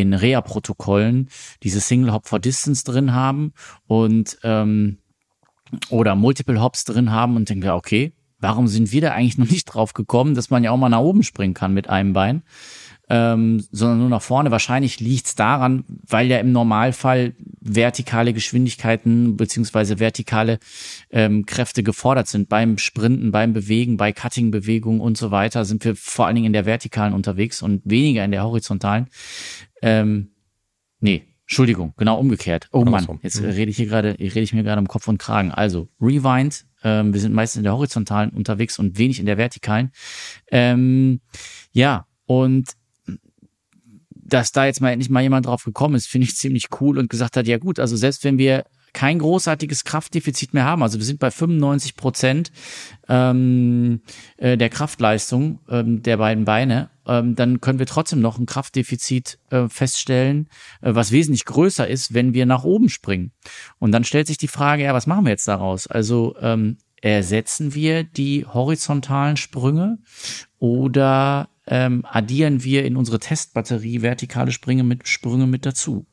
[0.00, 1.28] in Reha-Protokollen
[1.62, 3.52] diese Single Hop for Distance drin haben
[3.86, 4.98] und ähm,
[5.90, 9.50] oder Multiple Hops drin haben und denken wir, okay, warum sind wir da eigentlich noch
[9.50, 12.42] nicht drauf gekommen, dass man ja auch mal nach oben springen kann mit einem Bein,
[13.08, 14.50] ähm, sondern nur nach vorne.
[14.50, 20.58] Wahrscheinlich liegt es daran, weil ja im Normalfall vertikale Geschwindigkeiten beziehungsweise vertikale
[21.10, 25.94] ähm, Kräfte gefordert sind beim Sprinten, beim Bewegen, bei Cutting-Bewegungen und so weiter, sind wir
[25.94, 29.06] vor allen Dingen in der vertikalen unterwegs und weniger in der horizontalen.
[29.82, 30.30] Ähm,
[31.00, 32.68] nee, Entschuldigung, genau umgekehrt.
[32.72, 33.50] Oh Mann, jetzt mhm.
[33.50, 35.52] rede ich hier gerade, rede ich mir gerade im Kopf und Kragen.
[35.52, 39.92] Also Rewind, ähm, wir sind meistens in der horizontalen unterwegs und wenig in der vertikalen.
[40.50, 41.20] Ähm,
[41.70, 42.72] ja, und
[44.28, 47.10] dass da jetzt mal endlich mal jemand drauf gekommen ist, finde ich ziemlich cool und
[47.10, 48.64] gesagt hat, ja gut, also selbst wenn wir
[48.96, 50.82] kein großartiges Kraftdefizit mehr haben.
[50.82, 52.50] Also wir sind bei 95 Prozent
[53.10, 54.00] ähm,
[54.38, 56.88] äh, der Kraftleistung ähm, der beiden Beine.
[57.06, 60.48] Ähm, dann können wir trotzdem noch ein Kraftdefizit äh, feststellen,
[60.80, 63.32] äh, was wesentlich größer ist, wenn wir nach oben springen.
[63.78, 65.86] Und dann stellt sich die Frage, ja, was machen wir jetzt daraus?
[65.86, 69.98] Also ähm, ersetzen wir die horizontalen Sprünge
[70.58, 76.06] oder ähm, addieren wir in unsere Testbatterie vertikale Sprünge mit Sprünge mit dazu?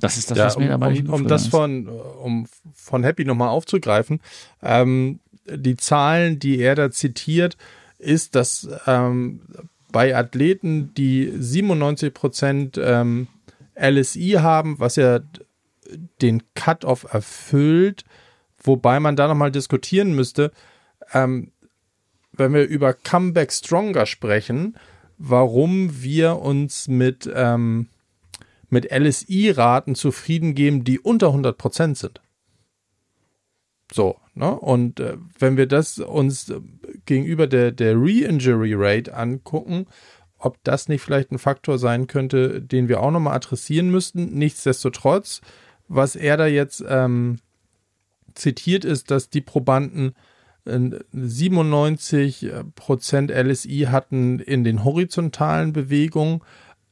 [0.00, 3.48] Das ist das, ja, was mir dabei um, um das von um von Happy nochmal
[3.48, 4.20] aufzugreifen.
[4.60, 7.56] Ähm, die Zahlen, die er da zitiert,
[7.98, 9.42] ist, dass ähm,
[9.92, 13.28] bei Athleten, die 97 Prozent ähm,
[13.78, 15.20] LSI haben, was ja
[16.20, 18.04] den Cut-off erfüllt,
[18.62, 20.52] wobei man da nochmal diskutieren müsste,
[21.12, 21.52] ähm,
[22.32, 24.76] wenn wir über Comeback Stronger sprechen,
[25.18, 27.88] warum wir uns mit ähm,
[28.72, 32.22] mit LSI-Raten zufrieden geben, die unter 100 Prozent sind.
[33.92, 34.50] So, ne?
[34.58, 36.60] Und äh, wenn wir das uns äh,
[37.04, 39.86] gegenüber der, der Re-Injury Rate angucken,
[40.38, 44.32] ob das nicht vielleicht ein Faktor sein könnte, den wir auch nochmal adressieren müssten.
[44.38, 45.42] Nichtsdestotrotz,
[45.86, 47.40] was er da jetzt ähm,
[48.34, 50.14] zitiert ist, dass die Probanden
[50.66, 56.42] 97% LSI hatten in den horizontalen Bewegungen,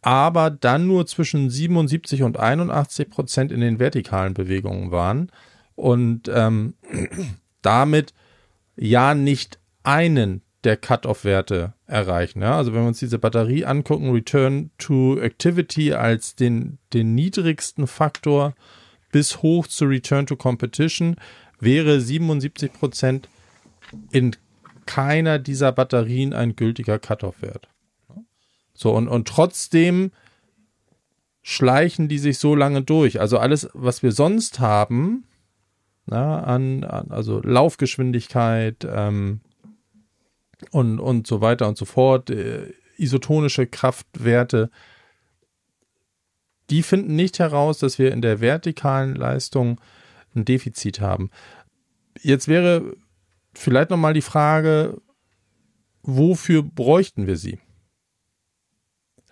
[0.02, 5.30] aber dann nur zwischen 77 und 81 Prozent in den vertikalen Bewegungen waren
[5.76, 6.74] und ähm,
[7.62, 8.12] damit
[8.76, 12.42] ja nicht einen der Cut-off-Werte erreichen.
[12.42, 12.56] Ja?
[12.56, 18.54] Also wenn wir uns diese Batterie angucken, Return to Activity als den, den niedrigsten Faktor
[19.12, 21.16] bis hoch zu Return to Competition
[21.58, 23.28] wäre 77 Prozent
[24.10, 24.36] in
[24.86, 27.68] keiner dieser Batterien ein gültiger Cut-off-Wert.
[28.74, 30.10] So, und, und trotzdem
[31.42, 33.20] schleichen die sich so lange durch.
[33.20, 35.24] Also alles, was wir sonst haben,
[36.06, 39.40] na, an, an also Laufgeschwindigkeit ähm,
[40.70, 44.70] und, und so weiter und so fort, äh, isotonische Kraftwerte,
[46.70, 49.80] die finden nicht heraus, dass wir in der vertikalen Leistung
[50.34, 51.30] ein Defizit haben.
[52.20, 52.96] Jetzt wäre
[53.54, 55.00] vielleicht nochmal die Frage,
[56.02, 57.58] wofür bräuchten wir sie?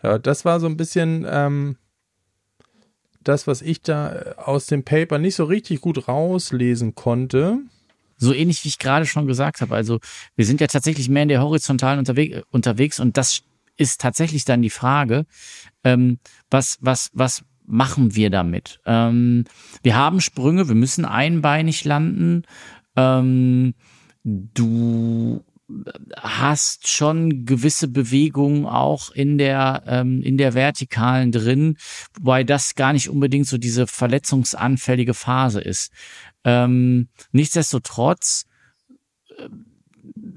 [0.02, 1.76] Ja, das war so ein bisschen ähm,
[3.22, 7.58] das, was ich da aus dem Paper nicht so richtig gut rauslesen konnte.
[8.16, 9.74] So ähnlich wie ich gerade schon gesagt habe.
[9.74, 10.00] Also
[10.34, 13.42] wir sind ja tatsächlich mehr in der horizontalen unterwe unterwegs und das
[13.76, 15.24] ist tatsächlich dann die Frage,
[15.88, 16.18] ähm,
[16.50, 18.80] was, was, was machen wir damit?
[18.86, 19.44] Ähm,
[19.82, 22.42] wir haben Sprünge, wir müssen einbeinig landen.
[22.96, 23.74] Ähm,
[24.24, 25.44] du
[26.16, 31.76] hast schon gewisse Bewegungen auch in der ähm, in der vertikalen drin,
[32.18, 35.92] wobei das gar nicht unbedingt so diese verletzungsanfällige Phase ist.
[36.44, 38.46] Ähm, nichtsdestotrotz
[39.36, 39.48] äh,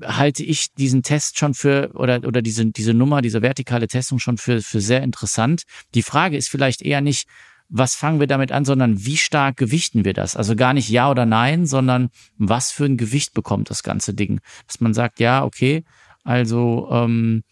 [0.03, 4.37] halte ich diesen Test schon für oder oder diese diese Nummer, diese vertikale Testung schon
[4.37, 5.63] für für sehr interessant.
[5.93, 7.27] Die Frage ist vielleicht eher nicht
[7.73, 10.35] was fangen wir damit an, sondern wie stark gewichten wir das?
[10.35, 14.41] Also gar nicht ja oder nein, sondern was für ein Gewicht bekommt das ganze Ding?
[14.67, 15.85] Dass man sagt, ja, okay,
[16.25, 17.43] also ähm,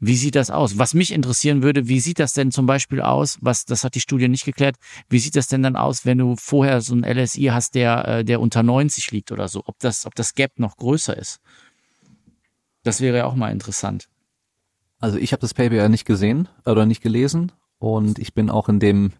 [0.00, 0.78] wie sieht das aus?
[0.78, 3.38] Was mich interessieren würde, wie sieht das denn zum Beispiel aus?
[3.40, 4.76] Was, das hat die Studie nicht geklärt.
[5.08, 8.24] Wie sieht das denn dann aus, wenn du vorher so ein LSI hast, der, äh,
[8.24, 9.62] der unter 90 liegt oder so?
[9.66, 11.40] Ob das, ob das Gap noch größer ist?
[12.82, 14.08] Das wäre ja auch mal interessant.
[14.98, 18.68] Also ich habe das Paper ja nicht gesehen oder nicht gelesen und ich bin auch
[18.68, 19.12] in dem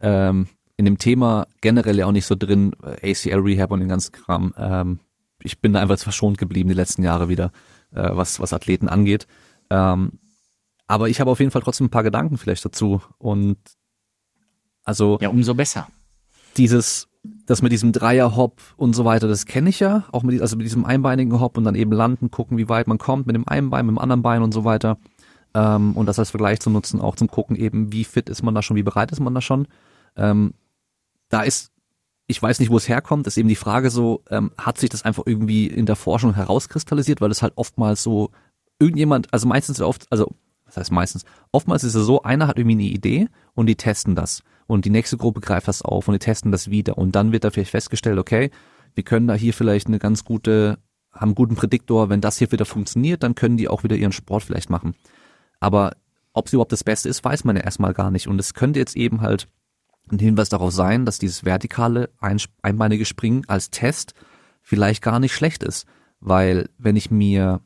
[0.00, 3.88] ähm, in dem Thema generell ja auch nicht so drin, äh, ACL Rehab und den
[3.88, 4.54] ganzen Kram.
[4.58, 5.00] Ähm,
[5.42, 7.50] ich bin da einfach verschont geblieben die letzten Jahre wieder,
[7.92, 9.26] äh, was, was Athleten angeht.
[9.70, 10.18] Ähm,
[10.86, 13.00] aber ich habe auf jeden Fall trotzdem ein paar Gedanken vielleicht dazu.
[13.18, 13.58] Und
[14.84, 15.18] also.
[15.20, 15.88] Ja, umso besser.
[16.56, 17.08] Dieses,
[17.46, 20.04] das mit diesem Dreier-Hop und so weiter, das kenne ich ja.
[20.12, 22.98] Auch mit, also mit diesem einbeinigen Hop und dann eben landen, gucken, wie weit man
[22.98, 24.98] kommt, mit dem einen Bein, mit dem anderen Bein und so weiter.
[25.54, 28.54] Ähm, und das als Vergleich zu nutzen, auch zum Gucken eben, wie fit ist man
[28.54, 29.68] da schon, wie bereit ist man da schon.
[30.16, 30.54] Ähm,
[31.28, 31.70] da ist,
[32.26, 35.04] ich weiß nicht, wo es herkommt, ist eben die Frage so, ähm, hat sich das
[35.04, 38.30] einfach irgendwie in der Forschung herauskristallisiert, weil es halt oftmals so
[38.80, 40.34] irgendjemand, also meistens oft, also
[40.64, 44.16] was heißt meistens, oftmals ist es so, einer hat irgendwie eine Idee und die testen
[44.16, 46.98] das und die nächste Gruppe greift das auf und die testen das wieder.
[46.98, 48.50] Und dann wird da vielleicht festgestellt, okay,
[48.94, 50.78] wir können da hier vielleicht eine ganz gute,
[51.12, 54.12] haben einen guten Prädiktor, wenn das hier wieder funktioniert, dann können die auch wieder ihren
[54.12, 54.94] Sport vielleicht machen.
[55.60, 55.96] Aber
[56.32, 58.28] ob sie überhaupt das Beste ist, weiß man ja erstmal gar nicht.
[58.28, 59.48] Und es könnte jetzt eben halt
[60.10, 62.10] ein Hinweis darauf sein, dass dieses vertikale
[62.62, 64.14] einbeinige Springen als Test
[64.62, 65.86] vielleicht gar nicht schlecht ist,
[66.20, 67.60] weil wenn ich mir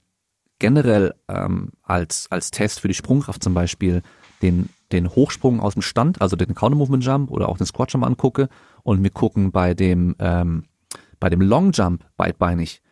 [0.58, 4.02] generell ähm, als als Test für die Sprungkraft zum Beispiel
[4.42, 7.92] den den Hochsprung aus dem Stand, also den Counter Movement Jump oder auch den Squat
[7.92, 8.48] Jump angucke
[8.82, 10.64] und wir gucken bei dem ähm,
[11.20, 12.82] bei dem Long Jump beidbeinig,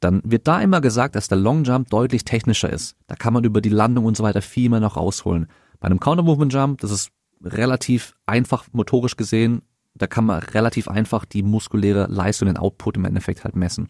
[0.00, 2.96] dann wird da immer gesagt, dass der Long Jump deutlich technischer ist.
[3.06, 5.46] Da kann man über die Landung und so weiter viel mehr noch rausholen.
[5.78, 7.10] Bei einem Counter Movement Jump, das ist
[7.42, 9.62] relativ einfach motorisch gesehen,
[9.94, 13.88] da kann man relativ einfach die muskuläre Leistung, den Output im Endeffekt halt messen.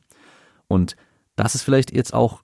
[0.69, 0.97] Und
[1.37, 2.43] das ist vielleicht jetzt auch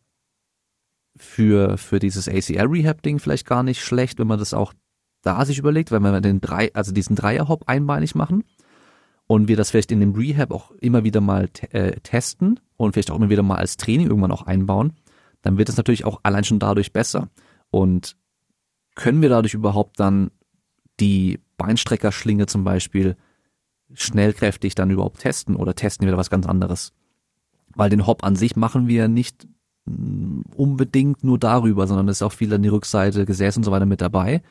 [1.16, 4.72] für, für dieses ACL-Rehab-Ding vielleicht gar nicht schlecht, wenn man das auch
[5.22, 8.44] da sich überlegt, wenn wir den drei, also diesen Dreierhop einbeinig machen
[9.26, 13.10] und wir das vielleicht in dem Rehab auch immer wieder mal äh, testen und vielleicht
[13.10, 14.94] auch immer wieder mal als Training irgendwann auch einbauen,
[15.42, 17.28] dann wird es natürlich auch allein schon dadurch besser.
[17.70, 18.16] Und
[18.94, 20.30] können wir dadurch überhaupt dann
[21.00, 23.16] die Beinstreckerschlinge zum Beispiel
[23.94, 26.92] schnellkräftig dann überhaupt testen oder testen wir da was ganz anderes?
[27.74, 29.46] Weil den Hop an sich machen wir nicht
[29.86, 33.70] mm, unbedingt nur darüber, sondern es ist auch viel an die Rückseite, Gesäß und so
[33.70, 34.42] weiter mit dabei.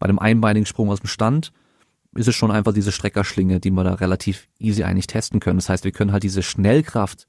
[0.00, 1.52] Bei dem einbeinigen Sprung aus dem Stand,
[2.16, 5.58] ist es schon einfach diese Streckerschlinge, die wir da relativ easy eigentlich testen können.
[5.58, 7.28] Das heißt, wir können halt diese Schnellkraft,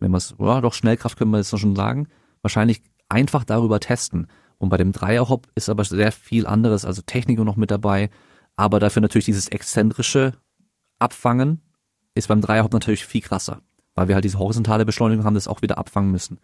[0.00, 2.08] wenn wir es, ja doch Schnellkraft können wir jetzt schon sagen,
[2.42, 4.26] wahrscheinlich einfach darüber testen.
[4.58, 8.10] Und bei dem Dreierhop ist aber sehr viel anderes, also Technik noch mit dabei,
[8.56, 10.34] aber dafür natürlich dieses exzentrische
[10.98, 11.62] Abfangen
[12.14, 13.62] ist beim Dreierhop natürlich viel krasser,
[13.94, 16.38] weil wir halt diese horizontale Beschleunigung haben, das auch wieder abfangen müssen.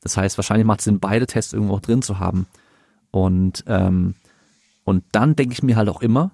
[0.00, 2.46] Das heißt, wahrscheinlich macht es Sinn, beide Tests irgendwo auch drin zu haben.
[3.12, 4.14] Und, ähm,
[4.84, 6.32] und dann denke ich mir halt auch immer,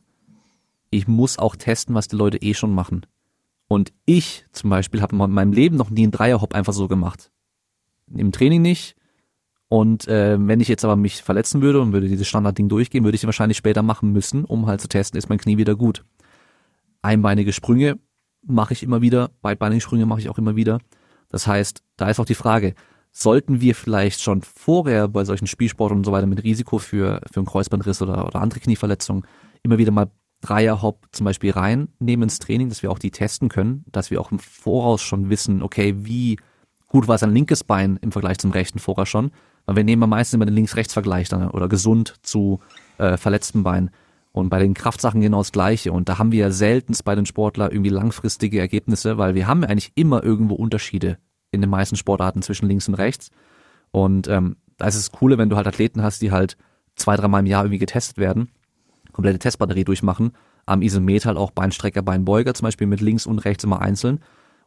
[0.90, 3.06] ich muss auch testen, was die Leute eh schon machen.
[3.68, 7.30] Und ich zum Beispiel habe in meinem Leben noch nie einen Dreierhop einfach so gemacht.
[8.14, 8.96] Im Training nicht.
[9.68, 13.16] Und äh, wenn ich jetzt aber mich verletzen würde und würde dieses Standardding durchgehen, würde
[13.16, 16.04] ich wahrscheinlich später machen müssen, um halt zu testen, ist mein Knie wieder gut.
[17.02, 17.98] Einbeinige Sprünge
[18.42, 20.80] mache ich immer wieder, beidbeinige Sprünge mache ich auch immer wieder.
[21.28, 22.74] Das heißt, da ist auch die Frage,
[23.20, 27.40] sollten wir vielleicht schon vorher bei solchen Spielsport und so weiter mit Risiko für, für
[27.40, 29.24] einen Kreuzbandriss oder, oder andere Knieverletzungen
[29.64, 33.84] immer wieder mal Dreierhop zum Beispiel reinnehmen ins Training, dass wir auch die testen können,
[33.90, 36.38] dass wir auch im Voraus schon wissen, okay, wie
[36.86, 39.32] gut war es ein linkes Bein im Vergleich zum rechten vorher schon,
[39.66, 42.60] weil wir nehmen ja meistens immer den Links-Rechts-Vergleich dann oder gesund zu
[42.98, 43.90] äh, verletzten Bein.
[44.30, 45.90] Und bei den Kraftsachen genau das Gleiche.
[45.90, 49.62] Und da haben wir ja seltenst bei den Sportlern irgendwie langfristige Ergebnisse, weil wir haben
[49.62, 51.18] ja eigentlich immer irgendwo Unterschiede
[51.50, 53.30] in den meisten Sportarten zwischen links und rechts.
[53.90, 56.56] Und ähm, da ist es coole, wenn du halt Athleten hast, die halt
[56.94, 58.48] zwei, dreimal im Jahr irgendwie getestet werden
[59.18, 60.30] komplette Testbatterie durchmachen.
[60.64, 64.20] Am Isometer halt auch Beinstrecker, Beinbeuger zum Beispiel mit links und rechts immer einzeln.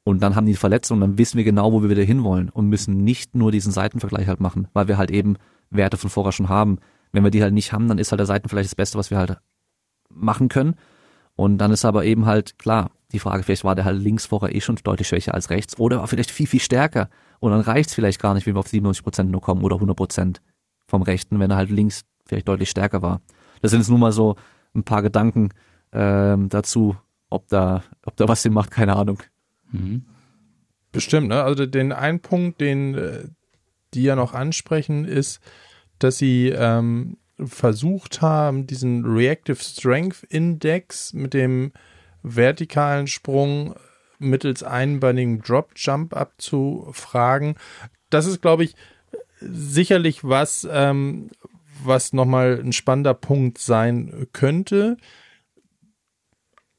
[0.04, 2.68] Und dann haben die Verletzung und dann wissen wir genau, wo wir wieder hinwollen und
[2.68, 5.38] müssen nicht nur diesen Seitenvergleich halt machen, weil wir halt eben
[5.70, 6.80] Werte von vorher schon haben.
[7.14, 9.20] Wenn wir die halt nicht haben, dann ist halt der Seitenvergleich das Beste, was wir
[9.20, 9.38] halt
[10.10, 10.76] machen können.
[11.38, 14.56] Und dann ist aber eben halt klar, die Frage, vielleicht war der halt links vorher
[14.56, 17.10] eh schon deutlich schwächer als rechts oder war vielleicht viel, viel stärker.
[17.40, 19.96] Und dann reicht's vielleicht gar nicht, wenn wir auf 97 Prozent nur kommen oder 100
[19.96, 20.42] Prozent
[20.88, 23.22] vom Rechten, wenn er halt links vielleicht deutlich stärker war.
[23.62, 24.36] Das sind jetzt nur mal so
[24.74, 25.50] ein paar Gedanken
[25.92, 26.96] ähm, dazu,
[27.30, 29.22] ob da, ob da was Sinn macht, keine Ahnung.
[29.72, 30.06] Mhm.
[30.92, 31.44] Bestimmt, ne?
[31.44, 33.24] Also den einen Punkt, den äh,
[33.94, 35.40] die ja noch ansprechen, ist,
[36.00, 41.72] dass sie ähm, versucht haben, diesen Reactive Strength Index mit dem
[42.24, 43.76] vertikalen Sprung
[44.20, 47.56] mittels einbeinigem Drop Jump abzufragen.
[48.10, 48.76] Das ist, glaube ich,
[49.40, 51.30] sicherlich was, ähm,
[51.84, 54.98] was nochmal ein spannender Punkt sein könnte.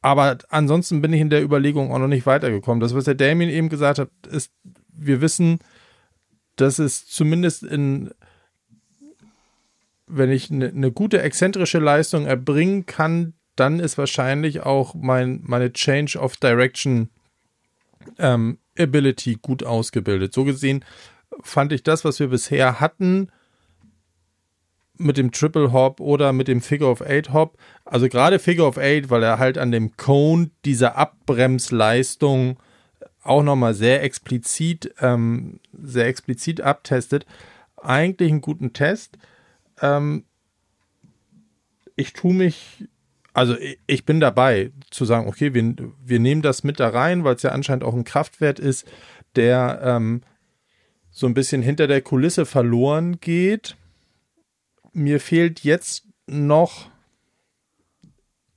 [0.00, 2.80] Aber ansonsten bin ich in der Überlegung auch noch nicht weitergekommen.
[2.80, 4.52] Das, was der Damien eben gesagt hat, ist,
[4.88, 5.60] wir wissen,
[6.56, 8.10] dass es zumindest in,
[10.06, 15.72] wenn ich eine, eine gute exzentrische Leistung erbringen kann, dann ist wahrscheinlich auch mein, meine
[15.72, 17.10] Change of Direction
[18.18, 20.32] ähm, Ability gut ausgebildet.
[20.32, 20.84] So gesehen
[21.42, 23.30] fand ich das, was wir bisher hatten,
[24.98, 27.58] mit dem Triple Hop oder mit dem Figure of Eight Hop.
[27.84, 32.58] Also gerade Figure of Eight, weil er halt an dem Cone diese Abbremsleistung
[33.22, 37.26] auch nochmal sehr explizit, ähm, sehr explizit abtestet.
[37.76, 39.18] Eigentlich einen guten Test.
[39.80, 40.24] Ähm,
[41.96, 42.84] ich tue mich,
[43.32, 43.56] also
[43.86, 47.42] ich bin dabei zu sagen, okay, wir, wir nehmen das mit da rein, weil es
[47.42, 48.86] ja anscheinend auch ein Kraftwert ist,
[49.36, 50.22] der ähm,
[51.10, 53.76] so ein bisschen hinter der Kulisse verloren geht
[54.92, 56.90] mir fehlt jetzt noch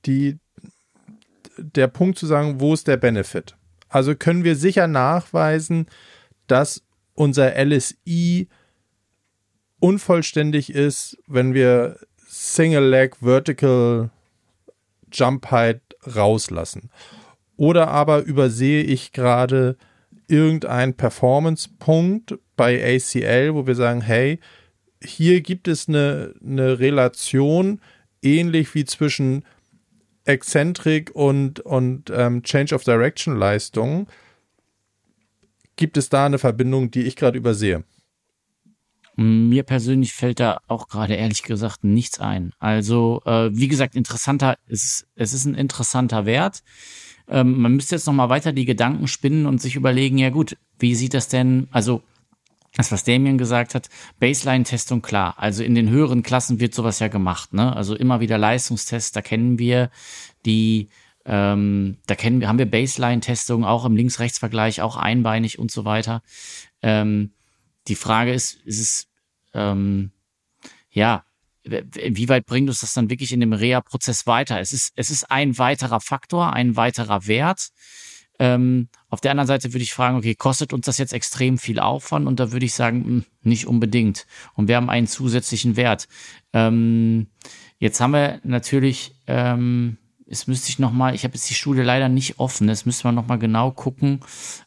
[0.04, 0.38] die,
[1.56, 3.56] der Punkt zu sagen, wo ist der Benefit?
[3.88, 5.86] Also können wir sicher nachweisen,
[6.46, 6.82] dass
[7.14, 8.48] unser LSI
[9.78, 11.98] unvollständig ist, wenn wir
[12.28, 14.10] Single Leg Vertical
[15.16, 15.82] Jump Height
[16.14, 16.90] rauslassen.
[17.56, 19.76] Oder aber übersehe ich gerade
[20.28, 24.40] irgendeinen Performance-Punkt bei ACL, wo wir sagen, hey,
[25.02, 27.80] hier gibt es eine, eine Relation,
[28.22, 29.44] ähnlich wie zwischen
[30.24, 34.08] Exzentrik und, und ähm, Change of Direction Leistungen.
[35.76, 37.84] Gibt es da eine Verbindung, die ich gerade übersehe?
[39.16, 42.52] Mir persönlich fällt da auch gerade ehrlich gesagt nichts ein.
[42.58, 46.62] Also, äh, wie gesagt, interessanter, es ist, es ist ein interessanter Wert.
[47.28, 50.94] Ähm, man müsste jetzt nochmal weiter die Gedanken spinnen und sich überlegen, ja gut, wie
[50.94, 52.02] sieht das denn, also
[52.76, 53.88] das, was Damien gesagt hat,
[54.20, 55.34] Baseline-Testung, klar.
[55.38, 57.74] Also in den höheren Klassen wird sowas ja gemacht, ne?
[57.74, 59.90] Also immer wieder Leistungstests, da kennen wir
[60.44, 60.88] die,
[61.24, 66.22] ähm, da kennen wir, haben wir Baseline-Testung auch im Links-Rechts-Vergleich, auch einbeinig und so weiter.
[66.82, 67.30] Ähm,
[67.88, 69.08] die Frage ist, ist es,
[69.54, 70.10] ähm,
[70.90, 71.24] ja,
[71.64, 74.60] wie weit bringt uns das dann wirklich in dem Reha-Prozess weiter?
[74.60, 77.70] Es ist, es ist ein weiterer Faktor, ein weiterer Wert.
[78.38, 81.80] Ähm, auf der anderen Seite würde ich fragen, okay, kostet uns das jetzt extrem viel
[81.80, 82.26] Aufwand?
[82.26, 84.26] Und da würde ich sagen, mh, hm, nicht unbedingt.
[84.54, 86.06] Und wir haben einen zusätzlichen Wert.
[86.52, 87.28] Ähm,
[87.78, 89.96] jetzt haben wir natürlich, ähm,
[90.28, 93.06] es müsste ich noch mal, ich habe jetzt die Studie leider nicht offen, es müsste
[93.06, 94.20] man noch mal genau gucken,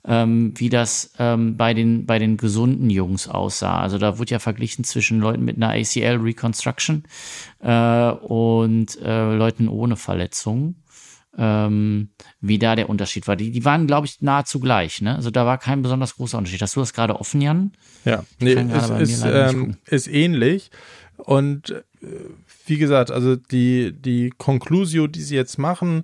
[0.05, 3.79] ähm, wie das ähm, bei den bei den gesunden Jungs aussah.
[3.79, 7.03] Also da wurde ja verglichen zwischen Leuten mit einer ACL Reconstruction
[7.59, 10.75] äh, und äh, Leuten ohne Verletzung.
[11.37, 12.09] Ähm,
[12.41, 13.35] wie da der Unterschied war.
[13.35, 14.99] Die, die waren, glaube ich, nahezu gleich.
[14.99, 15.15] Ne?
[15.15, 16.61] Also da war kein besonders großer Unterschied.
[16.61, 17.71] Hast du das gerade offen, Jan?
[18.03, 20.71] Ja, nee, es ist, ähm, ist ähnlich.
[21.17, 22.07] Und äh,
[22.69, 26.03] wie gesagt, also die, die Conclusio, die sie jetzt machen,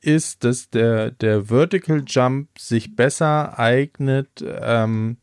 [0.00, 4.28] ist, dass der, der Vertical Jump sich besser eignet,
[4.62, 5.18] ähm,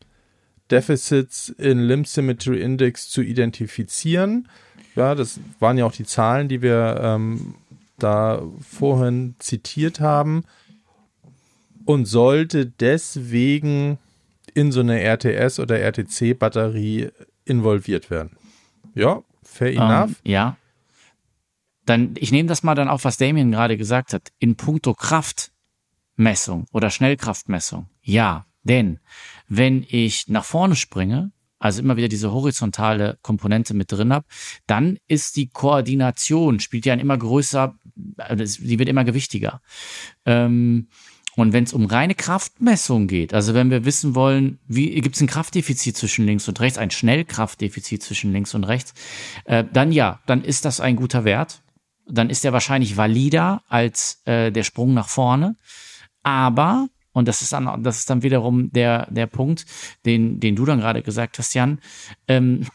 [0.70, 4.48] Deficits in Limb Symmetry Index zu identifizieren.
[4.96, 7.56] Ja, das waren ja auch die Zahlen, die wir ähm,
[7.98, 10.44] da vorhin zitiert haben.
[11.86, 13.98] Und sollte deswegen
[14.54, 17.10] in so eine RTS oder RTC-Batterie
[17.46, 18.32] involviert werden.
[18.94, 20.12] Ja, fair ähm, enough.
[20.24, 20.58] ja.
[21.88, 24.32] Dann, ich nehme das mal dann auf, was Damien gerade gesagt hat.
[24.40, 27.90] In puncto Kraftmessung oder Schnellkraftmessung.
[28.02, 29.00] Ja, denn
[29.48, 34.26] wenn ich nach vorne springe, also immer wieder diese horizontale Komponente mit drin habe,
[34.68, 37.74] dann ist die Koordination, spielt ja ein immer größer,
[38.18, 39.62] also die wird immer gewichtiger.
[40.26, 40.90] Ähm,
[41.38, 45.22] und wenn es um reine Kraftmessung geht, also wenn wir wissen wollen, wie gibt es
[45.22, 48.94] ein Kraftdefizit zwischen links und rechts, ein Schnellkraftdefizit zwischen links und rechts,
[49.46, 51.62] äh, dann ja, dann ist das ein guter Wert.
[52.10, 55.56] Dann ist er wahrscheinlich valider als äh, der Sprung nach vorne.
[56.24, 59.66] Aber, und das ist dann, das ist dann wiederum der, der Punkt,
[60.06, 61.80] den, den du dann gerade gesagt hast, Jan,
[62.28, 62.66] ähm,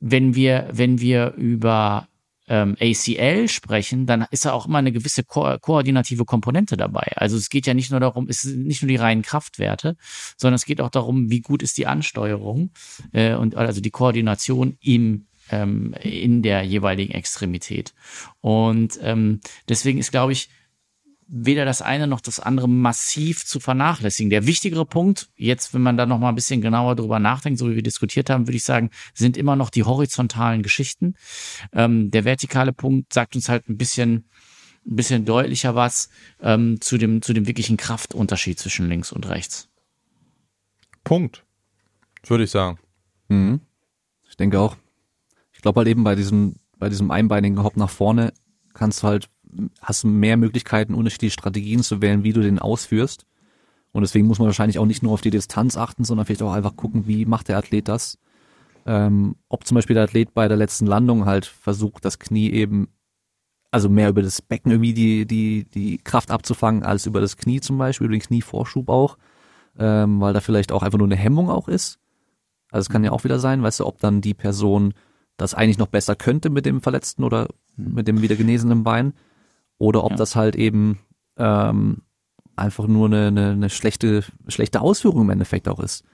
[0.00, 2.08] wenn wir, wenn wir über
[2.50, 7.12] ähm, ACL sprechen, dann ist da auch immer eine gewisse ko koordinative Komponente dabei.
[7.14, 9.96] Also es geht ja nicht nur darum, es sind nicht nur die reinen Kraftwerte,
[10.36, 12.70] sondern es geht auch darum, wie gut ist die Ansteuerung
[13.12, 17.94] äh, und also die Koordination im ähm, in der jeweiligen Extremität.
[18.40, 20.48] Und ähm, deswegen ist, glaube ich,
[21.32, 24.30] weder das eine noch das andere massiv zu vernachlässigen.
[24.30, 27.70] Der wichtigere Punkt, jetzt, wenn man da noch mal ein bisschen genauer drüber nachdenkt, so
[27.70, 31.14] wie wir diskutiert haben, würde ich sagen, sind immer noch die horizontalen Geschichten.
[31.72, 34.28] Ähm, der vertikale Punkt sagt uns halt ein bisschen,
[34.84, 36.10] ein bisschen deutlicher was
[36.40, 39.68] ähm, zu dem, zu dem wirklichen Kraftunterschied zwischen links und rechts.
[41.04, 41.44] Punkt.
[42.26, 42.78] Würde ich sagen.
[43.28, 43.60] Mhm.
[44.28, 44.76] Ich denke auch.
[45.60, 48.32] Ich glaube halt eben bei diesem, bei diesem einbeinigen Hop nach vorne
[48.72, 49.28] kannst du halt
[49.82, 53.26] hast du mehr Möglichkeiten, unterschiedliche Strategien zu wählen, wie du den ausführst.
[53.92, 56.54] Und deswegen muss man wahrscheinlich auch nicht nur auf die Distanz achten, sondern vielleicht auch
[56.54, 58.16] einfach gucken, wie macht der Athlet das.
[58.86, 62.88] Ähm, ob zum Beispiel der Athlet bei der letzten Landung halt versucht, das Knie eben,
[63.70, 67.60] also mehr über das Becken irgendwie die, die, die Kraft abzufangen, als über das Knie
[67.60, 69.18] zum Beispiel, über den Knievorschub auch,
[69.78, 71.98] ähm, weil da vielleicht auch einfach nur eine Hemmung auch ist.
[72.70, 74.94] Also es kann ja auch wieder sein, weißt du, ob dann die Person
[75.40, 79.14] das eigentlich noch besser könnte mit dem verletzten oder mit dem wieder genesenen Bein
[79.78, 80.16] oder ob ja.
[80.16, 80.98] das halt eben
[81.36, 82.02] ähm,
[82.56, 86.04] einfach nur eine, eine, eine schlechte, schlechte Ausführung im Endeffekt auch ist.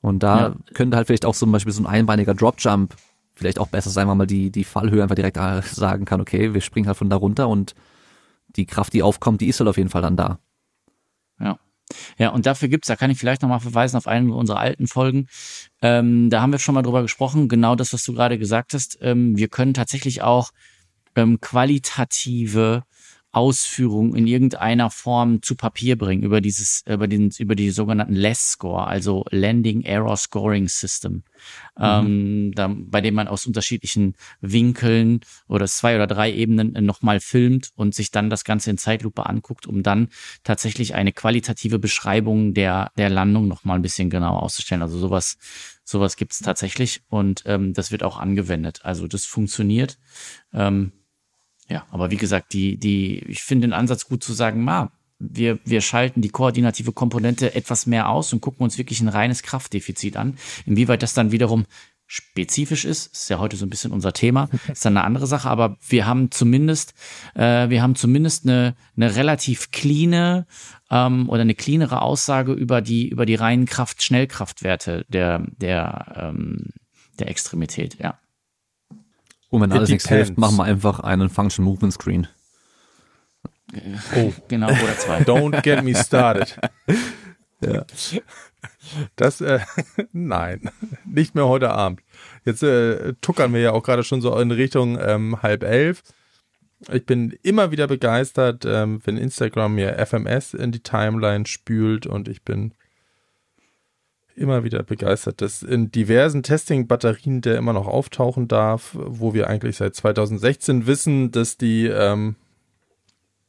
[0.00, 0.54] Und da ja.
[0.74, 2.94] könnte halt vielleicht auch zum Beispiel so ein einbeiniger Dropjump
[3.34, 6.60] vielleicht auch besser sein, weil man die, die Fallhöhe einfach direkt sagen kann, okay, wir
[6.60, 7.74] springen halt von da runter und
[8.48, 10.38] die Kraft, die aufkommt, die ist halt auf jeden Fall dann da.
[11.40, 11.58] Ja.
[12.18, 15.28] Ja, und dafür gibt's, da kann ich vielleicht nochmal verweisen auf eine unserer alten Folgen.
[15.82, 18.98] Ähm, da haben wir schon mal drüber gesprochen, genau das, was du gerade gesagt hast.
[19.00, 20.50] Ähm, wir können tatsächlich auch
[21.16, 22.82] ähm, qualitative
[23.30, 28.52] Ausführung in irgendeiner Form zu Papier bringen über dieses, über den, über die sogenannten LESS
[28.52, 31.22] Score, also Landing Error Scoring System, mhm.
[31.78, 37.70] ähm, da, bei dem man aus unterschiedlichen Winkeln oder zwei oder drei Ebenen nochmal filmt
[37.76, 40.08] und sich dann das Ganze in Zeitlupe anguckt, um dann
[40.42, 44.82] tatsächlich eine qualitative Beschreibung der, der Landung nochmal ein bisschen genauer auszustellen.
[44.82, 45.36] Also sowas,
[45.84, 48.80] sowas gibt's tatsächlich und ähm, das wird auch angewendet.
[48.84, 49.98] Also das funktioniert.
[50.54, 50.92] Ähm,
[51.68, 55.58] ja, aber wie gesagt, die, die, ich finde den Ansatz gut zu sagen, ma, wir,
[55.64, 60.16] wir schalten die koordinative Komponente etwas mehr aus und gucken uns wirklich ein reines Kraftdefizit
[60.16, 60.38] an.
[60.64, 61.66] Inwieweit das dann wiederum
[62.06, 65.50] spezifisch ist, ist ja heute so ein bisschen unser Thema, ist dann eine andere Sache,
[65.50, 66.94] aber wir haben zumindest,
[67.34, 70.46] äh, wir haben zumindest eine, eine relativ cleane
[70.90, 76.70] ähm, oder eine cleanere Aussage über die, über die reinen Kraft-Schnellkraftwerte der, der, ähm,
[77.18, 78.18] der Extremität, ja.
[79.50, 82.28] Und wenn alles nichts hilft, machen wir einfach einen Function Movement Screen.
[84.16, 85.18] Oh, genau, oder zwei.
[85.22, 86.58] Don't get me started.
[87.60, 87.84] ja.
[89.16, 89.60] Das, äh,
[90.12, 90.70] nein,
[91.04, 92.00] nicht mehr heute Abend.
[92.44, 96.02] Jetzt äh, tuckern wir ja auch gerade schon so in Richtung ähm, halb elf.
[96.90, 102.28] Ich bin immer wieder begeistert, ähm, wenn Instagram mir FMS in die Timeline spült und
[102.28, 102.72] ich bin
[104.38, 109.76] immer wieder begeistert, dass in diversen Testing-Batterien der immer noch auftauchen darf, wo wir eigentlich
[109.76, 112.36] seit 2016 wissen, dass die ähm,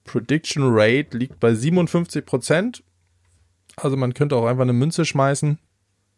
[0.04, 2.84] Prediction Rate liegt bei 57 Prozent.
[3.76, 5.60] Also man könnte auch einfach eine Münze schmeißen,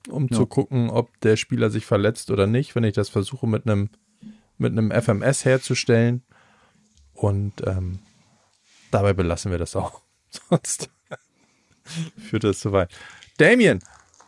[0.09, 0.37] um ja.
[0.37, 3.89] zu gucken, ob der Spieler sich verletzt oder nicht, wenn ich das versuche mit einem
[4.57, 6.23] mit einem FMS herzustellen.
[7.13, 7.99] Und ähm,
[8.91, 10.01] dabei belassen wir das auch.
[10.49, 10.89] Sonst
[12.17, 12.91] führt das zu weit.
[13.37, 13.79] Damien,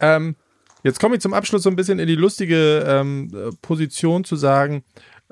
[0.03, 0.35] ähm,
[0.83, 4.83] jetzt komme ich zum Abschluss so ein bisschen in die lustige ähm, Position zu sagen,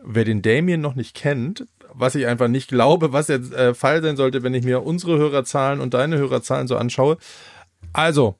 [0.02, 4.02] wer den Damien noch nicht kennt, was ich einfach nicht glaube, was jetzt äh, Fall
[4.02, 7.18] sein sollte, wenn ich mir unsere Hörerzahlen und deine Hörerzahlen so anschaue.
[7.94, 8.36] Also,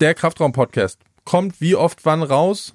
[0.00, 2.74] der Kraftraum-Podcast kommt wie oft wann raus?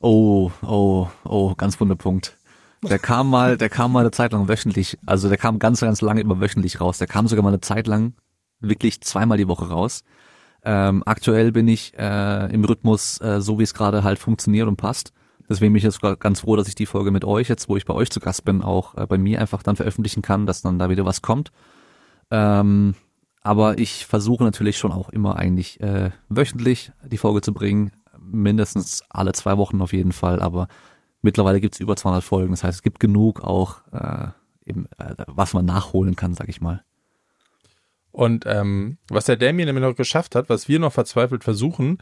[0.00, 2.36] Oh, oh, oh, ganz wunder Punkt.
[2.82, 6.02] Der kam mal, der kam mal eine Zeit lang wöchentlich, also der kam ganz, ganz
[6.02, 6.98] lange immer wöchentlich raus.
[6.98, 8.12] Der kam sogar mal eine Zeit lang
[8.60, 10.04] wirklich zweimal die Woche raus.
[10.68, 14.76] Ähm, aktuell bin ich äh, im Rhythmus, äh, so wie es gerade halt funktioniert und
[14.76, 15.12] passt.
[15.48, 17.84] Deswegen bin ich jetzt ganz froh, dass ich die Folge mit euch, jetzt wo ich
[17.84, 20.80] bei euch zu Gast bin, auch äh, bei mir einfach dann veröffentlichen kann, dass dann
[20.80, 21.52] da wieder was kommt.
[22.32, 22.96] Ähm,
[23.42, 27.92] aber ich versuche natürlich schon auch immer eigentlich äh, wöchentlich die Folge zu bringen.
[28.18, 30.42] Mindestens alle zwei Wochen auf jeden Fall.
[30.42, 30.66] Aber
[31.22, 32.50] mittlerweile gibt's über 200 Folgen.
[32.50, 34.30] Das heißt, es gibt genug auch, äh,
[34.64, 36.82] eben, äh, was man nachholen kann, sag ich mal.
[38.16, 41.98] Und ähm, was der Damien nämlich noch geschafft hat, was wir noch verzweifelt versuchen,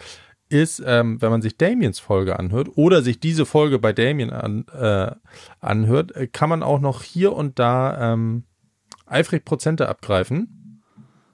[0.48, 4.64] ist, ähm, wenn man sich Damiens Folge anhört oder sich diese Folge bei Damien an,
[4.68, 5.10] äh,
[5.60, 8.44] anhört, äh, kann man auch noch hier und da ähm,
[9.06, 10.60] eifrig Prozente abgreifen.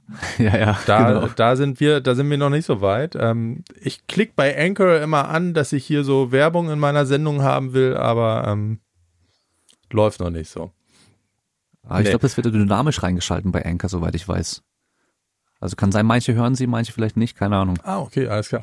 [0.38, 0.78] Ja, ja.
[0.86, 1.28] Da, genau.
[1.36, 3.14] da sind wir, da sind wir noch nicht so weit.
[3.14, 7.42] Ähm, ich klicke bei Anchor immer an, dass ich hier so Werbung in meiner Sendung
[7.42, 8.80] haben will, aber ähm,
[9.92, 10.72] läuft noch nicht so.
[11.86, 12.10] Ah, ich nee.
[12.10, 14.64] glaube, das wird dynamisch reingeschalten bei Anchor, soweit ich weiß.
[15.60, 17.78] Also kann sein, manche hören sie, manche vielleicht nicht, keine Ahnung.
[17.82, 18.62] Ah, okay, alles klar.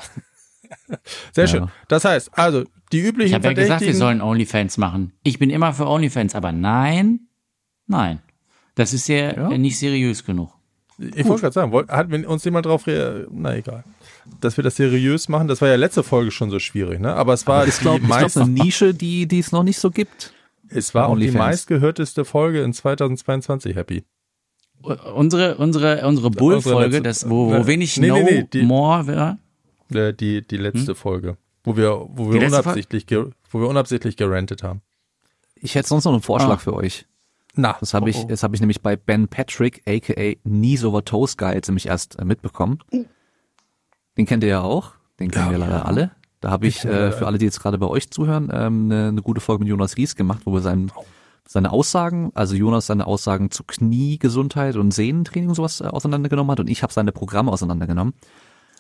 [1.32, 1.48] Sehr ja.
[1.48, 1.68] schön.
[1.88, 5.14] Das heißt, also die üblichen Ich habe ja gesagt, wir sollen OnlyFans machen.
[5.24, 7.28] Ich bin immer für OnlyFans, aber nein,
[7.86, 8.20] nein.
[8.76, 9.58] Das ist ja, ja.
[9.58, 10.52] nicht seriös genug.
[11.00, 12.86] Ich wollte gerade sagen, wollt, hat uns jemand drauf,
[13.32, 13.84] na egal,
[14.42, 17.14] dass wir das seriös machen, das war ja letzte Folge schon so schwierig, ne?
[17.14, 20.34] Aber es war Aber ich, glaub, eine Nische, die, die es noch nicht so gibt.
[20.70, 24.06] Es war auch die meistgehörteste Folge in 2022, Happy.
[24.82, 29.38] Unsere, unsere, unsere Bull-Folge, das, wo, wo wenig nee, No nee, nee, die, More war.
[29.94, 30.96] Äh, die, die letzte hm?
[30.96, 33.06] Folge, wo wir, wo wir unabsichtlich,
[33.52, 34.82] wo wir unabsichtlich gerantet haben.
[35.56, 36.58] Ich hätte sonst noch einen Vorschlag ah.
[36.58, 37.06] für euch.
[37.56, 38.28] Na, das habe ich, oh, oh.
[38.28, 42.20] das habe ich nämlich bei Ben Patrick, aka Knees Over Toes Guy, jetzt nämlich erst
[42.20, 42.80] äh, mitbekommen.
[44.18, 45.82] Den kennt ihr ja auch, den kennen ja, wir leider ja.
[45.82, 46.12] alle.
[46.40, 49.22] Da habe ich, äh, für alle, die jetzt gerade bei euch zuhören, ähm, eine, eine
[49.24, 50.92] gute Folge mit Jonas Ries gemacht, wo wir sein,
[51.48, 56.60] seine Aussagen, also Jonas seine Aussagen zu Kniegesundheit und Sehnentraining und sowas äh, auseinandergenommen hat
[56.60, 58.14] und ich habe seine Programme auseinandergenommen.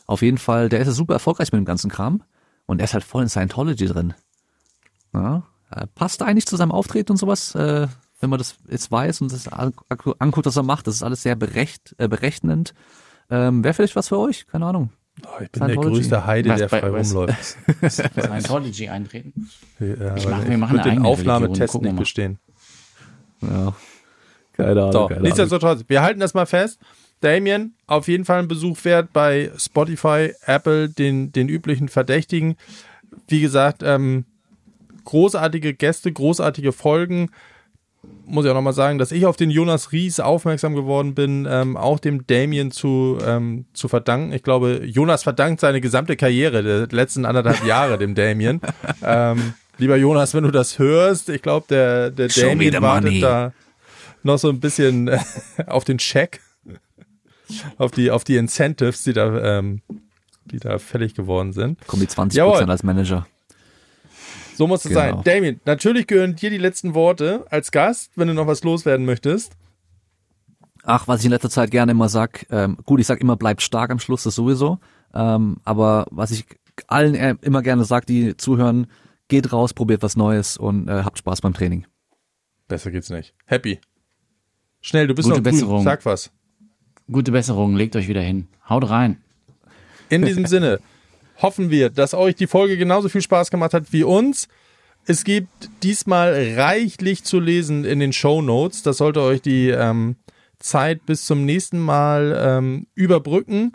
[0.05, 2.23] Auf jeden Fall, der ist ja super erfolgreich mit dem ganzen Kram
[2.65, 4.13] und er ist halt voll in Scientology drin.
[5.13, 5.43] Ja,
[5.95, 7.55] passt eigentlich zu seinem Auftreten und sowas.
[7.55, 7.87] Äh,
[8.19, 11.35] wenn man das jetzt weiß und das anguckt, was er macht, das ist alles sehr
[11.35, 12.73] berecht, äh, berechnend.
[13.29, 14.47] Ähm, Wäre vielleicht was für euch?
[14.47, 14.89] Keine Ahnung.
[15.23, 17.57] Oh, ich bin der größte Heide, was der frei rumläuft.
[17.89, 19.49] Scientology eintreten?
[19.79, 22.39] Ja, ich mach, wir machen den Aufnahmetest nicht bestehen.
[23.41, 23.73] Ja.
[24.53, 24.91] Keine Ahnung.
[24.91, 26.79] So, nichtsdestotrotz, wir halten das mal fest.
[27.21, 32.57] Damien, auf jeden Fall ein Besuch wert bei Spotify, Apple, den, den üblichen Verdächtigen.
[33.27, 34.25] Wie gesagt, ähm,
[35.05, 37.31] großartige Gäste, großartige Folgen
[38.25, 41.77] muss ich auch nochmal sagen, dass ich auf den Jonas Ries aufmerksam geworden bin, ähm,
[41.77, 44.33] auch dem Damien zu, ähm, zu verdanken.
[44.33, 48.61] Ich glaube, Jonas verdankt seine gesamte Karriere der letzten anderthalb Jahre dem Damien.
[49.03, 53.21] ähm, lieber Jonas, wenn du das hörst, ich glaube, der, der Damien wartet money.
[53.21, 53.53] da
[54.23, 55.09] noch so ein bisschen
[55.67, 56.41] auf den Check,
[57.77, 59.81] auf die, auf die Incentives, die da, ähm,
[60.45, 61.85] die da fällig geworden sind.
[61.87, 63.27] Kommen die 20 Prozent als Manager.
[64.55, 64.99] So muss es genau.
[64.99, 65.23] sein.
[65.23, 69.53] Damien, natürlich gehören dir die letzten Worte als Gast, wenn du noch was loswerden möchtest.
[70.83, 73.61] Ach, was ich in letzter Zeit gerne immer sag, ähm, gut, ich sag immer, bleibt
[73.61, 74.79] stark am Schluss, das sowieso.
[75.13, 76.45] Ähm, aber was ich
[76.87, 78.87] allen immer gerne sag, die zuhören,
[79.27, 81.85] geht raus, probiert was Neues und äh, habt Spaß beim Training.
[82.67, 83.33] Besser geht's nicht.
[83.45, 83.79] Happy.
[84.81, 85.75] Schnell, du bist Gute noch Besserung.
[85.77, 85.83] Grün.
[85.83, 86.31] Sag was.
[87.11, 88.47] Gute Besserung, legt euch wieder hin.
[88.67, 89.21] Haut rein.
[90.09, 90.79] In diesem Sinne,
[91.41, 94.47] hoffen wir, dass euch die Folge genauso viel Spaß gemacht hat wie uns.
[95.05, 98.83] Es gibt diesmal reichlich zu lesen in den Show Notes.
[98.83, 100.17] Das sollte euch die ähm,
[100.59, 103.71] Zeit bis zum nächsten Mal ähm, überbrücken.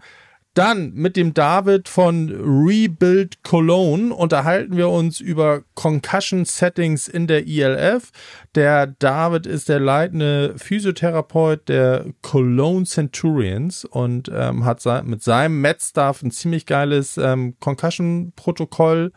[0.55, 7.47] Dann mit dem David von Rebuild Cologne unterhalten wir uns über Concussion Settings in der
[7.47, 8.11] ILF.
[8.55, 16.23] Der David ist der leitende Physiotherapeut der Cologne Centurions und ähm, hat mit seinem Med-Staff
[16.23, 19.13] ein ziemlich geiles ähm, Concussion-Protokoll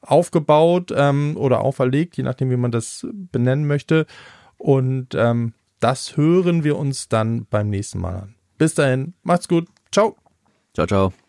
[0.00, 4.06] aufgebaut ähm, oder auferlegt, je nachdem, wie man das benennen möchte.
[4.58, 8.34] Und ähm, das hören wir uns dann beim nächsten Mal an.
[8.58, 9.68] Bis dahin, macht's gut.
[9.92, 10.16] Ciao.
[10.74, 11.23] Ciao, ciao.